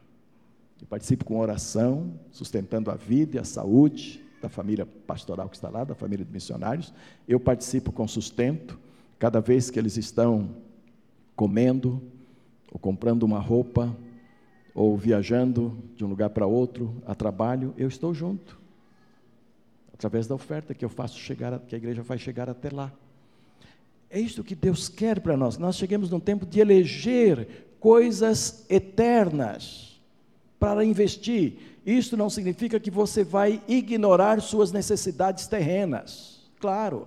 Eu 0.80 0.86
participo 0.86 1.24
com 1.24 1.38
oração, 1.38 2.18
sustentando 2.30 2.90
a 2.90 2.94
vida 2.94 3.36
e 3.36 3.38
a 3.38 3.44
saúde 3.44 4.22
da 4.42 4.48
família 4.48 4.84
pastoral 4.84 5.48
que 5.48 5.56
está 5.56 5.68
lá, 5.68 5.84
da 5.84 5.94
família 5.94 6.24
de 6.24 6.32
missionários. 6.32 6.92
Eu 7.26 7.40
participo 7.40 7.90
com 7.90 8.06
sustento, 8.06 8.78
cada 9.18 9.40
vez 9.40 9.70
que 9.70 9.78
eles 9.78 9.96
estão 9.96 10.50
comendo, 11.34 12.02
ou 12.70 12.78
comprando 12.78 13.22
uma 13.22 13.38
roupa, 13.38 13.96
ou 14.74 14.96
viajando 14.96 15.76
de 15.96 16.04
um 16.04 16.08
lugar 16.08 16.30
para 16.30 16.46
outro 16.46 17.02
a 17.06 17.14
trabalho, 17.14 17.72
eu 17.78 17.88
estou 17.88 18.12
junto. 18.12 18.60
Através 19.92 20.26
da 20.26 20.34
oferta 20.34 20.74
que 20.74 20.84
eu 20.84 20.90
faço 20.90 21.18
chegar, 21.18 21.58
que 21.60 21.74
a 21.74 21.78
igreja 21.78 22.04
faz 22.04 22.20
chegar 22.20 22.50
até 22.50 22.68
lá. 22.70 22.92
É 24.10 24.20
isto 24.20 24.44
que 24.44 24.54
Deus 24.54 24.88
quer 24.88 25.20
para 25.20 25.36
nós. 25.36 25.56
Nós 25.56 25.76
chegamos 25.76 26.10
num 26.10 26.20
tempo 26.20 26.44
de 26.44 26.60
eleger 26.60 27.65
coisas 27.86 28.66
eternas 28.68 30.00
para 30.58 30.84
investir. 30.84 31.78
Isso 31.86 32.16
não 32.16 32.28
significa 32.28 32.80
que 32.80 32.90
você 32.90 33.22
vai 33.22 33.62
ignorar 33.68 34.42
suas 34.42 34.72
necessidades 34.72 35.46
terrenas. 35.46 36.50
Claro, 36.58 37.06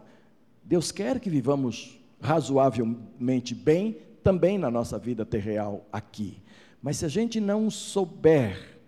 Deus 0.64 0.90
quer 0.90 1.20
que 1.20 1.30
vivamos 1.30 2.00
razoavelmente 2.22 3.54
bem 3.54 3.98
também 4.24 4.58
na 4.58 4.72
nossa 4.72 4.98
vida 4.98 5.26
terreal 5.26 5.86
aqui. 5.92 6.38
Mas 6.82 6.96
se 6.96 7.06
a 7.06 7.10
gente 7.10 7.42
não 7.42 7.70
souber 7.70 8.80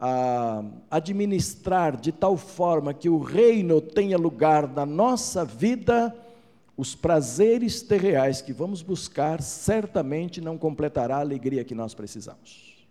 ah, 0.00 0.64
administrar 0.90 1.96
de 1.96 2.10
tal 2.10 2.36
forma 2.36 2.92
que 2.92 3.08
o 3.08 3.20
reino 3.20 3.80
tenha 3.80 4.18
lugar 4.18 4.66
na 4.66 4.84
nossa 4.84 5.44
vida, 5.44 6.12
os 6.76 6.94
prazeres 6.94 7.80
terreais 7.80 8.42
que 8.42 8.52
vamos 8.52 8.82
buscar 8.82 9.40
certamente 9.40 10.40
não 10.40 10.58
completará 10.58 11.16
a 11.16 11.20
alegria 11.20 11.64
que 11.64 11.74
nós 11.74 11.94
precisamos. 11.94 12.86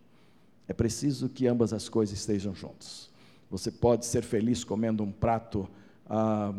É 0.66 0.72
preciso 0.72 1.28
que 1.28 1.46
ambas 1.46 1.72
as 1.72 1.88
coisas 1.88 2.18
estejam 2.18 2.54
juntas. 2.54 3.08
Você 3.48 3.70
pode 3.70 4.04
ser 4.04 4.22
feliz 4.22 4.64
comendo 4.64 5.04
um 5.04 5.12
prato 5.12 5.68
ah, 6.08 6.52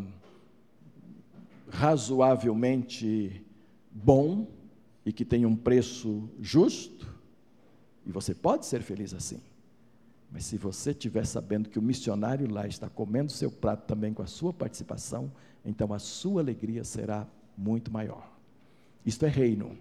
razoavelmente 1.70 3.46
bom 3.92 4.48
e 5.06 5.12
que 5.12 5.26
tenha 5.26 5.48
um 5.48 5.56
preço 5.56 6.30
justo, 6.40 7.08
e 8.06 8.12
você 8.12 8.34
pode 8.34 8.66
ser 8.66 8.82
feliz 8.82 9.14
assim. 9.14 9.42
Mas 10.32 10.46
se 10.46 10.58
você 10.58 10.92
estiver 10.92 11.26
sabendo 11.26 11.70
que 11.70 11.80
o 11.80 11.82
missionário 11.82 12.50
lá 12.50 12.68
está 12.68 12.90
comendo 12.90 13.32
seu 13.32 13.50
prato 13.50 13.86
também 13.86 14.14
com 14.14 14.22
a 14.22 14.28
sua 14.28 14.54
participação, 14.54 15.32
então 15.68 15.94
a 15.94 16.00
sua 16.00 16.42
alegria 16.42 16.86
será 16.86 17.28
muito 17.58 17.92
maior. 17.92 18.26
Isto 19.06 19.26
é 19.26 19.30
reino. 19.30 19.78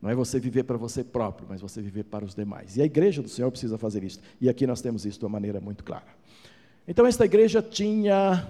Não 0.00 0.10
é 0.10 0.14
você 0.14 0.38
viver 0.38 0.64
para 0.64 0.76
você 0.76 1.02
próprio, 1.02 1.46
mas 1.48 1.62
você 1.62 1.80
viver 1.80 2.04
para 2.04 2.22
os 2.22 2.34
demais. 2.34 2.76
E 2.76 2.82
a 2.82 2.84
igreja 2.84 3.22
do 3.22 3.28
Senhor 3.28 3.50
precisa 3.50 3.78
fazer 3.78 4.04
isso. 4.04 4.20
E 4.38 4.46
aqui 4.46 4.66
nós 4.66 4.82
temos 4.82 5.06
isso 5.06 5.18
de 5.18 5.24
uma 5.24 5.30
maneira 5.30 5.58
muito 5.58 5.82
clara. 5.82 6.04
Então, 6.86 7.06
esta 7.06 7.24
igreja 7.24 7.62
tinha 7.62 8.46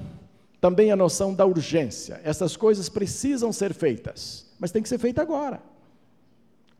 também 0.60 0.90
a 0.90 0.96
noção 0.96 1.32
da 1.32 1.46
urgência. 1.46 2.20
Essas 2.24 2.56
coisas 2.56 2.88
precisam 2.88 3.52
ser 3.52 3.72
feitas, 3.72 4.50
mas 4.58 4.72
tem 4.72 4.82
que 4.82 4.88
ser 4.88 4.98
feita 4.98 5.22
agora, 5.22 5.62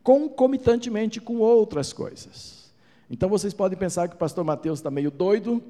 concomitantemente 0.03 1.21
com 1.21 1.37
outras 1.37 1.93
coisas. 1.93 2.73
Então, 3.09 3.29
vocês 3.29 3.55
podem 3.55 3.79
pensar 3.79 4.09
que 4.09 4.17
o 4.17 4.19
pastor 4.19 4.43
Mateus 4.43 4.81
está 4.81 4.91
meio 4.91 5.13
doido, 5.13 5.63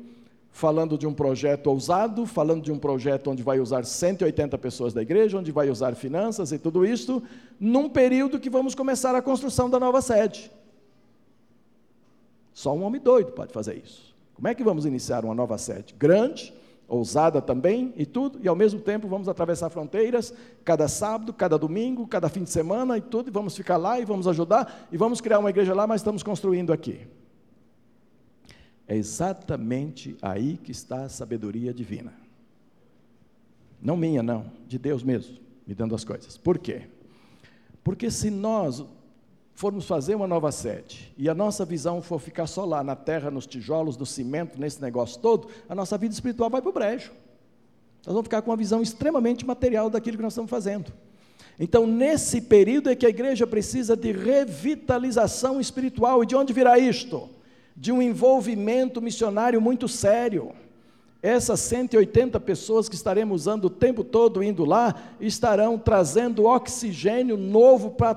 falando 0.55 0.97
de 0.97 1.05
um 1.05 1.13
projeto 1.13 1.67
ousado, 1.67 2.25
falando 2.25 2.63
de 2.63 2.71
um 2.71 2.79
projeto 2.79 3.29
onde 3.29 3.43
vai 3.43 3.59
usar 3.59 3.85
180 3.85 4.57
pessoas 4.57 4.95
da 4.95 5.03
igreja, 5.03 5.37
onde 5.37 5.51
vai 5.51 5.69
usar 5.69 5.97
finanças 5.97 6.53
e 6.53 6.59
tudo 6.61 6.87
isso, 6.87 7.21
num 7.59 7.89
período 7.89 8.39
que 8.39 8.49
vamos 8.49 8.73
começar 8.73 9.17
a 9.17 9.21
construção 9.21 9.69
da 9.69 9.81
nova 9.81 10.01
sede. 10.01 10.53
Só 12.53 12.73
um 12.73 12.85
homem 12.85 13.01
doido 13.01 13.33
pode 13.33 13.53
fazer 13.53 13.83
isso. 13.85 14.15
Como 14.33 14.47
é 14.47 14.55
que 14.55 14.63
vamos 14.63 14.87
iniciar 14.87 15.25
uma 15.25 15.35
nova 15.35 15.59
sede? 15.59 15.93
Grande, 15.99 16.55
ousada 16.87 17.43
também 17.43 17.93
e 17.97 18.07
tudo, 18.07 18.39
e 18.41 18.47
ao 18.47 18.55
mesmo 18.55 18.79
tempo 18.79 19.09
vamos 19.09 19.29
atravessar 19.29 19.71
fronteiras 19.71 20.33
cada 20.65 20.87
sábado, 20.87 21.33
cada 21.33 21.59
domingo, 21.59 22.07
cada 22.07 22.29
fim 22.29 22.45
de 22.45 22.51
semana 22.51 22.97
e 22.97 23.01
tudo, 23.01 23.29
e 23.29 23.33
vamos 23.33 23.57
ficar 23.57 23.77
lá 23.77 23.99
e 23.99 24.05
vamos 24.05 24.29
ajudar, 24.29 24.87
e 24.93 24.97
vamos 24.97 25.21
criar 25.21 25.41
uma 25.41 25.51
igreja 25.51 25.75
lá, 25.75 25.85
mas 25.85 26.01
estamos 26.01 26.23
construindo 26.23 26.73
aqui. 26.73 27.01
É 28.87 28.97
exatamente 28.97 30.17
aí 30.21 30.59
que 30.59 30.71
está 30.71 31.05
a 31.05 31.09
sabedoria 31.09 31.73
divina. 31.73 32.13
Não 33.81 33.97
minha, 33.97 34.23
não, 34.23 34.51
de 34.67 34.79
Deus 34.79 35.03
mesmo, 35.03 35.37
me 35.67 35.75
dando 35.75 35.95
as 35.95 36.05
coisas. 36.05 36.37
Por 36.37 36.59
quê? 36.59 36.83
Porque 37.83 38.11
se 38.11 38.31
nós 38.31 38.85
formos 39.55 39.87
fazer 39.87 40.15
uma 40.15 40.27
nova 40.27 40.51
sede 40.51 41.13
e 41.17 41.29
a 41.29 41.35
nossa 41.35 41.65
visão 41.65 42.03
for 42.03 42.19
ficar 42.19 42.47
só 42.47 42.65
lá 42.65 42.83
na 42.83 42.97
terra, 42.97 43.31
nos 43.31 43.47
tijolos, 43.47 43.97
no 43.97 44.07
cimento, 44.07 44.59
nesse 44.59 44.81
negócio 44.81 45.21
todo, 45.21 45.49
a 45.69 45.75
nossa 45.75 45.97
vida 45.97 46.13
espiritual 46.13 46.51
vai 46.51 46.61
para 46.61 46.71
o 46.71 46.73
brejo. 46.73 47.13
Nós 48.05 48.13
vamos 48.13 48.25
ficar 48.25 48.43
com 48.43 48.51
uma 48.51 48.57
visão 48.57 48.83
extremamente 48.83 49.47
material 49.47 49.89
daquilo 49.89 50.17
que 50.17 50.23
nós 50.23 50.33
estamos 50.33 50.51
fazendo. 50.51 50.93
Então, 51.59 51.87
nesse 51.87 52.41
período 52.41 52.91
é 52.91 52.97
que 52.97 53.07
a 53.07 53.09
igreja 53.09 53.47
precisa 53.47 53.97
de 53.97 54.13
revitalização 54.13 55.61
espiritual. 55.61 56.23
E 56.23 56.27
de 56.27 56.35
onde 56.35 56.53
virá 56.53 56.79
isto? 56.79 57.31
De 57.77 57.91
um 57.91 58.01
envolvimento 58.01 59.03
missionário 59.03 59.61
muito 59.61 59.89
sério. 59.89 60.53
Essas 61.23 61.61
180 61.61 62.39
pessoas 62.41 62.89
que 62.89 62.95
estaremos 62.95 63.43
usando 63.43 63.65
o 63.65 63.71
tempo 63.71 64.05
todo 64.05 64.43
indo 64.43 64.65
lá, 64.65 64.95
estarão 65.19 65.79
trazendo 65.79 66.45
oxigênio 66.45 67.37
novo 67.37 67.91
para, 67.93 68.15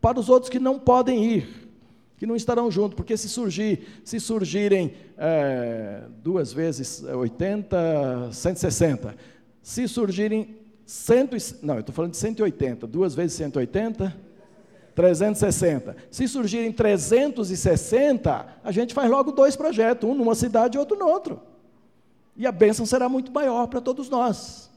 para 0.00 0.18
os 0.20 0.28
outros 0.28 0.48
que 0.48 0.60
não 0.60 0.78
podem 0.78 1.24
ir, 1.24 1.68
que 2.16 2.24
não 2.24 2.36
estarão 2.36 2.70
juntos, 2.70 2.94
porque 2.94 3.16
se 3.16 3.28
surgir, 3.28 4.00
se 4.04 4.20
surgirem 4.20 4.94
é, 5.18 6.04
duas 6.22 6.52
vezes 6.52 7.02
80, 7.02 8.30
160, 8.32 9.16
Se 9.60 9.88
surgirem 9.88 10.56
cento, 10.86 11.36
não, 11.62 11.74
eu 11.74 11.80
estou 11.80 11.92
falando 11.92 12.12
de 12.12 12.16
180, 12.18 12.86
duas 12.86 13.12
vezes 13.14 13.36
180, 13.36 14.25
360. 14.96 15.94
Se 16.10 16.26
surgirem 16.26 16.72
360, 16.72 18.46
a 18.64 18.72
gente 18.72 18.94
faz 18.94 19.10
logo 19.10 19.30
dois 19.30 19.54
projetos, 19.54 20.08
um 20.08 20.14
numa 20.14 20.34
cidade 20.34 20.76
e 20.76 20.80
outro 20.80 20.98
no 20.98 21.06
outro. 21.06 21.42
E 22.34 22.46
a 22.46 22.50
bênção 22.50 22.86
será 22.86 23.06
muito 23.06 23.30
maior 23.30 23.66
para 23.66 23.80
todos 23.80 24.08
nós. 24.08 24.70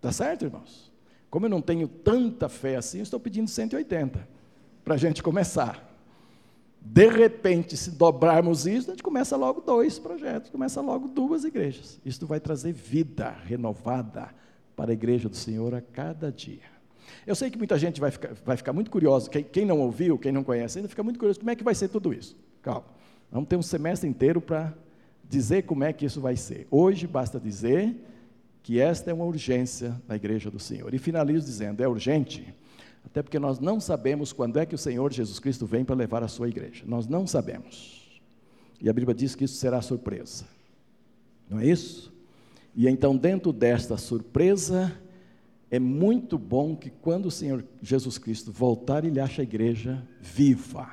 Tá 0.00 0.10
certo, 0.10 0.44
irmãos? 0.44 0.90
Como 1.30 1.46
eu 1.46 1.50
não 1.50 1.62
tenho 1.62 1.86
tanta 1.86 2.48
fé 2.48 2.74
assim, 2.74 3.00
estou 3.00 3.20
pedindo 3.20 3.48
180 3.48 4.28
para 4.84 4.94
a 4.94 4.98
gente 4.98 5.22
começar. 5.22 5.88
De 6.80 7.08
repente, 7.08 7.76
se 7.76 7.92
dobrarmos 7.92 8.66
isso, 8.66 8.90
a 8.90 8.94
gente 8.94 9.02
começa 9.02 9.36
logo 9.36 9.60
dois 9.60 9.96
projetos, 9.96 10.50
começa 10.50 10.80
logo 10.80 11.06
duas 11.06 11.44
igrejas. 11.44 12.00
Isso 12.04 12.26
vai 12.26 12.40
trazer 12.40 12.72
vida 12.72 13.30
renovada 13.30 14.34
para 14.74 14.90
a 14.90 14.94
igreja 14.94 15.28
do 15.28 15.36
Senhor 15.36 15.72
a 15.72 15.80
cada 15.80 16.32
dia. 16.32 16.79
Eu 17.26 17.34
sei 17.34 17.50
que 17.50 17.58
muita 17.58 17.78
gente 17.78 18.00
vai 18.00 18.10
ficar, 18.10 18.34
vai 18.44 18.56
ficar 18.56 18.72
muito 18.72 18.90
curiosa, 18.90 19.28
quem, 19.28 19.42
quem 19.44 19.64
não 19.64 19.80
ouviu, 19.80 20.18
quem 20.18 20.32
não 20.32 20.44
conhece 20.44 20.78
ainda, 20.78 20.88
fica 20.88 21.02
muito 21.02 21.18
curioso, 21.18 21.40
como 21.40 21.50
é 21.50 21.56
que 21.56 21.64
vai 21.64 21.74
ser 21.74 21.88
tudo 21.88 22.12
isso? 22.12 22.36
Calma, 22.62 22.84
vamos 23.30 23.48
ter 23.48 23.56
um 23.56 23.62
semestre 23.62 24.08
inteiro 24.08 24.40
para 24.40 24.72
dizer 25.28 25.62
como 25.62 25.84
é 25.84 25.92
que 25.92 26.04
isso 26.04 26.20
vai 26.20 26.36
ser. 26.36 26.66
Hoje 26.70 27.06
basta 27.06 27.38
dizer 27.38 27.94
que 28.62 28.80
esta 28.80 29.10
é 29.10 29.14
uma 29.14 29.24
urgência 29.24 30.00
na 30.06 30.16
igreja 30.16 30.50
do 30.50 30.58
Senhor. 30.58 30.92
E 30.92 30.98
finalizo 30.98 31.46
dizendo: 31.46 31.82
é 31.82 31.88
urgente, 31.88 32.52
até 33.04 33.22
porque 33.22 33.38
nós 33.38 33.58
não 33.58 33.80
sabemos 33.80 34.32
quando 34.32 34.58
é 34.58 34.66
que 34.66 34.74
o 34.74 34.78
Senhor 34.78 35.12
Jesus 35.12 35.38
Cristo 35.38 35.66
vem 35.66 35.84
para 35.84 35.94
levar 35.94 36.22
a 36.22 36.28
sua 36.28 36.48
igreja. 36.48 36.84
Nós 36.86 37.06
não 37.06 37.26
sabemos. 37.26 38.20
E 38.80 38.88
a 38.88 38.92
Bíblia 38.92 39.14
diz 39.14 39.34
que 39.34 39.44
isso 39.44 39.56
será 39.56 39.80
surpresa. 39.80 40.44
Não 41.48 41.60
é 41.60 41.66
isso? 41.66 42.12
E 42.74 42.88
então, 42.88 43.16
dentro 43.16 43.52
desta 43.52 43.96
surpresa, 43.96 44.92
é 45.70 45.78
muito 45.78 46.36
bom 46.36 46.74
que 46.74 46.90
quando 46.90 47.26
o 47.26 47.30
Senhor 47.30 47.64
Jesus 47.80 48.18
Cristo 48.18 48.50
voltar, 48.50 49.04
ele 49.04 49.20
acha 49.20 49.40
a 49.40 49.44
igreja 49.44 50.02
viva, 50.20 50.88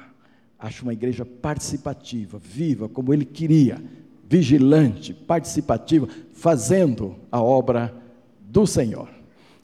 acha 0.59 0.84
uma 0.84 0.93
igreja 0.93 1.25
participativa, 1.25 2.38
viva, 2.38 2.88
como 2.88 3.11
ele 3.11 3.25
queria, 3.25 3.82
vigilante, 4.30 5.13
participativa, 5.13 6.07
fazendo 6.32 7.15
a 7.32 7.41
obra 7.41 7.93
do 8.39 8.67
Senhor. 8.67 9.09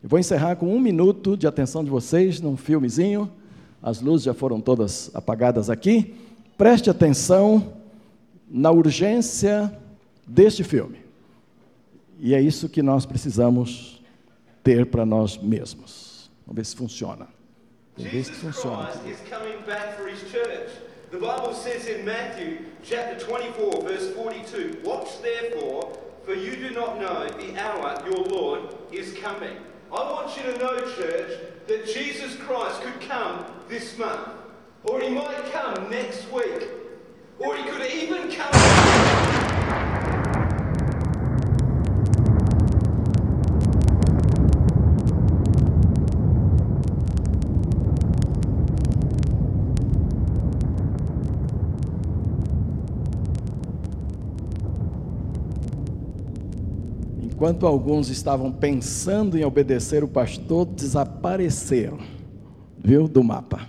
Eu 0.01 0.09
vou 0.09 0.17
encerrar 0.17 0.55
com 0.55 0.73
um 0.73 0.79
minuto 0.79 1.37
de 1.37 1.45
atenção 1.45 1.83
de 1.83 1.89
vocês 1.89 2.41
num 2.41 2.57
filmezinho. 2.57 3.31
As 3.81 4.01
luzes 4.01 4.25
já 4.25 4.33
foram 4.33 4.59
todas 4.59 5.11
apagadas 5.13 5.69
aqui. 5.69 6.15
Preste 6.57 6.89
atenção 6.89 7.73
na 8.49 8.71
urgência 8.71 9.71
deste 10.27 10.63
filme. 10.63 10.97
E 12.19 12.33
é 12.33 12.41
isso 12.41 12.67
que 12.67 12.81
nós 12.81 13.05
precisamos 13.05 14.02
ter 14.63 14.85
para 14.85 15.05
nós 15.05 15.37
mesmos. 15.37 16.31
Vamos 16.45 16.55
ver 16.55 16.65
se 16.65 16.75
funciona. 16.75 17.27
Vamos 17.97 18.11
ver 18.11 18.23
se 18.23 18.33
funciona. 18.33 18.89
The 21.13 21.19
Bible 21.19 21.53
says 21.53 21.85
in 21.85 22.05
Matthew 22.05 22.65
chapter 22.81 23.23
24, 23.23 23.83
verse 23.83 24.15
42, 24.15 24.77
Watch 24.83 25.21
therefore, 25.21 25.95
for 26.25 26.33
you 26.33 26.55
do 26.55 26.71
not 26.71 26.99
know 26.99 27.27
the 27.27 27.55
hour 27.61 28.03
your 28.09 28.25
Lord 28.25 28.75
is 28.91 29.13
coming. 29.21 29.55
I 29.91 30.11
want 30.11 30.35
you 30.35 30.51
to 30.51 30.57
know, 30.57 30.79
church, 30.95 31.39
that 31.67 31.85
Jesus 31.85 32.35
Christ 32.37 32.81
could 32.81 32.99
come 33.07 33.45
this 33.69 33.95
month, 33.99 34.27
or 34.85 35.01
he 35.01 35.09
might 35.09 35.51
come 35.51 35.87
next 35.91 36.31
week, 36.31 36.67
or 37.37 37.55
he 37.57 37.63
could 37.69 37.91
even 37.91 38.31
come. 38.31 39.42
Enquanto 57.43 57.67
alguns 57.67 58.07
estavam 58.09 58.53
pensando 58.53 59.37
em 59.37 59.43
obedecer 59.43 60.01
o 60.01 60.07
pastor, 60.07 60.65
desapareceram, 60.65 61.99
viu, 62.77 63.05
do 63.05 63.21
mapa. 63.21 63.67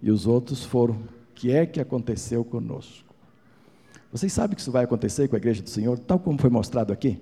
E 0.00 0.10
os 0.10 0.26
outros 0.26 0.64
foram. 0.64 0.94
O 0.94 1.34
que 1.34 1.52
é 1.52 1.66
que 1.66 1.78
aconteceu 1.78 2.42
conosco? 2.42 3.04
Vocês 4.10 4.32
sabem 4.32 4.54
que 4.54 4.62
isso 4.62 4.72
vai 4.72 4.84
acontecer 4.84 5.28
com 5.28 5.36
a 5.36 5.38
igreja 5.38 5.62
do 5.62 5.68
Senhor, 5.68 5.98
tal 5.98 6.18
como 6.18 6.40
foi 6.40 6.48
mostrado 6.48 6.90
aqui? 6.90 7.20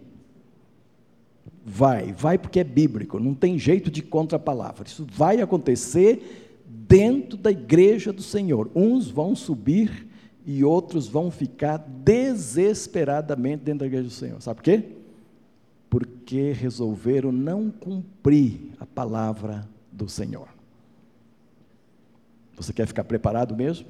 Vai, 1.66 2.12
vai 2.12 2.38
porque 2.38 2.60
é 2.60 2.64
bíblico, 2.64 3.18
não 3.18 3.34
tem 3.34 3.58
jeito 3.58 3.90
de 3.90 4.00
contra-palavra. 4.00 4.86
Isso 4.86 5.04
vai 5.10 5.40
acontecer 5.40 6.62
dentro 6.68 7.36
da 7.36 7.50
igreja 7.50 8.12
do 8.12 8.22
Senhor. 8.22 8.70
Uns 8.76 9.10
vão 9.10 9.34
subir 9.34 10.06
e 10.46 10.62
outros 10.62 11.08
vão 11.08 11.32
ficar 11.32 11.78
desesperadamente 11.78 13.64
dentro 13.64 13.80
da 13.80 13.86
igreja 13.86 14.04
do 14.04 14.10
Senhor. 14.10 14.40
Sabe 14.40 14.58
por 14.58 14.62
quê? 14.62 15.02
Porque 15.94 16.50
resolveram 16.50 17.30
não 17.30 17.70
cumprir 17.70 18.72
a 18.80 18.84
palavra 18.84 19.64
do 19.92 20.08
Senhor. 20.08 20.48
Você 22.56 22.72
quer 22.72 22.84
ficar 22.84 23.04
preparado 23.04 23.54
mesmo? 23.54 23.86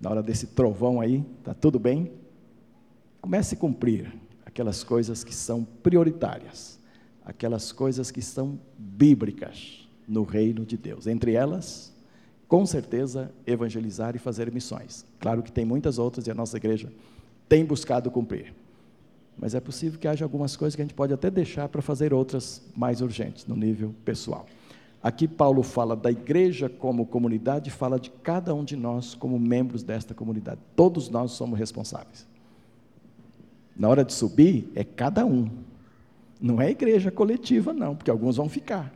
Na 0.00 0.08
hora 0.08 0.22
desse 0.22 0.46
trovão 0.46 1.00
aí, 1.00 1.24
tá 1.42 1.52
tudo 1.52 1.80
bem? 1.80 2.12
Comece 3.20 3.56
a 3.56 3.58
cumprir 3.58 4.14
aquelas 4.44 4.84
coisas 4.84 5.24
que 5.24 5.34
são 5.34 5.64
prioritárias, 5.82 6.78
aquelas 7.24 7.72
coisas 7.72 8.12
que 8.12 8.22
são 8.22 8.56
bíblicas 8.78 9.88
no 10.06 10.22
reino 10.22 10.64
de 10.64 10.76
Deus. 10.76 11.08
Entre 11.08 11.32
elas, 11.32 11.92
com 12.46 12.64
certeza, 12.64 13.34
evangelizar 13.44 14.14
e 14.14 14.20
fazer 14.20 14.52
missões. 14.52 15.04
Claro 15.18 15.42
que 15.42 15.50
tem 15.50 15.64
muitas 15.64 15.98
outras 15.98 16.28
e 16.28 16.30
a 16.30 16.34
nossa 16.34 16.56
igreja 16.56 16.92
tem 17.48 17.64
buscado 17.64 18.12
cumprir. 18.12 18.54
Mas 19.38 19.54
é 19.54 19.60
possível 19.60 19.98
que 19.98 20.08
haja 20.08 20.24
algumas 20.24 20.56
coisas 20.56 20.74
que 20.74 20.82
a 20.82 20.84
gente 20.84 20.94
pode 20.94 21.12
até 21.12 21.30
deixar 21.30 21.68
para 21.68 21.82
fazer 21.82 22.14
outras 22.14 22.62
mais 22.74 23.00
urgentes, 23.00 23.46
no 23.46 23.54
nível 23.54 23.94
pessoal. 24.04 24.46
Aqui 25.02 25.28
Paulo 25.28 25.62
fala 25.62 25.94
da 25.94 26.10
igreja 26.10 26.68
como 26.68 27.06
comunidade, 27.06 27.70
fala 27.70 28.00
de 28.00 28.10
cada 28.10 28.54
um 28.54 28.64
de 28.64 28.74
nós 28.74 29.14
como 29.14 29.38
membros 29.38 29.82
desta 29.82 30.14
comunidade. 30.14 30.60
Todos 30.74 31.08
nós 31.08 31.32
somos 31.32 31.58
responsáveis. 31.58 32.26
Na 33.76 33.88
hora 33.88 34.04
de 34.04 34.12
subir, 34.12 34.70
é 34.74 34.82
cada 34.82 35.24
um. 35.26 35.50
Não 36.40 36.60
é 36.60 36.70
igreja 36.70 37.10
coletiva, 37.10 37.72
não, 37.72 37.94
porque 37.94 38.10
alguns 38.10 38.36
vão 38.36 38.48
ficar. 38.48 38.92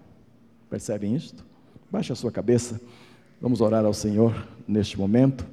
Percebem 0.68 1.14
isto? 1.14 1.44
Baixe 1.90 2.12
a 2.12 2.16
sua 2.16 2.32
cabeça. 2.32 2.80
Vamos 3.40 3.60
orar 3.60 3.84
ao 3.84 3.94
Senhor 3.94 4.46
neste 4.66 4.98
momento, 4.98 5.46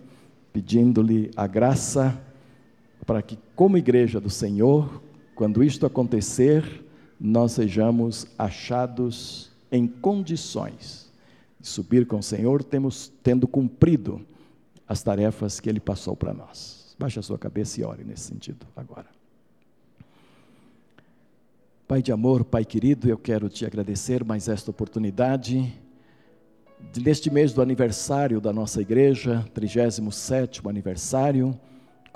pedindo-lhe 0.53 1.29
a 1.35 1.45
graça 1.45 2.19
para 3.07 3.21
que, 3.21 3.39
como 3.55 3.77
igreja 3.77 4.19
do 4.19 4.29
Senhor, 4.29 5.01
quando 5.33 5.63
isto 5.63 5.85
acontecer, 5.85 6.83
nós 7.17 7.53
sejamos 7.53 8.27
achados 8.37 9.49
em 9.71 9.87
condições 9.87 11.09
de 11.57 11.67
subir 11.69 12.05
com 12.05 12.19
o 12.19 12.23
Senhor, 12.23 12.63
temos, 12.63 13.11
tendo 13.23 13.47
cumprido 13.47 14.21
as 14.85 15.01
tarefas 15.01 15.59
que 15.61 15.69
Ele 15.69 15.79
passou 15.79 16.17
para 16.17 16.33
nós. 16.33 16.95
Baixe 16.99 17.17
a 17.17 17.21
sua 17.21 17.37
cabeça 17.37 17.79
e 17.79 17.83
ore 17.83 18.03
nesse 18.03 18.23
sentido 18.23 18.67
agora. 18.75 19.07
Pai 21.87 22.01
de 22.01 22.11
amor, 22.11 22.43
Pai 22.43 22.65
querido, 22.65 23.09
eu 23.09 23.17
quero 23.17 23.47
te 23.47 23.65
agradecer 23.65 24.25
mais 24.25 24.49
esta 24.49 24.69
oportunidade, 24.69 25.73
neste 27.01 27.31
mês 27.31 27.53
do 27.53 27.61
aniversário 27.61 28.41
da 28.41 28.51
nossa 28.51 28.81
igreja, 28.81 29.45
37 29.53 30.61
aniversário, 30.67 31.57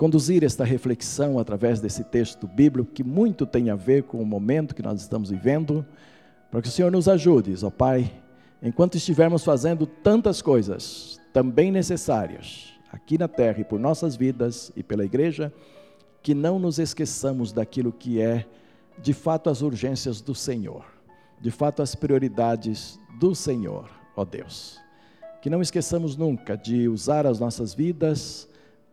conduzir 0.02 0.42
esta 0.42 0.64
reflexão 0.64 1.38
através 1.38 1.78
desse 1.78 2.02
texto 2.02 2.48
bíblico 2.48 2.90
que 2.90 3.04
muito 3.04 3.46
tem 3.46 3.70
a 3.70 3.76
ver 3.76 4.02
com 4.02 4.20
o 4.20 4.26
momento 4.26 4.74
que 4.74 4.82
nós 4.82 5.00
estamos 5.00 5.30
vivendo, 5.30 5.86
para 6.50 6.60
que 6.60 6.66
o 6.66 6.72
Senhor 6.72 6.90
nos 6.90 7.06
ajude, 7.06 7.54
ó 7.64 7.70
Pai, 7.70 8.12
enquanto 8.60 8.96
estivermos 8.96 9.44
fazendo 9.44 9.86
tantas 9.86 10.42
coisas 10.42 11.20
também 11.32 11.70
necessárias 11.70 12.70
aqui 12.90 13.16
na 13.16 13.28
terra 13.28 13.60
e 13.60 13.64
por 13.64 13.78
nossas 13.78 14.16
vidas 14.16 14.72
e 14.74 14.82
pela 14.82 15.04
igreja, 15.04 15.54
que 16.20 16.34
não 16.34 16.58
nos 16.58 16.80
esqueçamos 16.80 17.52
daquilo 17.52 17.92
que 17.92 18.20
é 18.20 18.44
de 19.00 19.12
fato 19.12 19.50
as 19.50 19.62
urgências 19.62 20.20
do 20.20 20.34
Senhor, 20.34 20.84
de 21.40 21.52
fato 21.52 21.80
as 21.80 21.94
prioridades 21.94 22.98
do 23.20 23.36
Senhor, 23.36 23.88
ó 24.16 24.24
Deus. 24.24 24.80
Que 25.40 25.48
não 25.48 25.62
esqueçamos 25.62 26.16
nunca 26.16 26.56
de 26.56 26.88
usar 26.88 27.24
as 27.24 27.38
nossas 27.38 27.72
vidas 27.72 28.48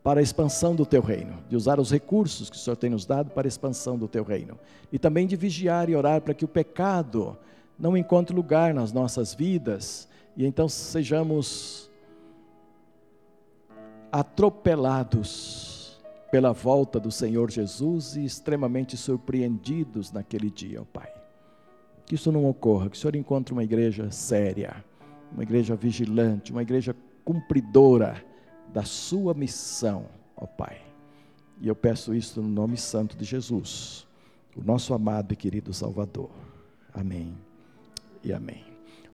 para 0.10 0.22
a 0.22 0.24
expansão 0.24 0.74
do 0.76 0.88
teu 0.88 1.04
reino, 1.04 1.38
de 1.48 1.56
usar 1.56 1.80
os 1.80 1.92
recursos 1.92 2.50
que 2.50 2.56
o 2.56 2.60
Senhor 2.60 2.76
tem 2.76 2.90
nos 2.90 3.06
dado 3.06 3.30
para 3.30 3.46
a 3.46 3.48
expansão 3.48 3.96
do 3.96 4.08
teu 4.08 4.24
reino, 4.24 4.58
e 4.92 4.98
também 4.98 5.28
de 5.28 5.36
vigiar 5.36 5.88
e 5.88 5.96
orar 5.96 6.20
para 6.20 6.34
que 6.34 6.44
o 6.44 6.48
pecado 6.48 7.38
não 7.78 7.96
encontre 7.96 8.36
lugar 8.36 8.74
nas 8.74 8.92
nossas 8.92 9.36
vidas 9.36 10.10
e 10.36 10.48
então 10.48 10.68
sejamos 10.68 11.92
atropelados 14.12 16.02
pela 16.32 16.54
volta 16.54 17.00
do 17.00 17.12
Senhor 17.12 17.52
Jesus 17.52 18.16
e 18.16 18.26
extremamente 18.26 18.98
surpreendidos 18.98 20.12
naquele 20.12 20.50
dia, 20.50 20.82
ó 20.82 20.86
Pai. 20.92 21.14
Que 22.08 22.16
isso 22.16 22.32
não 22.32 22.50
ocorra, 22.50 22.90
que 22.90 22.98
o 22.98 23.00
Senhor 23.00 23.16
encontre 23.16 23.54
uma 23.54 23.64
igreja 23.64 24.10
séria, 24.10 24.84
uma 25.32 25.44
igreja 25.44 25.76
vigilante, 25.76 26.52
uma 26.52 26.64
igreja 26.64 26.96
cumpridora 27.24 28.28
da 28.74 28.84
sua 28.84 29.34
missão, 29.34 30.06
ó 30.36 30.46
Pai. 30.46 30.82
E 31.62 31.68
eu 31.68 31.76
peço 31.76 32.14
isso 32.14 32.42
no 32.42 32.48
nome 32.48 32.78
santo 32.78 33.18
de 33.18 33.26
Jesus, 33.26 34.08
o 34.56 34.64
nosso 34.64 34.94
amado 34.94 35.34
e 35.34 35.36
querido 35.36 35.74
Salvador. 35.74 36.30
Amém 36.94 37.38
e 38.24 38.32
amém. 38.32 38.69